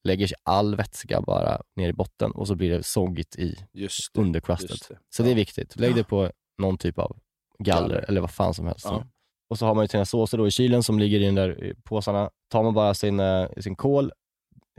lägger 0.04 0.26
sig 0.26 0.36
all 0.42 0.76
vätska 0.76 1.20
bara 1.20 1.61
ner 1.76 1.88
i 1.88 1.92
botten 1.92 2.30
och 2.30 2.46
så 2.46 2.54
blir 2.54 2.70
det 2.70 2.82
soggigt 2.82 3.36
i 3.36 3.56
Just 3.72 4.14
det. 4.14 4.20
under 4.20 4.40
crustet. 4.40 4.70
Just 4.70 4.88
det. 4.88 4.98
Så 5.11 5.22
det 5.22 5.30
är 5.30 5.34
viktigt. 5.34 5.76
Lägg 5.80 5.94
det 5.94 6.04
på 6.04 6.30
någon 6.58 6.78
typ 6.78 6.98
av 6.98 7.16
galler, 7.58 7.88
Galler. 7.88 8.04
eller 8.08 8.20
vad 8.20 8.30
fan 8.30 8.54
som 8.54 8.66
helst. 8.66 8.84
Ja. 8.88 9.04
Och 9.50 9.58
så 9.58 9.66
har 9.66 9.74
man 9.74 9.84
ju 9.84 9.88
sina 9.88 10.04
såser 10.04 10.38
då 10.38 10.46
i 10.46 10.50
kylen 10.50 10.82
som 10.82 10.98
ligger 10.98 11.20
i 11.20 11.24
den 11.24 11.34
där 11.34 11.64
eh, 11.64 11.72
påsarna. 11.84 12.30
Tar 12.50 12.62
man 12.62 12.74
bara 12.74 12.94
sin, 12.94 13.20
eh, 13.20 13.48
sin 13.61 13.76
kål, 13.76 14.12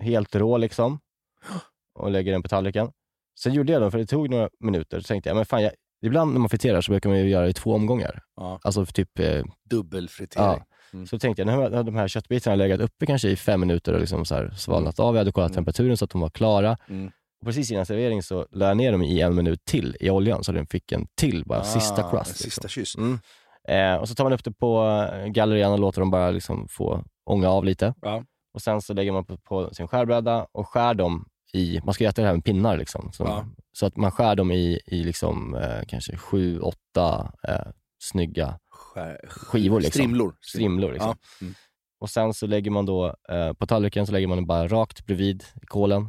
helt 0.01 0.35
rå 0.35 0.57
liksom, 0.57 0.99
och 2.01 2.11
lägger 2.11 2.31
den 2.31 2.43
på 2.43 2.49
tallriken. 2.49 2.91
Sen 3.39 3.53
gjorde 3.53 3.73
jag 3.73 3.81
det, 3.81 3.91
för 3.91 3.97
det 3.97 4.05
tog 4.05 4.29
några 4.29 4.49
minuter, 4.59 4.99
så 4.99 5.07
tänkte 5.07 5.29
jag, 5.29 5.35
men 5.35 5.45
fan, 5.45 5.63
jag, 5.63 5.71
ibland 6.05 6.31
när 6.33 6.39
man 6.39 6.49
friterar 6.49 6.81
så 6.81 6.91
brukar 6.91 7.09
man 7.09 7.19
ju 7.19 7.29
göra 7.29 7.43
det 7.43 7.49
i 7.49 7.53
två 7.53 7.73
omgångar. 7.73 8.19
Ja. 8.35 8.59
Alltså 8.63 8.85
för 8.85 8.93
typ, 8.93 9.19
eh, 9.19 9.43
Dubbelfritering. 9.69 10.45
ja. 10.45 10.65
Mm. 10.93 11.07
Så 11.07 11.19
tänkte 11.19 11.41
jag, 11.41 11.47
nu 11.47 11.53
har 11.77 11.83
de 11.83 11.95
här 11.95 12.07
köttbitarna 12.07 12.55
legat 12.55 12.79
uppe 12.81 13.05
kanske 13.05 13.29
i 13.29 13.35
fem 13.35 13.59
minuter 13.59 13.93
och 13.93 13.99
liksom 13.99 14.25
så 14.25 14.35
här 14.35 14.49
svalnat 14.57 14.99
av. 14.99 15.15
Jag 15.15 15.19
hade 15.19 15.31
kollat 15.31 15.51
Mm. 15.51 15.55
temperaturen 15.55 15.97
så 15.97 16.05
att 16.05 16.11
de 16.11 16.21
var 16.21 16.29
klara. 16.29 16.77
Mm. 16.89 17.07
Och 17.41 17.45
precis 17.45 17.71
innan 17.71 17.85
servering 17.85 18.23
så 18.23 18.47
la 18.51 18.67
jag 18.67 18.77
ner 18.77 18.91
dem 18.91 19.01
i 19.03 19.21
en 19.21 19.35
minut 19.35 19.65
till 19.65 19.97
i 19.99 20.09
oljan, 20.09 20.43
så 20.43 20.51
den 20.51 20.67
fick 20.67 20.91
en 20.91 21.07
till, 21.15 21.43
bara 21.45 21.59
Ah, 21.59 21.63
sista 21.63 22.09
crust. 22.11 22.37
Sista 22.37 22.61
Liksom. 22.63 22.69
kyss. 22.69 22.95
Mm. 22.97 23.19
Eh, 23.67 23.95
och 24.01 24.09
så 24.09 24.15
tar 24.15 24.23
man 24.23 24.33
upp 24.33 24.43
det 24.43 24.51
på 24.51 24.83
eh, 25.13 25.25
gallerian 25.27 25.71
och 25.71 25.79
låter 25.79 25.99
dem 26.01 26.11
bara 26.11 26.31
liksom 26.31 26.67
få 26.69 27.03
ånga 27.25 27.49
av 27.49 27.65
lite. 27.65 27.93
Ja. 28.01 28.23
Och 28.53 28.61
sen 28.61 28.81
så 28.81 28.93
lägger 28.93 29.11
man 29.11 29.25
på, 29.25 29.37
på 29.37 29.73
sin 29.73 29.87
skärbräda 29.87 30.47
och 30.51 30.67
skär 30.69 30.93
dem 30.93 31.25
i, 31.53 31.79
man 31.83 31.93
ska 31.93 32.05
äta 32.09 32.21
det 32.21 32.27
här 32.27 32.35
med 32.35 32.43
pinnar 32.45 32.77
liksom. 32.77 33.11
Så, 33.13 33.23
Ja. 33.23 33.45
så 33.71 33.85
att 33.85 33.97
man 33.97 34.11
skär 34.11 34.35
dem 34.35 34.51
i, 34.51 34.79
i 34.85 35.03
liksom, 35.03 35.55
eh, 35.55 35.81
kanske 35.87 36.17
sju, 36.17 36.59
åtta 36.59 37.31
eh, 37.47 37.71
snygga 37.99 38.59
Skär- 38.71 39.27
skivor. 39.27 39.79
Liksom. 39.79 39.99
Strimlor. 39.99 40.35
Strimlor 40.41 40.91
liksom. 40.93 41.09
Ja. 41.39 41.45
Mm. 41.45 41.53
Och 41.99 42.09
sen 42.09 42.33
så 42.33 42.47
lägger 42.47 42.71
man 42.71 42.85
då, 42.85 43.15
eh, 43.29 43.53
på 43.53 43.65
tallriken 43.67 44.05
så 44.05 44.11
lägger 44.11 44.27
man 44.27 44.37
den 44.37 44.45
bara 44.47 44.67
rakt 44.67 45.05
bredvid 45.05 45.43
kålen. 45.67 46.07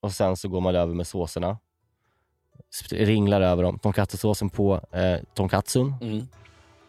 Och 0.00 0.12
sen 0.12 0.36
så 0.36 0.48
går 0.48 0.60
man 0.60 0.74
över 0.74 0.94
med 0.94 1.06
såserna. 1.06 1.58
Ringlar 2.90 3.40
över 3.40 3.62
dem. 3.62 3.78
Tonkatsusåsen 3.78 4.50
på 4.50 4.80
eh, 4.92 5.16
tonkatsun 5.34 5.94
Mm. 6.00 6.26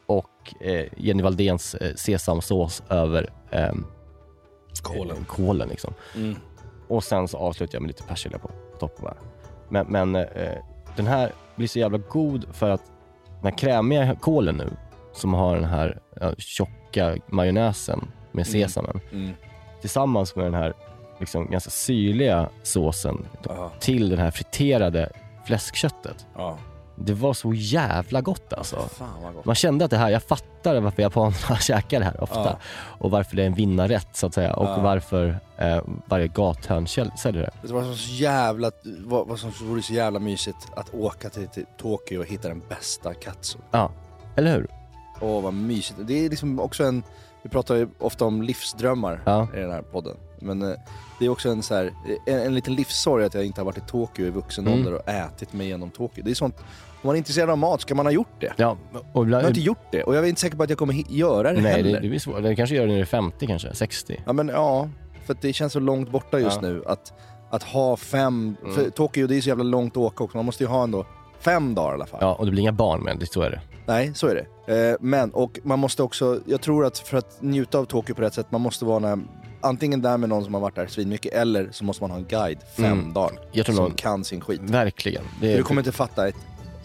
och 0.06 0.54
eh, 0.64 0.88
Jenny 0.98 1.24
Valdéns 1.24 1.76
eh, 1.76 1.96
sesamsås 1.96 2.84
över 2.90 3.30
ehm, 3.52 3.86
Kålen. 4.84 5.18
eh, 5.18 5.24
kålen 5.26 5.70
liksom. 5.70 5.94
Mm. 6.16 6.36
Och 6.92 7.04
sen 7.04 7.28
så 7.28 7.38
avslutar 7.38 7.76
jag 7.76 7.82
med 7.82 7.88
lite 7.88 8.04
persilja 8.04 8.38
på 8.40 8.50
toppen 8.80 9.04
bara. 9.04 9.18
Men, 9.70 9.86
men 9.88 10.16
eh, 10.16 10.58
den 10.96 11.08
här 11.08 11.32
blir 11.56 11.68
så 11.68 11.80
jävla 11.80 11.98
god 11.98 12.46
för 12.52 12.70
att 12.70 12.82
den 13.42 13.44
här 13.52 13.58
krämiga 13.58 14.16
kålen 14.16 14.56
nu, 14.56 14.70
som 15.14 15.34
har 15.34 15.56
den 15.56 15.64
här 15.66 16.00
ja, 16.22 16.34
tjocka 16.38 17.18
majonnäsen 17.28 18.00
med 18.32 18.48
Mm. 18.48 18.68
sesamen, 18.68 19.00
Mm. 19.12 19.34
tillsammans 19.82 20.36
med 20.36 20.46
den 20.46 20.54
här 20.54 20.74
liksom, 21.20 21.52
ganska 21.52 21.70
syrliga 21.70 22.50
såsen 22.64 23.26
Ja. 23.44 23.72
till 23.80 24.10
den 24.10 24.20
här 24.20 24.32
friterade 24.32 25.12
fläskköttet. 25.46 26.28
Ja. 26.36 26.58
Det 27.06 27.14
var 27.14 27.34
så 27.34 27.54
jävla 27.54 28.22
gott 28.22 28.54
alltså. 28.54 28.76
Fan 28.76 29.34
gott. 29.36 29.46
Man 29.46 29.56
kände 29.56 29.86
att 29.86 29.92
det 29.92 29.98
här, 29.98 30.10
jag 30.10 30.24
fattar 30.24 30.80
varför 30.80 31.02
japanerna 31.02 31.58
käkar 31.62 32.00
det 32.00 32.06
här 32.06 32.24
ofta. 32.24 32.40
Ja. 32.46 32.58
Och 33.00 33.12
varför 33.12 33.36
det 33.36 33.42
är 33.44 33.48
en 33.48 33.54
vinnarrätt 33.54 34.08
så 34.14 34.28
att 34.28 34.34
säga. 34.34 34.54
Och 34.54 34.66
Ja. 34.70 34.82
varför 34.82 35.40
eh, 35.58 35.82
varje 36.06 36.28
gathörn 36.28 36.88
säljer 37.18 37.42
det. 37.42 37.68
Det 37.68 37.74
var 37.74 37.94
så 37.94 38.14
jävla, 38.14 38.72
vad, 39.06 39.28
vad 39.28 39.40
som 39.40 39.52
vore 39.62 39.82
så 39.82 39.94
jävla 39.94 40.20
mysigt 40.20 40.68
att 40.76 40.94
åka 40.94 41.30
till, 41.30 41.48
till 41.48 41.66
Tokyo 41.78 42.20
och 42.20 42.26
hitta 42.26 42.48
den 42.48 42.62
bästa 42.70 43.14
katsu. 43.14 43.58
Ja, 43.72 43.92
eller 44.36 44.52
hur? 44.56 44.68
Åh 45.22 45.42
vad 45.44 45.54
mysigt. 45.54 46.00
Det 46.04 46.26
är 46.26 46.30
liksom 46.30 46.60
också 46.60 46.84
en, 46.84 47.04
vi 47.44 47.50
pratar 47.50 47.76
ju 47.76 47.88
ofta 48.00 48.26
om 48.26 48.42
livsdrömmar 48.42 49.22
Ja. 49.26 49.48
i 49.56 49.60
den 49.60 49.72
här 49.72 49.82
podden. 49.82 50.18
Men 50.42 50.62
eh, 50.62 50.70
det 51.20 51.26
är 51.26 51.30
också 51.30 51.50
en, 51.50 51.64
så 51.64 51.76
här, 51.76 51.94
en, 52.26 52.40
en 52.40 52.56
liten 52.56 52.76
livssorg 52.76 53.26
att 53.26 53.34
jag 53.34 53.46
inte 53.46 53.62
har 53.62 53.66
varit 53.66 53.78
i 53.78 53.82
Tokyo 53.82 54.26
i 54.26 54.30
vuxen 54.30 54.68
Mm. 54.68 54.80
ålder 54.80 54.94
och 54.94 55.08
ätit 55.10 55.54
mig 55.54 55.68
igenom 55.68 55.90
Tokyo. 55.90 56.24
Det 56.24 56.32
är 56.32 56.36
sånt, 56.36 56.58
om 57.02 57.08
man 57.08 57.16
är 57.16 57.18
intresserad 57.18 57.50
av 57.50 57.58
mat 57.58 57.82
ska 57.82 57.96
man 57.96 58.06
ha 58.06 58.14
gjort 58.14 58.28
det. 58.42 58.54
Ja, 58.58 58.78
och 59.14 59.30
Jag 59.30 59.42
har 59.42 59.48
inte 59.48 59.62
gjort 59.62 59.86
det 59.92 60.04
och 60.04 60.16
jag 60.16 60.24
är 60.24 60.30
inte 60.30 60.42
säker 60.42 60.58
på 60.58 60.64
att 60.64 60.70
jag 60.70 60.80
kommer 60.80 60.94
göra 61.12 61.54
det 61.54 61.62
Nej, 61.62 61.72
heller. 61.72 61.94
det, 61.94 62.00
det 62.00 62.10
blir 62.10 62.20
svårt. 62.20 62.44
Det 62.44 62.56
kanske 62.56 62.76
gör 62.76 62.82
det 62.84 62.88
när 62.88 62.96
du 62.96 63.02
är 63.02 63.06
50 63.06 63.48
kanske, 63.48 63.74
60. 63.76 64.22
Ja 64.26 64.34
men 64.34 64.48
ja, 64.48 64.90
för 65.26 65.36
det 65.42 65.54
känns 65.54 65.74
så 65.74 65.80
långt 65.80 66.12
borta 66.12 66.40
just 66.40 66.56
Ja. 66.62 66.68
nu 66.68 66.84
att, 66.88 67.14
att 67.50 67.64
ha 67.64 67.98
fem, 67.98 68.56
Mm. 68.64 68.76
för 68.76 68.90
Tokyo 68.90 69.28
det 69.28 69.36
är 69.38 69.42
så 69.42 69.50
jävla 69.50 69.64
långt 69.64 69.94
att 69.94 69.98
åka 69.98 70.24
också, 70.24 70.38
man 70.38 70.46
måste 70.46 70.64
ju 70.64 70.68
ha 70.68 70.84
ändå 70.84 71.06
fem 71.40 71.76
dagar 71.76 71.92
i 71.92 71.94
alla 71.94 72.06
fall. 72.06 72.20
Ja, 72.22 72.34
och 72.34 72.46
det 72.46 72.52
blir 72.52 72.62
inga 72.62 72.72
barn 72.72 73.04
med, 73.04 73.18
det 73.20 73.32
så 73.34 73.42
är 73.42 73.50
det. 73.52 73.62
Nej, 73.88 74.12
så 74.16 74.28
är 74.28 74.36
det. 74.36 74.46
Eh, 74.92 74.96
men, 75.00 75.32
och 75.32 75.60
man 75.64 75.80
måste 75.80 76.04
också, 76.04 76.40
jag 76.46 76.62
tror 76.62 76.86
att 76.86 76.98
för 77.00 77.18
att 77.18 77.42
njuta 77.42 77.80
av 77.80 77.86
Tokyo 77.86 78.16
på 78.16 78.22
rätt 78.22 78.34
sätt, 78.34 78.52
man 78.52 78.62
måste 78.62 78.86
vara 78.86 79.00
när, 79.00 79.20
antingen 79.62 80.02
där 80.02 80.18
med 80.18 80.30
någon 80.30 80.44
som 80.44 80.54
har 80.54 80.62
varit 80.62 80.76
där 80.76 80.88
svinmycket, 80.88 81.34
eller 81.34 81.68
så 81.72 81.84
måste 81.84 82.04
man 82.04 82.12
ha 82.12 82.18
en 82.18 82.26
guide 82.26 82.60
fem 82.76 82.86
Mm. 82.86 83.14
dagar 83.14 83.40
Jag 83.52 83.66
tror 83.66 83.76
som 83.76 83.84
någon, 83.86 83.94
kan 83.94 84.24
sin 84.24 84.42
skit. 84.42 84.62
verkligen. 84.64 85.24
Det 85.42 85.54
är, 85.54 85.58
Du 85.58 85.64
kommer 85.64 85.82
inte 85.82 85.92
fatta 85.92 86.28
ett 86.28 86.36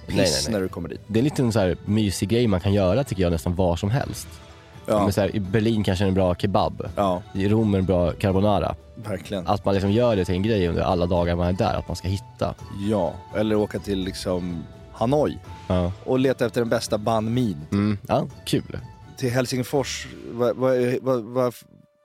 piss 0.06 0.16
Nej, 0.16 0.30
nej, 0.44 0.52
när 0.52 0.60
du 0.60 0.68
kommer 0.68 0.88
dit. 0.88 1.00
det 1.06 1.18
är 1.18 1.20
en 1.20 1.24
liten 1.24 1.52
så 1.52 1.58
här 1.58 1.76
mysig 1.84 2.28
grej 2.28 2.46
man 2.46 2.60
kan 2.60 2.72
göra 2.72 3.04
tycker 3.04 3.22
jag 3.22 3.32
nästan 3.32 3.54
var 3.54 3.76
som 3.76 3.90
helst. 3.90 4.28
Ja, 4.88 5.02
Men 5.02 5.12
så 5.12 5.20
här, 5.20 5.36
I 5.36 5.40
Berlin 5.40 5.84
kanske 5.84 6.04
är 6.04 6.08
en 6.08 6.14
bra 6.14 6.34
kebab. 6.34 6.88
ja 6.96 7.22
I 7.34 7.48
Rom 7.48 7.74
är 7.74 7.78
en 7.78 7.84
bra 7.86 8.12
carbonara. 8.12 8.74
verkligen. 8.94 9.46
Att 9.46 9.64
man 9.64 9.74
liksom 9.74 9.90
gör 9.92 10.16
det 10.16 10.24
till 10.24 10.34
en 10.34 10.42
grej 10.42 10.68
under 10.68 10.82
alla 10.82 11.06
dagar 11.06 11.36
man 11.36 11.46
är 11.46 11.52
där, 11.52 11.74
att 11.74 11.88
man 11.88 11.96
ska 11.96 12.08
hitta. 12.08 12.54
Ja, 12.88 13.14
eller 13.36 13.56
åka 13.56 13.78
till 13.78 13.98
liksom 13.98 14.64
Hanoi 14.92 15.38
Ja, 15.68 15.92
och 16.04 16.18
leta 16.18 16.46
efter 16.46 16.60
den 16.60 16.68
bästa 16.68 16.98
banh 16.98 17.34
mi. 17.34 17.56
mm. 17.72 17.98
ja 18.08 18.26
kul. 18.44 18.78
Till 19.16 19.30
Helsingfors, 19.30 20.06
vad, 20.32 20.56
vad, 20.56 20.76
vad, 21.02 21.22
vad, 21.24 21.54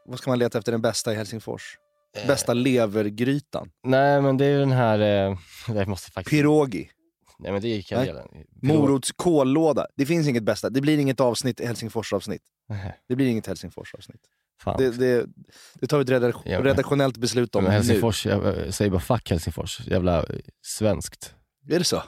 vad 0.06 0.20
ska 0.20 0.32
man 0.32 0.40
leta 0.40 0.58
efter 0.58 0.72
den 0.72 0.82
bästa 0.82 1.14
i 1.14 1.16
Helsingfors? 1.16 1.78
Eh. 2.18 2.28
Bästa 2.28 2.54
levergrytan? 2.54 3.72
Nej 3.84 4.22
men 4.22 4.38
det 4.38 4.46
är 4.46 4.50
ju 4.50 4.60
den 4.60 4.72
här, 4.72 5.00
eh, 5.00 5.38
jag 5.76 5.88
måste 5.88 6.12
faktiskt... 6.12 6.32
Pirogi? 6.32 6.90
Nej 7.40 7.52
men 7.52 7.62
det 7.62 7.84
Nej. 7.92 8.08
redan. 8.08 8.28
Morots 8.62 9.12
kållåda. 9.12 9.88
Det 9.96 10.06
finns 10.06 10.28
inget 10.28 10.44
bästa. 10.44 10.70
Det 10.70 10.82
blir 10.82 10.98
inget 10.98 11.20
avsnitt, 11.20 11.60
Helsingfors-avsnitt. 11.60 12.42
Det 13.10 13.16
blir 13.16 13.28
inget 13.28 13.48
Helsingfors-avsnitt. 13.48 14.22
Det, 14.78 14.90
det, 14.92 15.26
det 15.74 15.88
tar 15.88 15.98
vi 15.98 16.04
ett 16.04 16.10
redaktion, 16.10 16.44
Ja, 16.46 16.58
men- 16.58 16.64
redaktionellt 16.68 17.18
beslut 17.18 17.56
om 17.56 17.64
men 17.64 17.72
nu. 17.72 17.78
Helsingfors, 17.78 18.26
jag, 18.26 18.46
jag 18.66 18.74
säger 18.74 18.92
bara 18.92 19.02
fuck 19.02 19.30
Helsingfors. 19.30 19.88
Jävla 19.88 20.20
eh, 20.24 20.40
svenskt. 20.66 21.36
Är 21.70 21.80
det 21.80 21.86
så? 21.86 22.04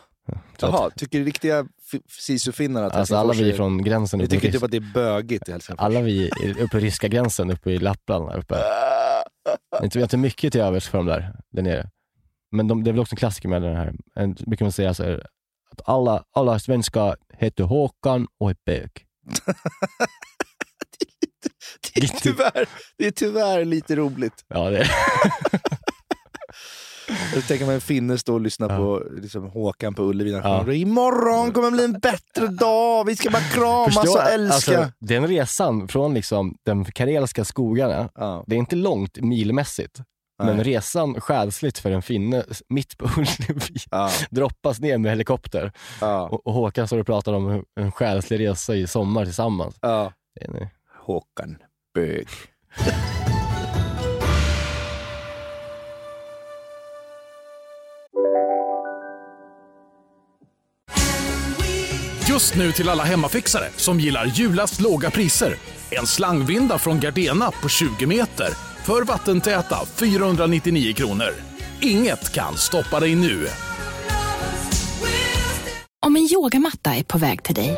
Jaha, 0.60 0.90
tycker 0.90 1.24
riktiga 1.24 1.68
sisofinnar 2.08 2.84
att 2.84 2.94
Alltså 2.94 3.16
alla 3.16 3.34
vi 3.34 3.50
är... 3.50 3.56
från 3.56 3.84
gränsen 3.84 4.22
uppe, 4.22 4.30
tycker 4.30 4.52
typ 4.52 4.64
att 4.64 4.72
det 4.72 4.78
är 4.78 4.94
bögigt 4.94 5.50
i 5.50 5.52
Helsingfors? 5.52 5.86
alla 5.86 6.02
vi 6.02 6.28
är 6.28 6.62
uppe 6.62 6.78
i 6.78 6.80
ryska 6.80 7.08
gränsen 7.08 7.52
uppe 7.52 7.72
i 7.72 7.80
Lappland 7.80 8.30
där 8.30 8.38
uppe. 8.38 8.56
Inte, 9.84 9.98
vi 9.98 10.02
har 10.02 10.06
inte 10.06 10.18
mycket 10.18 10.52
till 10.52 10.62
övers 10.62 10.88
för 10.88 10.98
dem 10.98 11.08
där, 11.08 11.36
där 11.52 11.62
nere. 11.62 11.90
Men 12.52 12.68
de, 12.68 12.84
det 12.84 12.90
är 12.90 12.92
väl 12.92 13.02
också 13.02 13.14
en 13.14 13.18
klassiker 13.18 13.50
med 13.50 13.62
den 13.62 13.76
här, 13.76 13.94
en, 14.16 14.38
mycket 14.40 14.62
man 14.62 14.72
säger 14.72 14.94
så 14.94 15.04
här, 15.04 15.28
att 15.72 15.82
alla, 15.86 16.24
alla 16.36 16.60
svenskar 16.60 17.16
heter 17.34 17.64
Håkan 17.64 18.28
och 18.40 18.50
är 18.50 18.56
bög. 18.66 18.90
det, 21.94 22.04
är 22.04 22.08
tyvärr, 22.08 22.68
det 22.98 23.08
är 23.08 23.12
tyvärr 23.12 23.66
lite 23.66 23.96
roligt. 23.96 24.46
Ja, 24.48 24.70
det 24.70 24.78
är 24.80 24.88
Jag 27.36 27.48
tänker 27.48 27.66
mig 27.66 27.76
en 27.76 27.82
finne 27.82 28.18
stå 28.18 28.34
och 28.34 28.42
lyssna 28.42 28.68
Ja. 28.70 28.78
på 28.78 29.04
liksom, 29.22 29.50
Håkan 29.50 29.94
på 29.94 30.04
Ullevi. 30.04 30.32
Ja. 30.32 30.74
Imorgon 30.74 31.52
kommer 31.52 31.72
bli 31.72 31.84
en 31.84 32.00
bättre 32.00 32.48
dag, 32.48 33.06
vi 33.06 33.16
ska 33.16 33.30
bara 33.30 33.42
kramas 33.44 33.96
Förstå, 33.96 34.12
och 34.14 34.30
älska. 34.30 34.78
Alltså, 34.78 34.92
den 35.00 35.28
resan 35.28 35.88
från 35.88 36.14
liksom 36.14 36.58
de 36.64 36.86
karelska 36.86 37.46
skogarna, 37.46 38.10
ja. 38.16 38.44
det 38.48 38.56
är 38.56 38.60
inte 38.60 38.76
långt 38.76 39.18
milmässigt. 39.22 40.00
Men 40.44 40.56
Nej. 40.58 40.66
resan 40.66 41.22
själsligt 41.22 41.78
för 41.78 41.92
en 41.92 42.02
finne 42.02 42.44
mitt 42.70 42.98
på 42.98 43.06
Ullevi 43.06 43.62
Ja. 43.92 44.10
droppas 44.30 44.80
ner 44.80 44.98
med 44.98 45.12
helikopter. 45.12 45.72
Ja. 46.02 46.28
Och, 46.30 46.48
och 46.48 46.54
Håkan 46.54 46.88
står 46.88 46.98
och 47.00 47.06
pratar 47.06 47.34
om 47.34 47.64
en 47.80 47.92
själslig 47.92 48.40
resa 48.40 48.76
i 48.76 48.88
sommar 48.88 49.26
tillsammans. 49.26 49.76
Ja. 49.82 50.12
Håkan 51.06 51.58
Bög. 51.94 52.28
Just 62.34 62.56
nu 62.56 62.72
till 62.72 62.90
alla 62.90 63.04
hemmafixare 63.04 63.70
som 63.76 64.00
gillar 64.00 64.26
julast 64.26 64.82
låga 64.82 65.12
priser. 65.12 65.56
En 65.90 66.08
slangvinda 66.08 66.78
från 66.78 67.00
Gardena 67.00 67.52
på 67.62 67.70
20 67.70 68.06
meter 68.06 68.48
för 68.84 69.04
vattentäta 69.04 69.86
499 69.96 70.94
kronor. 70.94 71.30
Inget 71.82 72.34
kan 72.34 72.58
stoppa 72.58 73.00
dig 73.00 73.16
nu. 73.16 73.48
Om 76.06 76.16
en 76.16 76.28
yogamatta 76.34 76.96
är 76.96 77.04
på 77.04 77.18
väg 77.18 77.44
till 77.44 77.56
dig, 77.56 77.78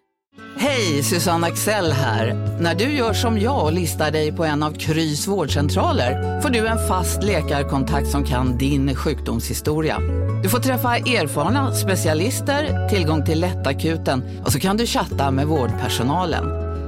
Hej, 0.57 1.03
Susanne 1.03 1.47
Axel 1.47 1.91
här. 1.91 2.33
När 2.61 2.75
du 2.75 2.83
gör 2.83 3.13
som 3.13 3.39
jag 3.39 3.63
och 3.65 3.71
listar 3.73 4.11
dig 4.11 4.31
på 4.31 4.45
en 4.45 4.63
av 4.63 4.71
Krys 4.71 5.27
vårdcentraler 5.27 6.41
får 6.41 6.49
du 6.49 6.67
en 6.67 6.87
fast 6.87 7.23
läkarkontakt 7.23 8.07
som 8.07 8.23
kan 8.23 8.57
din 8.57 8.95
sjukdomshistoria. 8.95 9.97
Du 10.43 10.49
får 10.49 10.59
träffa 10.59 10.97
erfarna 10.97 11.73
specialister, 11.75 12.89
tillgång 12.89 13.25
till 13.25 13.39
lättakuten 13.39 14.23
och 14.45 14.51
så 14.51 14.59
kan 14.59 14.77
du 14.77 14.85
chatta 14.85 15.31
med 15.31 15.47
vårdpersonalen. 15.47 16.45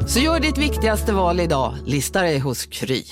Så 0.08 0.20
gör 0.20 0.40
ditt 0.40 0.58
viktigaste 0.58 1.14
val 1.14 1.40
idag, 1.40 1.74
lista 1.86 2.22
dig 2.22 2.40
hos 2.40 2.66
Kry. 2.66 3.04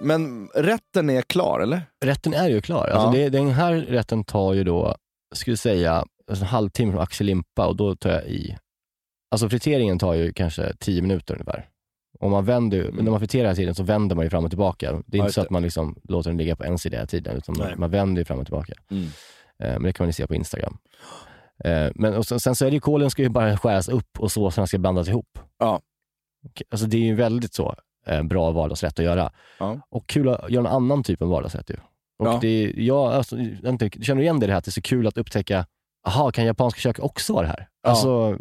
Men 0.00 0.48
rätten 0.54 1.10
är 1.10 1.22
klar, 1.22 1.60
eller? 1.60 1.82
Rätten 2.04 2.34
är 2.34 2.48
ju 2.48 2.60
klar. 2.60 2.86
Alltså 2.88 3.18
Ja. 3.18 3.24
det, 3.24 3.28
den 3.28 3.48
här 3.50 3.72
rätten 3.74 4.24
tar 4.24 4.52
ju 4.52 4.64
då, 4.64 4.94
skulle 5.34 5.56
säga, 5.56 6.04
alltså 6.32 6.44
en 6.44 6.48
halvtimme 6.48 6.92
från 6.92 7.02
axellimpa 7.02 7.66
och 7.66 7.76
då 7.76 7.94
tar 7.96 8.10
jag 8.10 8.24
i. 8.26 8.56
Alltså 9.30 9.48
friteringen 9.48 9.98
tar 9.98 10.14
ju 10.14 10.32
kanske 10.32 10.72
10 10.78 11.02
minuter 11.02 11.34
ungefär. 11.34 11.68
Om 12.20 12.30
man 12.30 12.44
vänder, 12.44 12.84
Mm. 12.84 13.04
när 13.04 13.10
man 13.10 13.20
friterar 13.20 13.42
hela 13.44 13.54
tiden 13.54 13.74
så 13.74 13.82
vänder 13.82 14.16
man 14.16 14.24
ju 14.24 14.30
fram 14.30 14.44
och 14.44 14.50
tillbaka. 14.50 14.92
Det 15.06 15.16
är 15.16 15.18
Ja, 15.18 15.24
inte 15.24 15.32
så 15.34 15.40
att 15.40 15.50
man 15.50 15.62
liksom 15.62 15.98
låter 16.04 16.30
den 16.30 16.36
ligga 16.38 16.56
på 16.56 16.64
en 16.64 16.78
sida 16.78 16.96
hela 16.96 17.06
tiden, 17.06 17.36
utan 17.36 17.54
man, 17.58 17.72
man 17.76 17.90
vänder 17.90 18.20
ju 18.20 18.24
fram 18.24 18.38
och 18.38 18.46
tillbaka. 18.46 18.72
Mm. 18.90 19.04
Eh, 19.58 19.72
men 19.72 19.82
det 19.82 19.92
kan 19.92 20.04
man 20.04 20.08
ju 20.08 20.12
se 20.12 20.26
på 20.26 20.34
Instagram. 20.34 20.76
Eh, 21.64 21.88
men 21.94 22.14
och 22.14 22.26
sen, 22.26 22.40
sen 22.40 22.54
så 22.54 22.64
är 22.66 22.70
det 22.70 22.74
ju, 22.74 22.80
kålen 22.80 23.10
ska 23.10 23.22
ju 23.22 23.28
bara 23.28 23.56
skäras 23.56 23.88
upp 23.88 24.18
och 24.20 24.32
såserna 24.32 24.66
ska 24.66 24.78
blandas 24.78 25.08
ihop. 25.08 25.38
Ja. 25.58 25.80
Alltså 26.70 26.86
det 26.86 26.96
är 26.96 27.00
ju 27.00 27.14
väldigt 27.14 27.54
så 27.54 27.74
eh, 28.06 28.22
bra 28.22 28.50
vardagsrätt 28.50 28.98
att 28.98 29.04
göra. 29.04 29.32
Ja. 29.58 29.80
Och 29.90 30.06
kul 30.06 30.28
att 30.28 30.50
göra 30.50 30.68
en 30.68 30.74
annan 30.74 31.02
typ 31.02 31.22
av 31.22 31.28
vardagsrätt 31.28 31.70
ju. 31.70 31.76
Och 32.18 32.26
Ja. 32.26 32.38
det, 32.40 32.72
jag, 32.76 33.12
alltså, 33.12 33.38
inte, 33.38 33.90
känner 34.02 34.16
du 34.18 34.22
igen 34.22 34.40
det 34.40 34.46
här 34.46 34.54
att 34.54 34.64
det 34.64 34.68
är 34.68 34.72
så 34.72 34.82
kul 34.82 35.06
att 35.06 35.18
upptäcka, 35.18 35.66
aha, 36.06 36.30
kan 36.30 36.44
japanska 36.44 36.80
kök 36.80 36.98
också 36.98 37.32
vara 37.32 37.42
det 37.42 37.48
här? 37.48 37.68
Ja. 37.82 37.90
Alltså, 37.90 38.38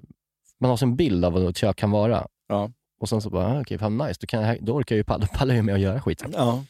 man 0.59 0.69
har 0.69 0.77
sin 0.77 0.95
bild 0.95 1.25
av 1.25 1.33
vad 1.33 1.49
ett 1.49 1.57
kök 1.57 1.75
kan 1.75 1.91
vara. 1.91 2.27
Ja. 2.47 2.71
Och 3.01 3.09
sen 3.09 3.21
så 3.21 3.29
bara, 3.29 3.47
ah, 3.47 3.61
okej, 3.61 3.77
fan 3.77 3.97
nice, 3.97 4.17
då, 4.21 4.27
kan 4.27 4.57
då 4.61 4.73
orkar 4.73 4.95
jag 4.95 4.97
ju 4.97 5.19
då 5.21 5.27
pallar 5.27 5.55
jag 5.55 5.65
med 5.65 5.75
att 5.75 5.81
göra 5.81 6.01
skiten. 6.01 6.31
Ja. 6.35 6.63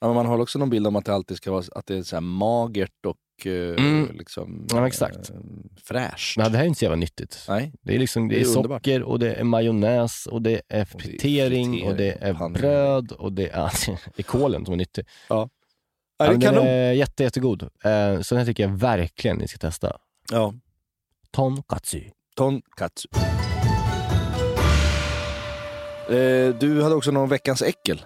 ja 0.00 0.06
men 0.06 0.14
man 0.14 0.26
har 0.26 0.38
också 0.38 0.58
någon 0.58 0.70
bild 0.70 0.86
om 0.86 0.96
att 0.96 1.04
det 1.04 1.14
alltid 1.14 1.36
ska 1.36 1.50
vara 1.50 1.64
att 1.74 1.86
det 1.86 1.96
är 1.96 2.02
så 2.02 2.16
här 2.16 2.20
magert 2.20 3.06
och 3.06 3.46
eh, 3.46 3.52
Mm. 3.52 4.16
liksom, 4.18 4.66
Ja, 4.70 4.86
exakt. 4.86 5.30
eh, 5.30 5.36
fräscht. 5.84 6.36
Men 6.36 6.52
det 6.52 6.58
här 6.58 6.64
är 6.64 6.68
inte 6.68 6.78
så 6.78 6.84
jävla 6.84 6.96
nyttigt. 6.96 7.44
Nej. 7.48 7.72
Det 7.82 7.94
är, 7.94 7.98
liksom, 7.98 8.28
det 8.28 8.34
Det 8.34 8.38
är, 8.40 8.44
är 8.44 8.44
socker 8.78 9.02
och 9.02 9.18
det 9.18 9.34
är 9.34 9.44
majonnäs 9.44 10.26
och 10.26 10.42
det 10.42 10.50
är 10.50 10.62
det 10.68 10.76
är 10.80 10.84
fritering 10.84 11.86
och 11.88 11.96
det 11.96 12.06
är 12.06 12.10
fritering, 12.12 12.36
panering. 12.38 12.52
bröd 12.52 13.12
och 13.12 13.32
det 13.32 13.48
är, 13.48 13.72
det 14.16 14.20
är 14.20 14.22
kolen 14.22 14.64
som 14.64 14.72
är 14.74 14.78
nyttig. 14.78 15.06
Ja. 15.28 15.48
Ja, 16.18 16.26
det 16.32 16.36
den 16.36 16.54
är 16.66 16.92
jätte, 16.92 17.22
jättegod. 17.22 17.62
Eh, 17.62 18.20
så 18.20 18.34
den 18.34 18.46
tycker 18.46 18.62
jag 18.62 18.70
verkligen 18.70 19.36
ni 19.36 19.48
ska 19.48 19.58
testa. 19.58 19.96
Ja. 20.32 20.54
Tonkatsu. 21.30 22.00
Tonkatsu. 22.36 23.08
Eh, 26.08 26.54
du 26.60 26.82
hade 26.82 26.94
också 26.94 27.10
någon 27.10 27.28
veckans 27.28 27.62
äckel. 27.62 28.02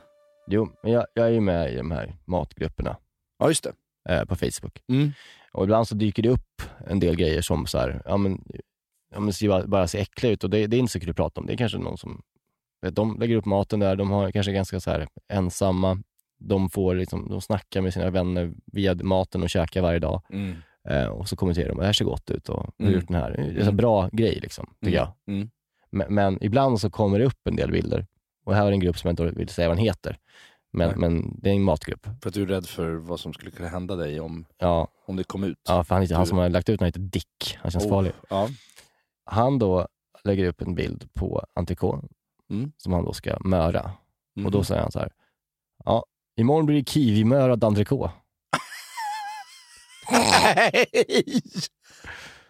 Jo, 0.46 0.68
men 0.82 0.92
jag, 0.92 1.06
jag 1.14 1.26
är 1.26 1.30
ju 1.30 1.40
med 1.40 1.72
i 1.72 1.76
de 1.76 1.90
här 1.90 2.16
matgrupperna 2.24 2.96
Ja, 3.38 3.48
just 3.48 3.64
det. 3.64 3.72
eh, 4.14 4.24
på 4.24 4.36
Facebook. 4.36 4.82
Mm. 4.88 5.10
Och 5.52 5.64
ibland 5.64 5.88
så 5.88 5.94
dyker 5.94 6.22
det 6.22 6.28
upp 6.28 6.62
en 6.86 7.00
del 7.00 7.16
grejer 7.16 7.42
som 7.42 7.66
så 7.66 7.78
här, 7.78 8.02
ja 8.04 8.16
men, 8.16 8.44
ja, 9.14 9.20
men 9.20 9.32
ser 9.32 9.48
bara, 9.48 9.66
bara 9.66 9.88
ser 9.88 9.98
äckliga 9.98 10.32
ut 10.32 10.44
och 10.44 10.50
det, 10.50 10.66
det 10.66 10.76
är 10.76 10.78
inte 10.78 10.92
så 10.92 11.00
kul 11.00 11.10
att 11.10 11.16
prata 11.16 11.40
om. 11.40 11.46
Det 11.46 11.52
är 11.52 11.56
kanske 11.56 11.78
någon 11.78 11.98
som, 11.98 12.22
vet, 12.82 12.94
de 12.96 13.18
lägger 13.20 13.36
upp 13.36 13.44
maten 13.44 13.80
där, 13.80 13.96
de 13.96 14.10
har 14.10 14.30
kanske 14.30 14.52
ganska 14.52 14.80
så 14.80 14.90
här 14.90 15.08
ensamma, 15.28 15.98
de 16.38 16.70
får 16.70 16.94
liksom, 16.94 17.28
de 17.28 17.40
snackar 17.40 17.80
med 17.80 17.92
sina 17.94 18.10
vänner 18.10 18.52
via 18.72 18.94
maten 18.94 19.42
och 19.42 19.50
käkar 19.50 19.82
varje 19.82 19.98
dag. 19.98 20.22
Mm. 20.30 20.56
Eh, 20.88 21.06
och 21.06 21.28
så 21.28 21.36
kommenterar 21.36 21.68
de, 21.68 21.78
det 21.78 21.86
här 21.86 21.92
ser 21.92 22.04
gott 22.04 22.30
ut 22.30 22.48
och 22.48 22.66
du 22.76 22.84
har 22.84 22.90
Mm. 22.90 23.00
gjort 23.00 23.08
den 23.08 23.16
här. 23.16 23.30
Det 23.30 23.42
är 23.42 23.58
en 23.58 23.64
sån 23.64 23.76
bra 23.76 24.08
grej 24.12 24.38
liksom, 24.42 24.74
tycker 24.84 24.96
jag. 24.96 25.12
Mm. 25.26 25.50
Men, 25.90 26.14
men 26.14 26.44
ibland 26.44 26.80
så 26.80 26.90
kommer 26.90 27.18
det 27.18 27.24
upp 27.24 27.46
en 27.48 27.56
del 27.56 27.70
bilder. 27.72 28.06
Och 28.44 28.54
här 28.54 28.66
är 28.66 28.72
en 28.72 28.80
grupp 28.80 28.98
som 28.98 29.08
jag 29.08 29.12
inte 29.12 29.38
vill 29.38 29.48
säga 29.48 29.68
vad 29.68 29.76
den 29.76 29.84
heter. 29.84 30.18
Men, 30.72 30.88
Nej. 30.88 30.96
men 30.98 31.38
det 31.42 31.50
är 31.50 31.54
en 31.54 31.62
matgrupp. 31.62 32.06
För 32.22 32.28
att 32.28 32.34
du 32.34 32.42
är 32.42 32.46
rädd 32.46 32.66
för 32.66 32.94
vad 32.94 33.20
som 33.20 33.32
skulle 33.32 33.50
kunna 33.50 33.68
hända 33.68 33.96
dig 33.96 34.20
om, 34.20 34.44
Ja, 34.58 34.88
om 35.06 35.16
det 35.16 35.24
kom 35.24 35.44
ut. 35.44 35.58
ja 35.68 35.84
för 35.84 35.94
han, 35.94 36.06
han 36.10 36.26
som 36.26 36.38
har 36.38 36.48
lagt 36.48 36.68
ut 36.68 36.78
den 36.78 36.86
heter 36.86 37.00
Dick. 37.00 37.58
Han 37.60 37.70
känns 37.70 37.84
Oh, 37.84 37.90
farlig. 37.90 38.12
Ja. 38.30 38.48
Han 39.24 39.58
då 39.58 39.88
lägger 40.24 40.44
upp 40.44 40.60
en 40.62 40.74
bild 40.74 41.08
på 41.14 41.44
entrecote 41.54 42.06
Mm. 42.50 42.72
som 42.76 42.92
han 42.92 43.04
då 43.04 43.12
ska 43.12 43.36
möra. 43.40 43.90
Mhm. 44.36 44.46
Och 44.46 44.52
då 44.52 44.64
säger 44.64 44.82
han 44.82 44.92
så 44.92 44.98
här. 44.98 45.12
Ja, 45.84 46.04
imorgon 46.36 46.66
blir 46.66 46.76
det 46.76 46.88
kiwimörad 46.88 47.64
entrecote. 47.64 48.12
Nej! 50.12 50.86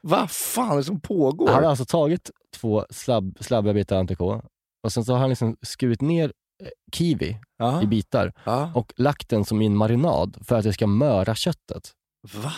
Vad 0.00 0.30
fan 0.30 0.72
är 0.72 0.76
det 0.76 0.84
som 0.84 1.00
pågår? 1.00 1.48
Han 1.48 1.62
har 1.62 1.70
alltså 1.70 1.84
tagit 1.84 2.30
två 2.56 2.86
slabb, 2.90 3.36
slabbiga 3.40 3.74
bitar 3.74 3.98
entrecote 3.98 4.46
och 4.82 4.92
sen 4.92 5.04
så 5.04 5.12
har 5.12 5.20
han 5.20 5.28
liksom 5.28 5.56
skurit 5.62 6.00
ner 6.00 6.32
eh, 6.62 6.68
kiwi 6.92 7.36
ja. 7.58 7.82
i 7.82 7.86
bitar 7.86 8.32
ja. 8.44 8.72
och 8.74 8.92
lagt 8.96 9.28
den 9.28 9.44
som 9.44 9.62
i 9.62 9.66
en 9.66 9.76
marinad 9.76 10.38
för 10.44 10.56
att 10.56 10.64
det 10.64 10.72
ska 10.72 10.86
möra 10.86 11.34
köttet. 11.34 11.92
Va? 12.32 12.52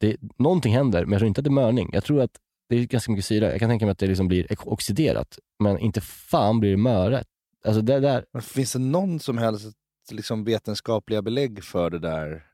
Det, 0.00 0.16
någonting 0.38 0.74
händer, 0.74 1.04
men 1.04 1.12
jag 1.12 1.20
tror 1.20 1.28
inte 1.28 1.40
att 1.40 1.44
det 1.44 1.48
är 1.48 1.52
mörning. 1.52 1.90
Jag 1.92 2.04
tror 2.04 2.20
att 2.20 2.36
det 2.68 2.76
är 2.76 2.84
ganska 2.84 3.12
mycket 3.12 3.24
syra. 3.24 3.50
Jag 3.50 3.60
kan 3.60 3.70
tänka 3.70 3.84
mig 3.84 3.92
att 3.92 3.98
det 3.98 4.06
liksom 4.06 4.28
blir 4.28 4.46
oxiderat, 4.64 5.38
men 5.62 5.78
inte 5.78 6.00
fan 6.00 6.60
blir 6.60 6.70
det 6.70 6.76
mörat. 6.76 7.26
Alltså 7.64 7.82
det 7.82 8.00
där, 8.00 8.24
Men 8.32 8.42
finns 8.42 8.72
det 8.72 8.78
någon 8.78 9.20
som 9.20 9.38
helst 9.38 9.76
liksom, 10.10 10.44
vetenskapliga 10.44 11.22
belägg 11.22 11.64
för 11.64 11.90
det 11.90 11.98
där? 11.98 12.49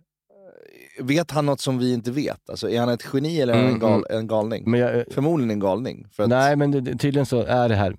Vet 1.00 1.30
han 1.30 1.46
något 1.46 1.60
som 1.60 1.78
vi 1.78 1.92
inte 1.94 2.10
vet? 2.10 2.50
Alltså, 2.50 2.70
är 2.70 2.80
han 2.80 2.88
ett 2.88 3.04
geni 3.14 3.40
eller 3.40 3.52
är 3.52 3.56
han 3.56 3.64
en, 3.66 3.74
Mm, 3.74 3.80
gal, 3.80 4.04
en 4.10 4.26
galning? 4.26 4.74
jag, 4.74 5.04
Förmodligen 5.10 5.50
en 5.50 5.60
galning. 5.60 6.06
Att, 6.18 6.28
nej, 6.28 6.56
men 6.56 6.70
det- 6.70 6.98
tydligen 6.98 7.26
så 7.26 7.42
är 7.42 7.68
det 7.68 7.74
här 7.74 7.96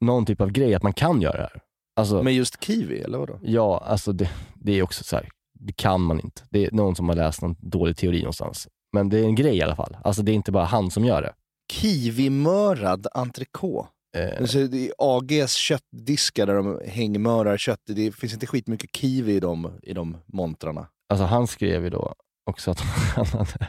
någon 0.00 0.26
typ 0.26 0.40
av 0.40 0.50
grej 0.50 0.74
att 0.74 0.82
man 0.82 0.92
kan 0.92 1.20
göra 1.20 1.36
det 1.36 1.42
här. 1.42 1.60
Alltså, 1.96 2.22
Med 2.22 2.34
just 2.34 2.64
kiwi, 2.64 3.00
eller 3.00 3.18
vadå? 3.18 3.38
ja, 3.42 3.84
alltså 3.86 4.12
det, 4.12 4.30
det 4.54 4.72
är 4.78 4.82
också 4.82 5.04
så 5.04 5.16
här, 5.16 5.28
det 5.60 5.72
kan 5.72 6.00
man 6.00 6.20
inte. 6.20 6.42
Det 6.50 6.64
är 6.66 6.70
någon 6.72 6.96
som 6.96 7.08
har 7.08 7.16
läst 7.16 7.42
någon 7.42 7.56
dålig 7.60 7.96
teori 7.96 8.18
någonstans. 8.20 8.68
Men 8.92 9.08
det 9.08 9.18
är 9.18 9.24
en 9.24 9.34
grej 9.34 9.56
i 9.56 9.62
alla 9.62 9.76
fall. 9.76 9.96
Alltså 10.04 10.22
det 10.22 10.32
är 10.32 10.34
inte 10.34 10.52
bara 10.52 10.64
han 10.64 10.90
som 10.90 11.04
gör 11.04 11.22
det. 11.22 11.32
Kiwimörad 11.72 13.06
entrecote. 13.14 13.88
Eh, 14.16 14.40
Alltså, 14.40 14.66
det 14.66 14.86
är 14.88 14.92
AGs 14.98 15.54
köttdiskar 15.54 16.46
där 16.46 16.54
de 16.54 16.80
hängmörar 16.86 17.56
kött. 17.56 17.80
Det 17.86 18.12
finns 18.14 18.32
inte 18.32 18.46
skitmycket 18.46 18.96
kiwi 18.96 19.32
i 19.34 19.40
de, 19.40 19.70
i 19.82 19.92
de 19.92 20.16
montrarna. 20.26 20.86
Alltså 21.08 21.24
han 21.24 21.46
skrev 21.46 21.84
ju 21.84 21.90
då 21.90 22.14
också 22.50 22.70
att 22.70 22.80
han 22.80 23.26
hade... 23.32 23.68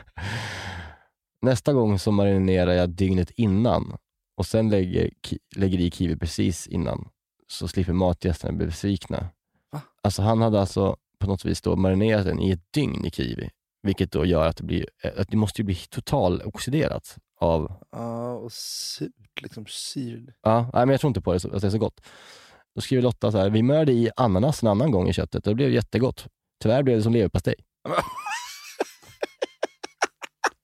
Nästa 1.42 1.74
gång 1.74 2.00
så 2.00 2.12
marinerar 2.12 2.72
jag 2.74 2.90
dygnet 2.90 3.32
innan 3.32 3.98
och 4.38 4.46
sen 4.46 4.70
lägger, 4.70 5.10
lägger 5.56 5.80
i 5.80 5.92
kiwi 5.92 6.18
precis 6.18 6.68
innan 6.68 7.08
så 7.48 7.68
slipper 7.68 7.94
matgästerna 7.94 8.54
bli 8.54 8.66
besvikna. 8.66 9.30
Va? 9.72 9.82
Alltså 10.02 10.22
han 10.22 10.42
hade 10.42 10.60
alltså 10.60 10.96
på 11.20 11.28
något 11.28 11.46
vis 11.46 11.62
då 11.62 11.76
marinerat 11.76 12.26
den 12.26 12.40
i 12.40 12.52
ett 12.52 12.74
dygn 12.74 13.06
i 13.06 13.12
kiwi, 13.12 13.50
vilket 13.84 14.12
då 14.12 14.26
gör 14.26 14.48
att 14.48 14.58
det 14.58 14.64
blir, 14.64 14.86
eh, 15.04 15.12
att 15.18 15.28
det 15.28 15.38
måste 15.38 15.62
ju 15.62 15.66
bli 15.66 15.76
total 15.76 16.42
oxiderat 16.42 17.18
av, 17.40 17.72
Ja, 17.92 18.34
och 18.34 18.52
surt. 18.52 19.42
Liksom 19.42 19.66
syr. 19.68 20.34
ja, 20.42 20.62
nej, 20.74 20.86
men 20.86 20.90
jag 20.90 21.00
tror 21.02 21.10
inte 21.10 21.22
på 21.22 21.34
det, 21.34 21.46
att 21.46 21.62
det 21.62 21.68
är 21.68 21.72
så 21.72 21.78
gott. 21.78 22.02
Då 22.76 22.82
skriver 22.82 23.04
Lotta 23.04 23.32
så 23.32 23.38
här, 23.38 23.50
vi 23.50 23.64
mörde 23.64 23.92
i 23.92 24.10
ananas 24.16 24.64
en 24.64 24.70
annan 24.70 24.92
gång 24.92 25.10
i 25.10 25.14
köttet 25.14 25.48
och 25.48 25.52
det 25.52 25.56
blev 25.56 25.72
jättegott. 25.72 26.28
Tyvärr 26.64 26.84
blev 26.84 26.98
det 26.98 27.04
som 27.04 27.14
leverpastej. 27.14 27.56
Det 27.90 27.90
är 27.94 28.02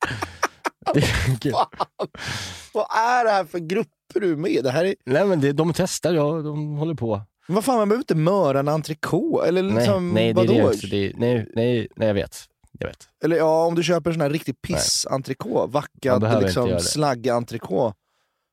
kul. 0.07 0.15
Fan! 0.59 0.77
Vad 2.74 2.88
är 2.98 3.24
det 3.24 3.32
här 3.32 3.46
för 3.46 3.60
grupper 3.60 4.20
du 4.20 4.32
är 4.32 4.36
med? 4.36 4.64
Det 4.64 4.72
här 4.72 4.86
är... 4.86 4.96
Nej 5.06 5.26
men 5.26 5.42
det, 5.42 5.52
de 5.52 5.74
testar, 5.74 6.14
ja, 6.14 6.42
de 6.42 6.78
håller 6.78 6.96
på. 6.96 7.22
Men 7.48 7.56
Vad 7.56 7.66
fan, 7.66 7.78
man 7.78 7.90
behöver 7.90 8.02
inte 8.02 8.16
möra 8.16 8.60
en 8.60 8.68
entrecote. 8.68 9.48
Eller 9.48 9.62
liksom, 9.64 10.14
nej, 10.14 10.34
nej, 10.34 10.48
vadå? 10.48 10.72
det. 10.82 10.88
Det 10.90 11.14
nej, 11.18 11.48
nej, 11.56 11.88
nej, 11.96 12.08
jag 12.08 12.16
vet. 12.16 12.38
Jag 12.80 12.88
vet. 12.88 13.08
Eller 13.24 13.38
ja, 13.38 13.66
om 13.66 13.76
du 13.76 13.84
köper 13.84 14.10
en 14.10 14.14
sån 14.14 14.22
här 14.22 14.30
riktig 14.30 14.62
piss-entrecote, 14.62 15.72
vackad 15.72 16.44
liksom, 16.44 16.68
göra 16.68 16.78
det. 16.78 16.84
slaggig 16.84 17.30
entrecote. 17.30 17.98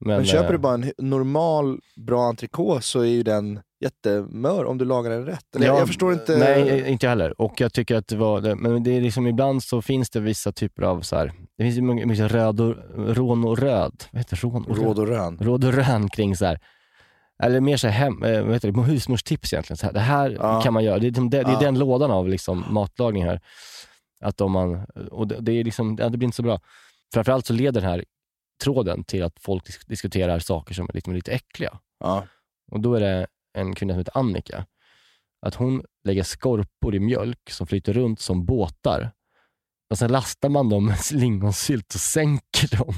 Men, 0.05 0.17
Men, 0.17 0.25
köper 0.25 0.45
eh, 0.47 0.53
du 0.53 0.59
bara 0.59 0.75
en 0.75 0.93
normal, 0.99 1.81
bra 1.97 2.25
entrecote 2.29 2.83
så 2.83 3.01
är 3.01 3.05
ju 3.07 3.23
den 3.23 3.61
jättemör 3.81 4.65
om 4.65 4.79
du 4.79 4.85
lagar 4.85 5.11
den 5.11 5.27
rätt. 5.27 5.45
Ja, 5.59 5.65
jag 5.65 5.87
förstår 5.87 6.13
inte. 6.13 6.37
Nej, 6.39 6.91
inte 6.91 7.07
jag 7.07 7.11
heller. 7.11 7.41
Och 7.41 7.61
jag 7.61 7.73
tycker 7.73 7.97
att 7.97 8.09
det 8.09 8.17
var, 8.17 8.41
det- 8.41 8.55
men 8.55 8.83
det 8.83 8.97
är 8.97 9.01
liksom 9.01 9.27
ibland 9.27 9.63
så 9.63 9.83
finns 9.83 10.11
det 10.11 10.21
vissa 10.21 10.53
typer 10.53 10.83
av 10.83 11.01
så 11.01 11.17
här, 11.17 11.33
det 11.59 11.65
finns 11.65 11.77
ju 11.77 11.83
mycket, 11.83 12.33
röd 12.33 12.61
och, 12.61 12.75
rån 12.97 13.45
och 13.45 13.59
röd, 13.59 14.05
vad 14.13 14.21
heter 14.21 14.37
rån 14.37 14.65
och 14.65 14.77
röd? 14.77 14.85
Råd 14.87 14.99
och 14.99 15.09
rön. 15.09 15.39
råd 15.41 15.65
och 15.65 15.73
rön 15.73 16.09
kring 16.11 16.37
så 16.37 16.45
här, 16.47 16.59
eller 17.43 17.61
mer 17.61 17.77
så 17.77 17.89
här 17.89 17.95
hem, 17.95 18.23
eh, 18.23 18.43
vad 18.43 18.53
heter 18.53 18.71
det, 18.73 18.83
husmorstips 18.83 19.53
egentligen. 19.53 19.77
Så 19.77 19.87
här, 19.87 19.93
det 19.93 20.01
här 20.01 20.31
Ja. 20.41 20.61
kan 20.61 20.73
man 20.75 20.85
göra. 20.85 20.99
Det 20.99 21.05
är, 21.07 21.09
liksom- 21.09 21.31
det, 21.31 21.37
det 21.43 21.49
är 21.49 21.53
Ja. 21.53 21.61
den 21.61 21.79
lådan 21.79 22.11
av 22.11 22.29
liksom 22.29 22.65
matlagning 22.71 23.25
här. 23.25 23.41
Att 24.21 24.41
om 24.41 24.53
man, 24.53 24.87
och 25.11 25.29
det, 25.29 25.37
det, 25.41 25.53
är 25.53 25.65
liksom, 25.65 25.97
det 25.97 26.11
blir 26.11 26.25
inte 26.25 26.37
så 26.37 26.43
bra. 26.43 26.61
Framförallt 27.15 27.47
så 27.47 27.53
leder 27.53 27.81
den 27.81 27.91
här 27.91 28.05
tråden 28.63 29.05
till 29.05 29.23
att 29.23 29.39
folk 29.41 29.67
disk- 29.67 29.89
diskuterar 29.89 30.39
saker 30.39 30.75
som 30.75 30.89
är 30.89 30.93
liksom 30.93 31.15
lite 31.15 31.33
äckliga. 31.33 31.79
Ja. 32.01 32.27
Och 32.73 32.81
då 32.81 32.95
är 32.95 33.01
det 33.01 33.27
en 33.59 33.75
kvinna 33.75 33.93
som 33.93 33.99
heter 33.99 34.19
Annika. 34.19 34.67
Att 35.47 35.55
hon 35.55 35.85
lägger 36.05 36.23
skorpor 36.23 36.95
i 36.95 37.01
mjölk 37.01 37.51
som 37.51 37.67
flyter 37.67 37.93
runt 37.93 38.21
som 38.21 38.45
båtar. 38.47 39.11
Och 39.91 39.99
sen 39.99 40.13
lastar 40.13 40.49
man 40.49 40.69
dem 40.69 40.87
med 40.87 40.99
lingonsylt 41.13 41.95
och 41.95 42.01
sänker 42.01 42.77
dem. 42.77 42.95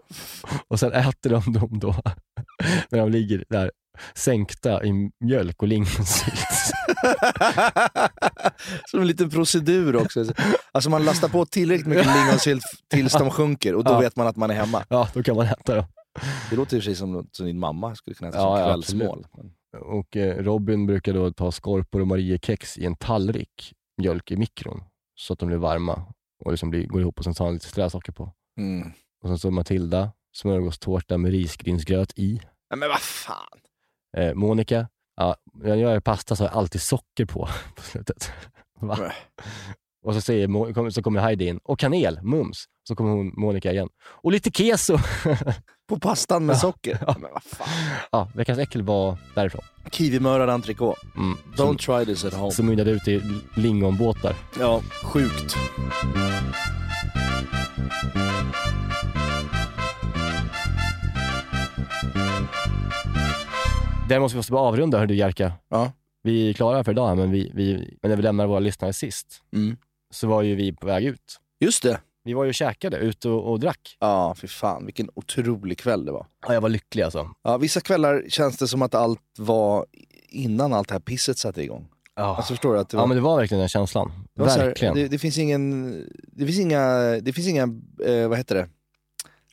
Och 0.68 0.80
sen 0.80 0.92
äter 0.92 1.30
de 1.30 1.52
dem 1.52 1.78
då 1.78 1.92
när 2.90 2.98
de 2.98 3.10
ligger 3.10 3.44
där 3.48 3.72
sänkta 4.14 4.84
i 4.84 5.10
mjölk 5.20 5.62
och 5.62 5.68
lingonsylt. 5.68 6.36
Som 8.90 9.00
en 9.00 9.06
liten 9.06 9.30
procedur 9.30 9.96
också. 9.96 10.24
Alltså 10.72 10.90
man 10.90 11.04
lastar 11.04 11.28
på 11.28 11.46
tillräckligt 11.46 11.86
mycket 11.86 12.16
lingonsylt 12.16 12.64
tills 12.90 13.12
de 13.12 13.30
sjunker 13.30 13.74
och 13.74 13.84
då 13.84 13.92
Ja. 13.92 14.00
vet 14.00 14.16
man 14.16 14.26
att 14.26 14.36
man 14.36 14.50
är 14.50 14.54
hemma. 14.54 14.84
Ja, 14.88 15.08
då 15.14 15.22
kan 15.22 15.36
man 15.36 15.46
äta 15.46 15.74
dem. 15.74 15.84
Det 16.50 16.56
låter 16.56 16.76
i 16.76 16.80
och 16.80 16.82
för 16.82 16.90
sig 16.90 16.94
som 16.94 17.28
som 17.32 17.46
din 17.46 17.58
mamma 17.58 17.94
skulle 17.94 18.14
kunna 18.14 18.28
äta 18.28 18.38
Ja, 18.38 18.44
som 18.56 18.60
ja, 18.60 18.66
kvällsmål. 18.66 19.26
Och 19.80 20.16
eh, 20.16 20.36
Robin 20.42 20.86
brukar 20.86 21.12
då 21.14 21.32
ta 21.32 21.52
skorpor 21.52 22.00
och 22.00 22.06
Mariekex 22.06 22.78
i 22.78 22.84
en 22.84 22.96
tallrik 22.96 23.72
mjölk 23.98 24.30
i 24.30 24.36
mikron 24.36 24.82
så 25.14 25.32
att 25.32 25.38
de 25.38 25.46
blir 25.48 25.58
varma 25.58 26.02
och 26.44 26.50
liksom 26.50 26.70
blir, 26.70 26.86
går 26.86 27.00
ihop 27.00 27.18
och 27.18 27.24
sen 27.24 27.34
tar 27.34 27.44
han 27.44 27.54
lite 27.54 27.66
strävsocker 27.66 28.12
på. 28.12 28.32
Mm. 28.58 28.92
Och 29.22 29.28
sen 29.28 29.38
så 29.38 29.50
Matilda, 29.50 30.12
smörgåstårta 30.36 31.18
med 31.18 31.30
risgrynsgröt 31.30 32.12
i. 32.18 32.32
Nej, 32.70 32.78
men 32.78 32.88
vad 32.88 33.00
fan. 33.00 33.58
Eh, 34.16 34.34
Monica, 34.34 34.88
ja, 35.16 35.36
när 35.54 35.68
jag 35.68 35.78
gör 35.78 36.00
pasta 36.00 36.36
så 36.36 36.44
har 36.44 36.48
jag 36.50 36.56
alltid 36.58 36.82
socker 36.82 37.24
på 37.24 37.48
på 37.76 37.82
slutet. 37.82 38.32
Va? 38.80 38.98
Och 40.04 40.14
så, 40.14 40.20
säger, 40.20 40.90
så 40.90 41.02
kommer 41.02 41.20
Heidi 41.20 41.46
in, 41.46 41.58
och 41.64 41.78
kanel, 41.78 42.18
mums. 42.22 42.64
Så 42.88 42.96
kommer 42.96 43.10
hon, 43.10 43.32
Monica 43.36 43.72
igen. 43.72 43.88
Och 44.04 44.32
lite 44.32 44.50
keso! 44.50 44.98
På 45.88 45.98
pastan 45.98 46.46
med 46.46 46.54
Ja. 46.54 46.58
socker. 46.58 46.98
Ja. 47.06 47.16
Men 47.20 47.30
vad 47.32 47.42
fan. 47.42 47.68
ja, 48.12 48.28
veckans 48.34 48.58
äckel 48.58 48.82
var 48.82 49.16
därifrån. 49.34 49.60
Kiwimörad 49.90 50.50
entrecote. 50.50 51.00
Mm. 51.16 51.36
Don't 51.56 51.56
Som, 51.56 51.76
try 51.76 52.04
this 52.04 52.24
at 52.24 52.34
home. 52.34 52.52
som 52.52 52.66
mynnade 52.66 52.90
ut 52.90 53.08
i 53.08 53.22
lingonbåtar. 53.56 54.34
Ja, 54.60 54.82
sjukt. 55.02 55.56
Där 64.08 64.20
måste 64.20 64.34
vi 64.34 64.38
måste 64.38 64.52
bara 64.52 64.62
avrunda, 64.68 64.98
hör 64.98 65.06
du 65.06 65.14
Jerka. 65.14 65.52
Ja. 65.68 65.92
Vi 66.22 66.48
är 66.50 66.52
klara 66.52 66.84
för 66.84 66.92
idag, 66.92 67.16
men, 67.16 67.30
vi, 67.30 67.50
vi, 67.54 67.96
men 68.02 68.08
när 68.08 68.16
vi 68.16 68.22
lämnar 68.22 68.46
våra 68.46 68.58
lyssnare 68.60 68.92
sist, 68.92 69.42
Mm. 69.52 69.76
så 70.10 70.26
var 70.28 70.42
ju 70.42 70.54
vi 70.54 70.72
på 70.72 70.86
väg 70.86 71.04
ut. 71.04 71.40
Just 71.60 71.82
det. 71.82 72.00
Vi 72.24 72.32
var 72.32 72.44
ju 72.44 72.48
och 72.48 72.54
käkade, 72.54 72.96
ute 72.96 73.28
och, 73.28 73.50
och 73.52 73.60
drack. 73.60 73.96
Ja, 74.00 74.34
för 74.34 74.46
fan 74.46 74.84
vilken 74.84 75.08
otrolig 75.14 75.78
kväll 75.78 76.04
det 76.04 76.12
var. 76.12 76.26
Ja, 76.46 76.54
jag 76.54 76.60
var 76.60 76.68
lycklig 76.68 77.02
alltså. 77.02 77.30
Ja, 77.42 77.56
vissa 77.58 77.80
kvällar 77.80 78.24
känns 78.28 78.58
det 78.58 78.68
som 78.68 78.82
att 78.82 78.94
allt 78.94 79.20
var 79.38 79.86
innan 80.28 80.72
allt 80.72 80.88
det 80.88 80.94
här 80.94 81.00
pisset 81.00 81.38
satte 81.38 81.62
igång. 81.62 81.88
Alltså 82.14 82.52
förstår 82.52 82.74
du? 82.74 82.80
Att 82.80 82.88
det, 82.88 82.96
var, 82.96 83.02
Ja 83.04 83.06
men 83.06 83.16
det 83.16 83.20
var 83.22 83.36
verkligen 83.36 83.58
den 83.60 83.68
känslan. 83.68 84.12
det 84.34 84.50
här, 84.50 84.58
verkligen. 84.66 84.94
det, 84.94 85.08
det 85.08 85.18
finns 85.18 85.38
ingen, 85.38 85.90
det 86.32 86.46
finns 86.46 86.58
inga, 86.58 86.88
det 87.20 87.32
finns 87.32 87.48
inga 87.48 87.62
eh, 88.06 88.28
vad 88.28 88.38
heter 88.38 88.54
det, 88.54 88.68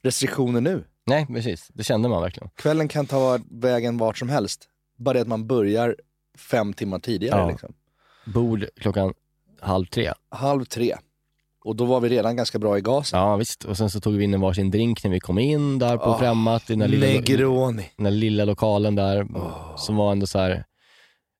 restriktioner 0.02 0.62
nu. 0.62 0.84
Nej 1.10 1.26
precis, 1.28 1.68
det 1.74 1.84
kände 1.84 2.10
man 2.10 2.22
verkligen. 2.22 2.50
Kvällen 2.56 2.88
kan 2.88 3.06
ta 3.06 3.40
vägen 3.52 3.98
vart 3.98 4.18
som 4.18 4.30
helst. 4.30 4.66
Bara 4.98 5.14
det 5.14 5.22
att 5.22 5.28
man 5.28 5.48
börjar 5.48 5.96
fem 6.38 6.74
timmar 6.74 7.00
tidigare. 7.00 7.40
Ja. 7.42 7.50
Liksom. 7.50 7.74
Bord 8.26 8.66
klockan 8.76 9.14
halv 9.60 9.86
tre. 9.86 10.12
Halv 10.30 10.66
tre. 10.66 10.96
Och 11.66 11.76
då 11.76 11.86
var 11.86 12.00
vi 12.02 12.10
redan 12.10 12.36
ganska 12.36 12.60
bra 12.60 12.78
i 12.78 12.82
gasen. 12.82 13.20
Ja 13.20 13.36
visst, 13.36 13.64
och 13.66 13.78
sen 13.78 13.90
så 13.90 14.00
tog 14.00 14.14
vi 14.14 14.24
in 14.24 14.34
en 14.34 14.42
varsin 14.42 14.72
drink 14.72 15.04
när 15.04 15.12
vi 15.12 15.20
kom 15.20 15.40
in 15.40 15.80
där 15.80 15.98
på 15.98 16.04
Ah, 16.04 16.20
Främmat 16.20 16.70
i 16.70 16.76
den 16.76 16.92
lilla, 16.92 17.06
Negroni. 17.06 17.92
den 17.98 18.06
här 18.06 18.14
lilla 18.14 18.46
lokalen 18.46 18.96
där. 18.96 19.28
Åh. 19.36 19.76
Som 19.78 19.96
var 19.96 20.12
ändå 20.12 20.28
så 20.28 20.40
här. 20.40 20.66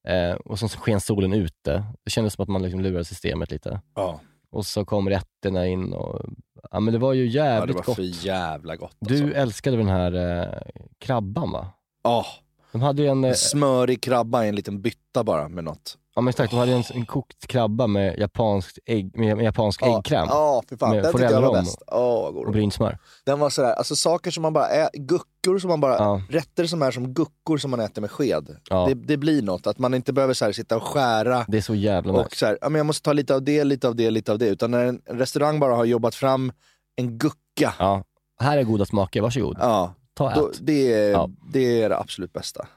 Eh, 0.08 0.36
och 0.36 0.60
så 0.60 0.68
sken 0.70 1.02
solen 1.02 1.34
ute. 1.34 1.84
Det 2.04 2.12
kändes 2.12 2.34
som 2.34 2.44
att 2.44 2.50
man 2.50 2.62
liksom 2.62 2.80
lurade 2.82 3.06
systemet 3.06 3.52
lite. 3.52 3.82
Ja. 3.96 4.20
Och 4.52 4.66
så 4.66 4.86
kom 4.86 5.10
rätterna 5.10 5.68
in 5.68 5.94
och 5.94 6.22
ja 6.72 6.80
men 6.80 6.94
det 6.94 7.00
var 7.00 7.14
ju 7.14 7.26
ja, 7.28 7.44
det 7.44 7.50
jävligt 7.50 7.76
var 7.76 7.84
gott. 7.84 7.96
för 7.96 8.26
jävla 8.26 8.76
gott. 8.76 8.96
Du 9.00 9.24
Alltså. 9.24 9.38
älskade 9.38 9.78
den 9.78 9.88
här 9.90 10.40
eh, 10.42 10.54
krabban 11.00 11.52
va? 11.52 11.68
Ja, 12.04 12.26
De 12.72 12.82
hade 12.82 13.02
ju 13.02 13.08
en, 13.08 13.24
eh, 13.24 13.30
en 13.30 13.36
smörig 13.36 14.02
krabba 14.04 14.46
i 14.46 14.50
en 14.50 14.56
liten 14.56 14.82
bytta 14.82 15.24
bara 15.24 15.48
med 15.50 15.64
något. 15.64 15.98
Ja 16.20 16.22
men 16.22 16.30
exakt, 16.30 16.52
de 16.52 16.58
hade 16.60 16.72
en, 16.72 16.84
en 16.94 17.06
kokt 17.06 17.48
krabba 17.48 17.88
med 17.88 18.20
japanskt 18.20 18.80
ägg, 18.86 19.18
med, 19.18 19.36
med 19.38 19.46
japansk 19.46 19.82
äggkräm 19.82 20.26
Ja, 20.30 20.64
för 20.70 20.78
fan. 20.78 20.90
Med 20.96 21.04
Den 21.04 21.12
tyckte 21.12 21.34
jag 21.34 21.42
var 21.42 21.54
bäst. 21.54 21.80
God 21.88 22.46
och 22.46 22.52
brynsmör. 22.52 22.98
Den 23.26 23.40
var 23.40 23.50
sådär, 23.50 23.74
alltså 23.74 23.96
saker 23.96 24.32
som 24.32 24.42
man 24.42 24.54
bara 24.54 24.68
ä- 24.70 24.90
guckor 24.94 25.60
som 25.60 25.68
man 25.70 25.82
bara, 25.82 25.96
Ja. 25.96 26.22
rätter 26.30 26.66
som 26.66 26.82
är 26.82 26.92
som 26.92 27.14
guckor 27.14 27.58
som 27.58 27.72
man 27.72 27.80
äter 27.80 28.02
med 28.02 28.12
sked. 28.12 28.58
Ja. 28.70 28.86
Det, 28.88 28.94
det 28.94 29.18
blir 29.18 29.42
något, 29.42 29.68
att 29.68 29.80
man 29.80 29.94
inte 29.94 30.14
behöver 30.14 30.34
så 30.34 30.54
sitta 30.54 30.76
och 30.78 30.84
skära 30.84 31.46
Det 31.48 31.58
är 31.58 31.62
så 31.62 31.76
jävla 31.76 32.14
och 32.14 32.36
så 32.36 32.46
här, 32.46 32.58
ja, 32.62 32.70
men 32.70 32.80
jag 32.80 32.86
måste 32.86 33.04
ta 33.06 33.14
lite 33.14 33.36
av 33.36 33.44
det, 33.44 33.64
lite 33.64 33.88
av 33.88 33.96
det, 33.96 34.10
lite 34.12 34.32
av 34.32 34.38
det. 34.40 34.48
Utan 34.48 34.72
när 34.72 34.86
en, 34.86 35.02
restaurang 35.08 35.60
bara 35.60 35.76
har 35.76 35.86
jobbat 35.86 36.16
fram 36.16 36.52
en 36.96 37.18
gucka, 37.18 37.74
Ja. 37.80 38.04
Här 38.40 38.58
är 38.58 38.64
goda 38.64 38.86
smaker, 38.86 39.22
varsågod. 39.22 39.58
ja, 39.60 39.94
Ta 40.14 40.26
och 40.26 40.32
då, 40.36 40.50
ät. 40.50 40.58
det, 40.62 40.94
är, 40.94 41.12
Ja. 41.12 41.30
det 41.54 41.82
är 41.82 41.90
det 41.90 41.98
absolut 41.98 42.34
bästa. 42.34 42.68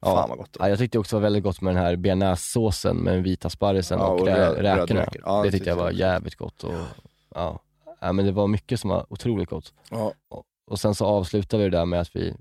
Ja. 0.00 0.14
Fan 0.14 0.28
vad 0.28 0.38
gott. 0.38 0.56
Ja, 0.58 0.68
jag 0.68 0.78
tyckte 0.78 0.98
också 0.98 1.16
det 1.16 1.20
var 1.20 1.26
väldigt 1.26 1.42
gott 1.44 1.60
med 1.60 1.74
den 1.74 1.82
här 1.84 1.96
bearnaisesåsen 1.96 2.96
med 2.96 3.22
vita 3.22 3.50
sparrisen 3.50 3.98
Ja, 3.98 4.06
och, 4.06 4.20
och 4.20 4.26
rä- 4.28 4.54
räkorna. 4.62 5.06
Ja, 5.24 5.42
det 5.42 5.50
tyckte 5.50 5.68
jag 5.70 5.76
var 5.76 5.90
jävligt 5.90 6.34
gott. 6.36 6.64
Och, 6.64 6.74
ja. 7.34 7.60
Ja, 8.00 8.12
men 8.12 8.24
det 8.26 8.32
var 8.32 8.46
mycket 8.46 8.80
som 8.80 8.90
var 8.90 9.06
otroligt 9.08 9.48
gott. 9.50 9.72
Och, 10.28 10.42
och 10.70 10.80
sen 10.80 10.94
så 10.94 11.06
avslutade 11.06 11.62
vi 11.64 11.70
det 11.70 11.76
där 11.76 11.84
med 11.84 12.00
att 12.00 12.16
vi, 12.16 12.34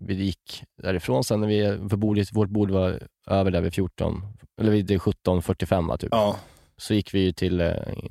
vi 0.00 0.14
gick 0.14 0.62
därifrån 0.82 1.24
sen 1.24 1.40
när 1.40 1.48
vi, 1.48 1.88
för 1.88 1.96
bordet, 1.96 2.28
vårt 2.32 2.48
bord 2.48 2.70
var 2.70 3.02
över 3.26 3.50
där 3.50 3.60
vid 3.60 3.74
14, 3.74 4.22
eller 4.60 4.70
vid 4.72 4.90
17.45 4.90 5.88
va, 5.88 5.96
typ. 5.96 6.10
Så 6.76 6.94
gick 6.94 7.14
vi 7.14 7.32
till 7.32 7.60
eh, 7.60 7.66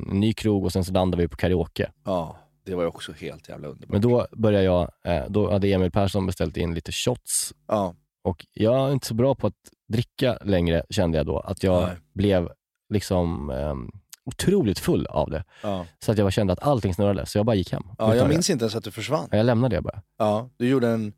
en 0.09 0.19
ny 0.19 0.33
krog 0.33 0.65
och 0.65 0.73
sen 0.73 0.83
så 0.85 0.93
landade 0.93 1.23
vi 1.23 1.27
på 1.27 1.37
karaoke. 1.37 1.91
ja, 2.05 2.35
det 2.65 2.75
var 2.75 2.83
ju 2.83 2.87
också 2.87 3.11
helt 3.11 3.49
jävla 3.49 3.67
underbart. 3.67 3.89
Men 3.91 4.01
då 4.01 4.27
började 4.31 4.63
jag, 4.65 4.91
eh, 5.05 5.23
då 5.29 5.51
hade 5.51 5.67
Emil 5.73 5.91
Persson 5.91 6.25
beställt 6.25 6.57
in 6.57 6.73
lite 6.73 6.91
shots 6.91 7.53
Ja, 7.67 7.93
och 8.23 8.45
jag 8.53 8.87
är 8.89 8.93
inte 8.93 9.07
så 9.07 9.13
bra 9.13 9.35
på 9.35 9.47
att 9.47 9.53
dricka 9.87 10.37
längre 10.41 10.83
kände 10.89 11.17
jag 11.17 11.25
då. 11.25 11.39
Att 11.39 11.63
jag 11.63 11.87
Nej. 11.87 11.97
blev 12.13 12.49
liksom 12.93 13.49
ehm, 13.49 13.89
otroligt 14.25 14.79
full 14.79 15.05
av 15.07 15.29
det. 15.29 15.43
ja. 15.63 15.85
Så 15.99 16.11
att 16.11 16.17
jag 16.17 16.33
kände 16.33 16.53
att 16.53 16.63
allting 16.63 16.93
snurrade, 16.93 17.25
så 17.25 17.37
jag 17.37 17.45
bara 17.45 17.55
gick 17.55 17.71
hem. 17.71 17.83
ja 17.97 18.15
jag 18.15 18.25
det. 18.25 18.29
minns 18.29 18.49
inte 18.49 18.63
ens 18.63 18.75
att 18.75 18.83
du 18.83 18.91
försvann. 18.91 19.27
Ja, 19.31 19.37
Jag 19.37 19.45
lämnade 19.45 19.75
det 19.75 19.81
bara. 19.81 20.01
Ja, 20.17 20.49
du 20.57 20.69
gjorde 20.69 20.87
en 20.87 21.13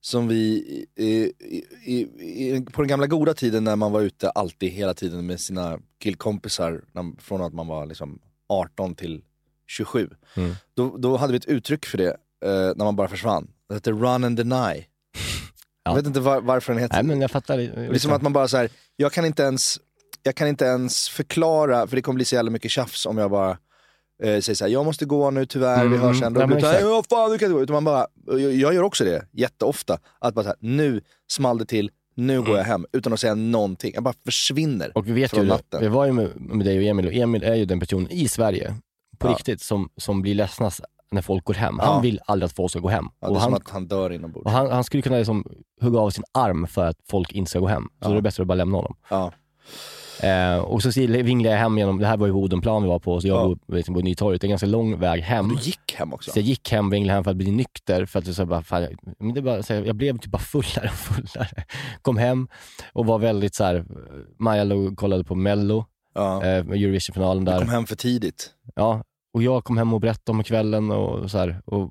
som 0.00 0.28
vi, 0.28 0.36
i, 0.96 1.04
i, 1.04 1.32
i, 1.84 2.00
i, 2.56 2.64
på 2.72 2.82
den 2.82 2.88
gamla 2.88 3.06
goda 3.06 3.34
tiden 3.34 3.64
när 3.64 3.76
man 3.76 3.92
var 3.92 4.00
ute 4.00 4.30
alltid 4.30 4.70
hela 4.72 4.94
tiden 4.94 5.26
med 5.26 5.40
sina 5.40 5.78
killkompisar, 5.98 6.84
när, 6.92 7.20
från 7.20 7.42
att 7.42 7.52
man 7.52 7.66
var 7.66 7.86
liksom 7.86 8.20
18 8.48 8.94
till 8.94 9.22
27. 9.66 10.10
Mm. 10.36 10.54
Då, 10.74 10.96
då 10.96 11.16
hade 11.16 11.32
vi 11.32 11.36
ett 11.36 11.46
uttryck 11.46 11.86
för 11.86 11.98
det 11.98 12.10
eh, 12.44 12.72
när 12.76 12.84
man 12.84 12.96
bara 12.96 13.08
försvann. 13.08 13.50
Det 13.68 13.74
hette 13.74 13.90
run 13.90 14.24
and 14.24 14.36
deny. 14.36 14.84
Jag 15.84 15.94
vet 15.94 16.06
inte 16.06 16.20
var, 16.20 16.40
varför 16.40 16.72
den 16.72 16.82
heter 16.82 16.94
Nej 16.94 17.04
men 17.04 17.20
jag 17.20 17.30
fattar. 17.30 17.56
det 17.58 17.64
är 17.94 17.98
som 17.98 18.12
att 18.12 18.22
man 18.22 18.32
bara 18.32 18.48
så 18.48 18.56
här, 18.56 18.68
jag 18.96 19.12
kan 19.12 19.24
inte 19.26 19.42
ens, 19.42 19.78
jag 20.22 20.34
kan 20.34 20.48
inte 20.48 20.64
ens 20.64 21.08
förklara, 21.08 21.86
för 21.86 21.96
det 21.96 22.02
kommer 22.02 22.14
bli 22.14 22.24
så 22.24 22.34
jävla 22.34 22.50
mycket 22.50 22.70
tjafs 22.70 23.06
om 23.06 23.18
jag 23.18 23.30
bara 23.30 23.50
eh, 23.50 24.40
säger 24.40 24.54
så 24.54 24.64
här, 24.64 24.72
jag 24.72 24.84
måste 24.84 25.04
gå 25.04 25.30
nu 25.30 25.46
tyvärr, 25.46 25.80
vi 25.80 25.86
Mm, 25.96 26.00
hörs 26.00 26.18
sen. 26.20 26.32
Då 26.32 26.46
blir 26.46 26.56
det 26.56 26.60
så 26.62 26.66
här, 26.66 26.74
exakt. 26.74 26.90
"Ja, 27.10 27.16
fan 27.16 27.30
du 27.30 27.38
kan 27.38 27.46
inte 27.46 27.54
gå. 27.56 27.62
Utan 27.62 27.74
man 27.74 27.84
bara, 27.84 28.06
jag, 28.26 28.40
jag 28.40 28.74
gör 28.74 28.82
också 28.82 29.04
det 29.04 29.24
jätteofta, 29.32 29.98
att 30.18 30.34
bara 30.34 30.42
så 30.42 30.48
här, 30.48 30.56
nu 30.60 31.00
small 31.32 31.58
det 31.58 31.64
till, 31.64 31.90
nu 32.16 32.42
går 32.42 32.56
jag 32.56 32.64
hem, 32.64 32.86
utan 32.92 33.12
att 33.12 33.20
säga 33.20 33.34
någonting. 33.34 33.92
Jag 33.94 34.02
bara 34.02 34.14
försvinner 34.24 34.84
Mm. 34.84 34.92
Och 34.94 35.08
vi 35.08 35.12
vet 35.12 35.30
från 35.30 35.42
ju, 35.42 35.48
natten. 35.48 35.80
vi 35.80 35.88
var 35.88 36.06
ju 36.06 36.12
med, 36.12 36.30
med 36.36 36.66
dig 36.66 36.78
och 36.78 36.84
Emil 36.84 37.06
och 37.06 37.12
Emil 37.12 37.42
är 37.42 37.54
ju 37.54 37.64
den 37.64 37.80
personen 37.80 38.10
i 38.10 38.28
Sverige, 38.28 38.74
på 39.18 39.28
Ja. 39.28 39.32
riktigt, 39.32 39.60
som, 39.62 39.88
som 39.96 40.22
blir 40.22 40.34
ledsna 40.34 40.70
när 41.12 41.22
folk 41.22 41.44
går 41.44 41.54
hem. 41.54 41.76
Ja. 41.78 41.84
Han 41.92 42.02
vill 42.02 42.20
aldrig 42.26 42.46
att 42.46 42.52
folk 42.56 42.70
ska 42.70 42.80
gå 42.80 42.88
hem. 42.88 43.08
Ja, 43.20 43.26
det 43.28 43.32
är 43.32 43.36
och 43.36 43.42
som 43.42 43.52
han, 43.52 43.62
att 43.62 43.70
han 43.70 43.86
dör 43.86 44.12
inombords. 44.12 44.44
och 44.44 44.50
han, 44.50 44.70
han 44.70 44.84
skulle 44.84 45.02
kunna 45.02 45.16
liksom 45.16 45.44
hugga 45.80 45.98
av 46.00 46.10
sin 46.10 46.24
arm 46.32 46.66
för 46.66 46.84
att 46.86 46.96
folk 47.10 47.32
inte 47.32 47.50
ska 47.50 47.58
gå 47.58 47.66
hem. 47.66 47.82
Så 47.82 47.88
Ja. 48.00 48.06
då 48.06 48.12
är 48.12 48.16
det 48.16 48.22
bättre 48.22 48.42
att 48.42 48.46
bara 48.46 48.54
lämna 48.54 48.76
honom. 48.78 48.96
Ja. 49.10 49.32
Eh, 50.22 50.58
och 50.58 50.82
så 50.82 51.00
vinglade 51.00 51.54
jag 51.56 51.60
hem 51.62 51.78
genom, 51.78 51.98
det 51.98 52.06
här 52.06 52.16
var 52.16 52.26
ju 52.26 52.32
Odenplan 52.32 52.82
vi 52.82 52.88
var 52.88 52.98
på, 52.98 53.20
så 53.20 53.28
jag 53.28 53.36
Ja. 53.36 53.44
bor 53.66 53.76
liksom 53.76 53.94
på 53.94 54.00
Nytorget. 54.00 54.40
Det 54.40 54.44
är 54.44 54.48
en 54.48 54.50
ganska 54.50 54.66
lång 54.66 54.98
väg 54.98 55.22
hem. 55.22 55.48
Du 55.48 55.54
gick 55.54 55.94
hem 55.94 56.12
också? 56.12 56.30
Så 56.30 56.38
jag 56.38 56.44
gick 56.44 56.70
hem, 56.72 56.90
vinglade 56.90 57.14
hem 57.14 57.24
för 57.24 57.30
att 57.30 57.36
bli 57.36 57.50
nykter. 57.50 58.06
För 58.06 58.18
att 58.18 58.24
det 58.24 58.34
så 58.34 58.46
bara, 58.46 58.62
fan, 58.62 58.82
jag, 58.82 58.92
men 59.18 59.34
det 59.34 59.40
är 59.40 59.42
bara, 59.42 59.62
så 59.62 59.74
här, 59.74 59.82
jag 59.82 59.96
blev 59.96 60.18
typ 60.18 60.30
bara 60.30 60.38
fullare 60.38 60.86
och 60.88 60.94
fullare. 60.94 61.64
Kom 62.02 62.16
hem 62.16 62.48
och 62.92 63.06
var 63.06 63.18
väldigt 63.18 63.54
så 63.54 63.64
här. 63.64 63.84
Maja 64.38 64.64
låg 64.64 64.92
och 64.92 64.98
kollade 64.98 65.24
på 65.24 65.34
mello, 65.34 65.84
Ja. 66.14 66.42
eh, 66.44 66.56
Eurovision-finalen 66.56 67.44
Du 67.44 67.50
där. 67.50 67.58
kom 67.58 67.68
hem 67.68 67.86
för 67.86 67.96
tidigt. 67.96 68.50
Ja, 68.74 69.02
och 69.34 69.42
jag 69.42 69.64
kom 69.64 69.78
hem 69.78 69.92
och 69.92 70.00
berättade 70.00 70.38
om 70.38 70.44
kvällen 70.44 70.90
och 70.90 71.30
så 71.30 71.38
här, 71.38 71.62
och 71.64 71.90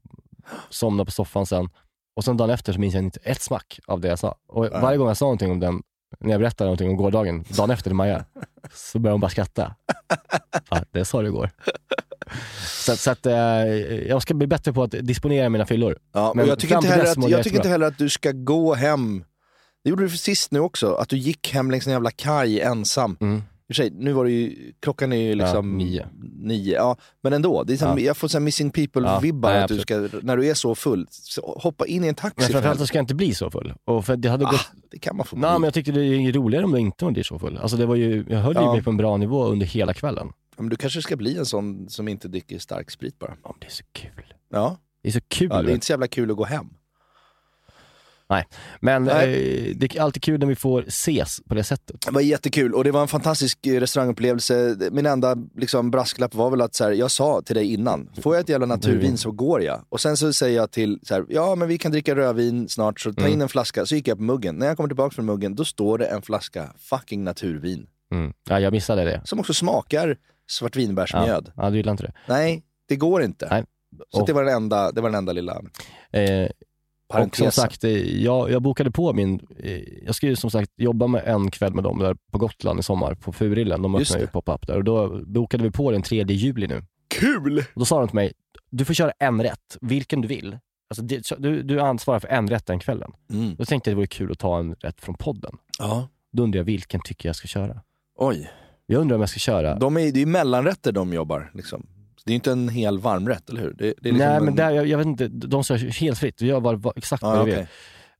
somnade 0.69 1.05
på 1.05 1.11
soffan 1.11 1.45
sen. 1.45 1.69
Och 2.15 2.23
sen 2.23 2.37
dagen 2.37 2.49
efter 2.49 2.73
så 2.73 2.79
minns 2.79 2.93
jag 2.93 3.03
inte 3.03 3.19
ett 3.23 3.41
smack 3.41 3.79
av 3.87 4.01
det 4.01 4.07
jag 4.07 4.19
sa. 4.19 4.35
Och 4.47 4.67
varje 4.67 4.97
gång 4.97 5.07
jag 5.07 5.17
sa 5.17 5.25
någonting 5.25 5.51
om 5.51 5.59
den, 5.59 5.81
när 6.19 6.31
jag 6.31 6.39
berättade 6.39 6.65
någonting 6.67 6.89
om 6.89 6.95
gårdagen, 6.95 7.45
dagen 7.49 7.71
efter 7.71 7.89
till 7.89 7.95
Maja, 7.95 8.25
så 8.73 8.99
började 8.99 9.13
hon 9.13 9.21
bara 9.21 9.29
skratta. 9.29 9.75
Fan, 10.65 10.85
det 10.91 11.05
sa 11.05 11.21
du 11.21 11.27
igår. 11.27 11.49
Så, 12.85 12.97
så 12.97 13.11
att, 13.11 13.25
eh, 13.25 13.33
jag 14.07 14.21
ska 14.21 14.33
bli 14.33 14.47
bättre 14.47 14.73
på 14.73 14.83
att 14.83 14.91
disponera 14.91 15.49
mina 15.49 15.65
fyllor. 15.65 15.97
Ja, 16.13 16.33
Men 16.35 16.47
jag 16.47 16.59
tycker, 16.59 16.75
inte 16.75 16.87
heller 16.87 17.11
att, 17.11 17.29
jag 17.29 17.43
tycker 17.43 17.57
inte 17.57 17.69
heller 17.69 17.87
att 17.87 17.97
du 17.97 18.09
ska 18.09 18.31
gå 18.31 18.73
hem, 18.73 19.23
det 19.83 19.89
gjorde 19.89 20.03
du 20.03 20.09
för 20.09 20.17
sist 20.17 20.51
nu 20.51 20.59
också, 20.59 20.93
att 20.93 21.09
du 21.09 21.17
gick 21.17 21.53
hem 21.53 21.71
längs 21.71 21.87
en 21.87 21.93
jävla 21.93 22.11
kaj 22.11 22.61
ensam. 22.61 23.17
Mm. 23.21 23.43
Och 23.71 23.75
sig, 23.75 23.89
nu 23.89 24.13
var 24.13 24.25
det 24.25 24.31
ju, 24.31 24.73
klockan 24.79 25.13
är 25.13 25.17
ju 25.17 25.35
liksom 25.35 25.79
Ja, 25.79 25.85
nio. 25.85 26.07
nio, 26.35 26.73
ja, 26.73 26.97
men 27.21 27.33
ändå. 27.33 27.63
Det 27.63 27.73
är 27.73 27.77
som, 27.77 27.89
Ja. 27.89 27.99
Jag 27.99 28.17
får 28.17 28.27
så 28.27 28.39
missing 28.39 28.71
people-vibbar, 28.71 29.53
Ja, 29.53 29.63
att 29.63 29.67
du 29.67 29.79
ska, 29.79 30.07
när 30.21 30.37
du 30.37 30.47
är 30.47 30.53
så 30.53 30.75
full, 30.75 31.07
så 31.11 31.59
hoppa 31.61 31.85
in 31.87 32.03
i 32.03 32.07
en 32.07 32.15
taxi. 32.15 32.35
Men 32.37 32.45
för 32.45 32.51
framförallt 32.53 32.79
så 32.79 32.87
ska 32.87 32.97
jag 32.97 33.03
inte 33.03 33.15
bli 33.15 33.33
så 33.33 33.51
full. 33.51 33.73
Och 33.85 34.05
för 34.05 34.15
det 34.17 34.29
hade 34.29 34.45
ah, 34.45 34.51
gått... 34.51 34.71
det 34.91 34.99
kan 34.99 35.15
man 35.17 35.25
få 35.25 35.35
Nej, 35.35 35.51
men 35.53 35.63
jag 35.63 35.73
tyckte 35.73 35.91
det 35.91 36.05
är 36.05 36.31
roligare 36.33 36.65
om 36.65 36.71
du 36.71 36.79
inte 36.79 37.05
blir 37.05 37.23
så 37.23 37.39
full. 37.39 37.57
Alltså 37.57 37.77
det 37.77 37.85
var 37.85 37.95
ju, 37.95 38.25
jag 38.29 38.39
höll 38.39 38.55
ju 38.55 38.61
Ja. 38.61 38.73
mig 38.73 38.83
på 38.83 38.89
en 38.89 38.97
bra 38.97 39.17
nivå 39.17 39.45
under 39.45 39.65
hela 39.65 39.93
kvällen. 39.93 40.27
Ja, 40.55 40.61
men 40.63 40.69
du 40.69 40.75
kanske 40.75 41.01
ska 41.01 41.15
bli 41.15 41.37
en 41.37 41.45
sån 41.45 41.89
som 41.89 42.07
inte 42.07 42.27
dricker 42.27 42.59
stark 42.59 42.91
sprit 42.91 43.19
bara. 43.19 43.33
Ja, 43.43 43.49
men 43.49 43.59
det 43.59 43.65
är 43.65 43.71
så 43.71 43.83
kul. 43.91 44.33
Ja, 44.51 44.77
Det 45.03 45.09
är 45.09 45.13
så 45.13 45.21
kul. 45.27 45.47
ja 45.51 45.61
det 45.61 45.71
är 45.71 45.73
inte 45.73 45.85
så 45.85 45.93
jävla 45.93 46.07
kul 46.07 46.31
att 46.31 46.37
gå 46.37 46.45
hem. 46.45 46.69
Men 48.79 49.03
Nej. 49.03 49.69
eh, 49.69 49.75
det 49.75 49.95
är 49.95 50.01
alltid 50.01 50.23
kul 50.23 50.39
när 50.39 50.47
vi 50.47 50.55
får 50.55 50.81
ses 50.87 51.39
på 51.47 51.53
det 51.55 51.63
sättet. 51.63 52.01
Det 52.05 52.11
var 52.11 52.21
jättekul 52.21 52.73
och 52.73 52.83
det 52.83 52.91
var 52.91 53.01
en 53.01 53.07
fantastisk 53.07 53.67
eh, 53.67 53.79
restaurangupplevelse. 53.79 54.77
Min 54.91 55.05
enda 55.05 55.35
liksom, 55.57 55.91
brasklapp 55.91 56.35
var 56.35 56.49
väl 56.49 56.61
att 56.61 56.75
så 56.75 56.83
här, 56.83 56.91
jag 56.91 57.11
sa 57.11 57.41
till 57.41 57.55
dig 57.55 57.73
innan, 57.73 58.09
får 58.21 58.35
jag 58.35 58.41
ett 58.41 58.49
jävla 58.49 58.65
naturvin 58.65 59.17
så 59.17 59.31
går 59.31 59.61
jag. 59.61 59.85
Och 59.89 60.01
sen 60.01 60.17
så 60.17 60.33
säger 60.33 60.57
jag 60.57 60.71
till, 60.71 60.99
så 61.03 61.13
här, 61.13 61.25
ja 61.29 61.55
men 61.55 61.67
vi 61.67 61.77
kan 61.77 61.91
dricka 61.91 62.15
rödvin 62.15 62.69
snart 62.69 62.99
så 62.99 63.13
ta 63.13 63.21
Mm. 63.21 63.33
in 63.33 63.41
en 63.41 63.49
flaska. 63.49 63.85
Så 63.85 63.95
gick 63.95 64.07
jag 64.07 64.17
på 64.17 64.23
muggen. 64.23 64.55
När 64.55 64.67
jag 64.67 64.77
kommer 64.77 64.89
tillbaka 64.89 65.15
från 65.15 65.25
muggen, 65.25 65.55
då 65.55 65.65
står 65.65 65.97
det 65.97 66.05
en 66.05 66.21
flaska 66.21 66.73
fucking 66.77 67.23
naturvin. 67.23 67.87
Mm. 68.11 68.33
Ja, 68.49 68.59
jag 68.59 68.73
missade 68.73 69.03
det. 69.03 69.21
Som 69.25 69.39
också 69.39 69.53
smakar 69.53 70.17
svartvinbärsmjöd. 70.49 71.51
Ja, 71.55 71.69
du 71.69 71.77
gillar 71.77 71.91
inte 71.91 72.03
det. 72.03 72.13
Nej, 72.27 72.63
det 72.87 72.95
går 72.95 73.23
inte. 73.23 73.47
Nej. 73.51 73.63
Så 74.09 74.21
Och- 74.21 74.27
det, 74.27 74.33
var 74.33 74.43
den 74.43 74.53
enda, 74.55 74.91
det 74.91 75.01
var 75.01 75.09
den 75.09 75.17
enda 75.17 75.33
lilla 75.33 75.61
Eh, 76.13 76.47
och 77.11 77.13
som 77.13 77.29
parentesen. 77.29 77.51
sagt, 77.51 77.83
eh, 77.83 78.21
jag, 78.23 78.51
jag 78.51 78.61
bokade 78.61 78.91
på 78.91 79.13
min... 79.13 79.39
Eh, 79.59 79.81
jag 80.05 80.15
ska 80.15 80.27
ju 80.27 80.35
som 80.35 80.51
sagt 80.51 80.71
jobba 80.75 81.07
med 81.07 81.23
en 81.25 81.51
kväll 81.51 81.73
med 81.73 81.83
dem 81.83 81.99
där 81.99 82.15
på 82.31 82.37
Gotland 82.37 82.79
i 82.79 82.83
sommar, 82.83 83.15
på 83.15 83.31
Furillen. 83.31 83.81
De 83.81 83.95
öppnar 83.95 84.19
ju 84.19 84.27
pop-up 84.27 84.67
där 84.67 84.77
och 84.77 84.83
då 84.83 85.21
bokade 85.25 85.63
vi 85.63 85.71
på 85.71 85.91
den 85.91 86.01
3 86.01 86.23
juli 86.23 86.67
nu. 86.67 86.83
Kul! 87.07 87.57
Och 87.57 87.79
då 87.79 87.85
sa 87.85 87.99
de 87.99 88.07
till 88.07 88.15
mig, 88.15 88.33
du 88.69 88.85
får 88.85 88.93
köra 88.93 89.11
en 89.19 89.43
rätt, 89.43 89.77
vilken 89.81 90.21
du 90.21 90.27
vill. 90.27 90.57
Alltså, 90.89 91.35
du, 91.37 91.63
du 91.63 91.81
ansvarar 91.81 92.19
för 92.19 92.27
en 92.27 92.47
rätt 92.49 92.65
den 92.65 92.79
kvällen. 92.79 93.11
Mm. 93.29 93.55
Då 93.55 93.65
tänkte 93.65 93.89
jag 93.89 93.95
det 93.95 93.97
vore 93.97 94.07
kul 94.07 94.31
att 94.31 94.39
ta 94.39 94.59
en 94.59 94.73
rätt 94.73 95.01
från 95.01 95.15
podden. 95.15 95.57
Ja. 95.79 96.07
Då 96.31 96.43
undrar 96.43 96.57
jag 96.59 96.65
vilken 96.65 97.01
tycker 97.01 97.29
jag 97.29 97.35
ska 97.35 97.47
köra. 97.47 97.81
Oj. 98.17 98.51
Jag 98.85 99.01
undrar 99.01 99.15
om 99.15 99.21
jag 99.21 99.29
ska 99.29 99.39
köra... 99.39 99.75
De 99.75 99.97
är, 99.97 100.01
det 100.01 100.07
är 100.07 100.19
ju 100.19 100.25
mellanrätter 100.25 100.91
de 100.91 101.13
jobbar. 101.13 101.51
Liksom. 101.53 101.87
Det 102.25 102.31
är 102.33 102.35
inte 102.35 102.51
en 102.51 102.69
hel 102.69 102.99
varmrätt, 102.99 103.49
eller 103.49 103.61
hur? 103.61 103.73
Det, 103.73 103.83
det 103.85 103.89
är 103.89 103.93
liksom 104.13 104.17
Nej 104.17 104.37
en... 104.37 104.45
men 104.45 104.55
där, 104.55 104.71
jag, 104.71 104.87
jag 104.87 104.97
vet 104.97 105.07
inte, 105.07 105.27
de 105.27 105.63
sa 105.63 105.75
helt 105.75 106.19
fritt, 106.19 106.37
du 106.37 106.45
gör 106.45 106.59
vad, 106.59 106.81
vad, 106.81 106.97
exakt 106.97 107.23
vad 107.23 107.37
du 107.37 107.41
okej. 107.41 107.55
vill. 107.55 107.65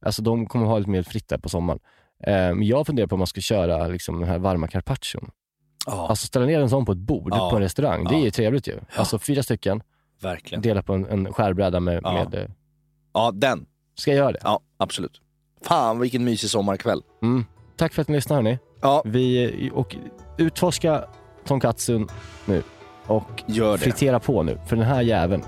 Alltså 0.06 0.22
de 0.22 0.46
kommer 0.48 0.66
ha 0.66 0.78
lite 0.78 0.90
mer 0.90 1.04
fritt 1.04 1.28
där 1.30 1.38
på 1.38 1.50
sommaren. 1.50 1.80
Eh, 2.24 2.34
Men 2.34 2.64
jag 2.64 2.88
funderar 2.88 3.08
på 3.08 3.16
om 3.16 3.20
man 3.20 3.28
ska 3.28 3.42
köra 3.42 3.88
liksom, 3.88 4.20
den 4.20 4.30
här 4.30 4.40
varma 4.40 4.68
carpaccion. 4.68 5.30
Ja, 5.86 6.08
Alltså 6.10 6.28
ställa 6.28 6.46
ner 6.46 6.60
en 6.60 6.70
sån 6.70 6.86
på 6.86 6.92
ett 6.92 6.98
bord 6.98 7.32
Ja. 7.36 7.50
på 7.50 7.56
en 7.56 7.62
restaurang. 7.62 8.04
Det 8.08 8.16
är 8.16 8.20
ju 8.24 8.32
trevligt 8.32 8.68
ju. 8.68 8.80
Alltså 8.96 9.20
fyra 9.20 9.44
stycken, 9.44 9.84
verkligen. 10.22 10.62
dela 10.62 10.84
på 10.84 10.94
en, 10.94 11.06
en 11.06 11.34
skärbräda 11.34 11.80
med, 11.80 12.00
Ja. 12.04 12.14
med... 12.14 12.34
eh, 12.44 12.50
Ja, 13.14 13.32
den. 13.34 13.66
Ska 13.96 14.12
jag 14.12 14.18
göra 14.18 14.32
det? 14.32 14.40
Ja, 14.44 14.60
absolut. 14.78 15.22
Fan 15.62 16.00
vilken 16.00 16.24
mysig 16.24 16.50
sommarkväll. 16.50 17.02
Mm. 17.22 17.46
Tack 17.78 17.94
för 17.94 18.02
att 18.02 18.08
ni 18.08 18.16
lyssnar 18.16 18.36
hörni. 18.36 18.60
Ja, 18.82 19.02
Vi, 19.06 19.72
och 19.74 19.96
utforska 20.38 21.04
tonkatsun 21.46 22.08
nu. 22.46 22.64
Och 23.08 23.44
Gör 23.46 23.72
det. 23.72 23.78
fritera 23.78 24.20
på 24.20 24.44
nu, 24.44 24.58
för 24.68 24.76
den 24.76 24.86
här 24.86 25.02
jäveln, 25.02 25.44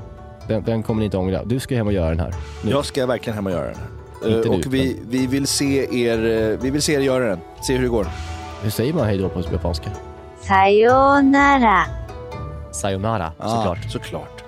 den, 0.47 0.63
den 0.63 0.83
kommer 0.83 0.99
ni 0.99 1.05
inte 1.05 1.17
ångra. 1.17 1.43
Du 1.43 1.59
ska 1.59 1.75
hem 1.75 1.87
och 1.87 1.93
göra 1.93 2.09
den 2.09 2.19
här. 2.19 2.33
Nu. 2.63 2.71
Jag 2.71 2.85
ska 2.85 3.05
verkligen 3.05 3.35
hem 3.35 3.45
och 3.45 3.51
göra 3.51 3.65
den 3.65 3.75
här. 3.75 4.37
Inte 4.37 4.47
eh, 4.47 4.53
och 4.53 4.59
nu, 4.59 4.69
vi, 4.69 4.95
men... 4.95 5.09
vi, 5.09 5.27
vill 5.27 5.47
se 5.47 6.03
er, 6.05 6.51
eh, 6.51 6.59
vi 6.61 6.69
vill 6.69 6.81
se 6.81 6.93
er 6.93 6.99
göra 6.99 7.25
den. 7.25 7.39
Se 7.61 7.73
hur 7.73 7.83
det 7.83 7.89
går. 7.89 8.07
Hur 8.63 8.69
säger 8.69 8.93
man 8.93 9.05
hejdå 9.05 9.29
på 9.29 9.41
japanska? 9.41 9.89
Sayonara. 10.41 11.85
Sayonara, 12.71 13.31
ah, 13.37 13.55
såklart. 13.55 13.91
Såklart. 13.91 14.43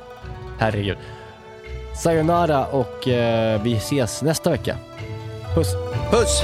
Herregud. 0.58 0.98
Sayonara 1.96 2.66
och 2.66 3.08
eh, 3.08 3.62
vi 3.62 3.76
ses 3.76 4.22
nästa 4.22 4.50
vecka. 4.50 4.78
Puss. 5.56 5.76
Puss! 6.12 6.44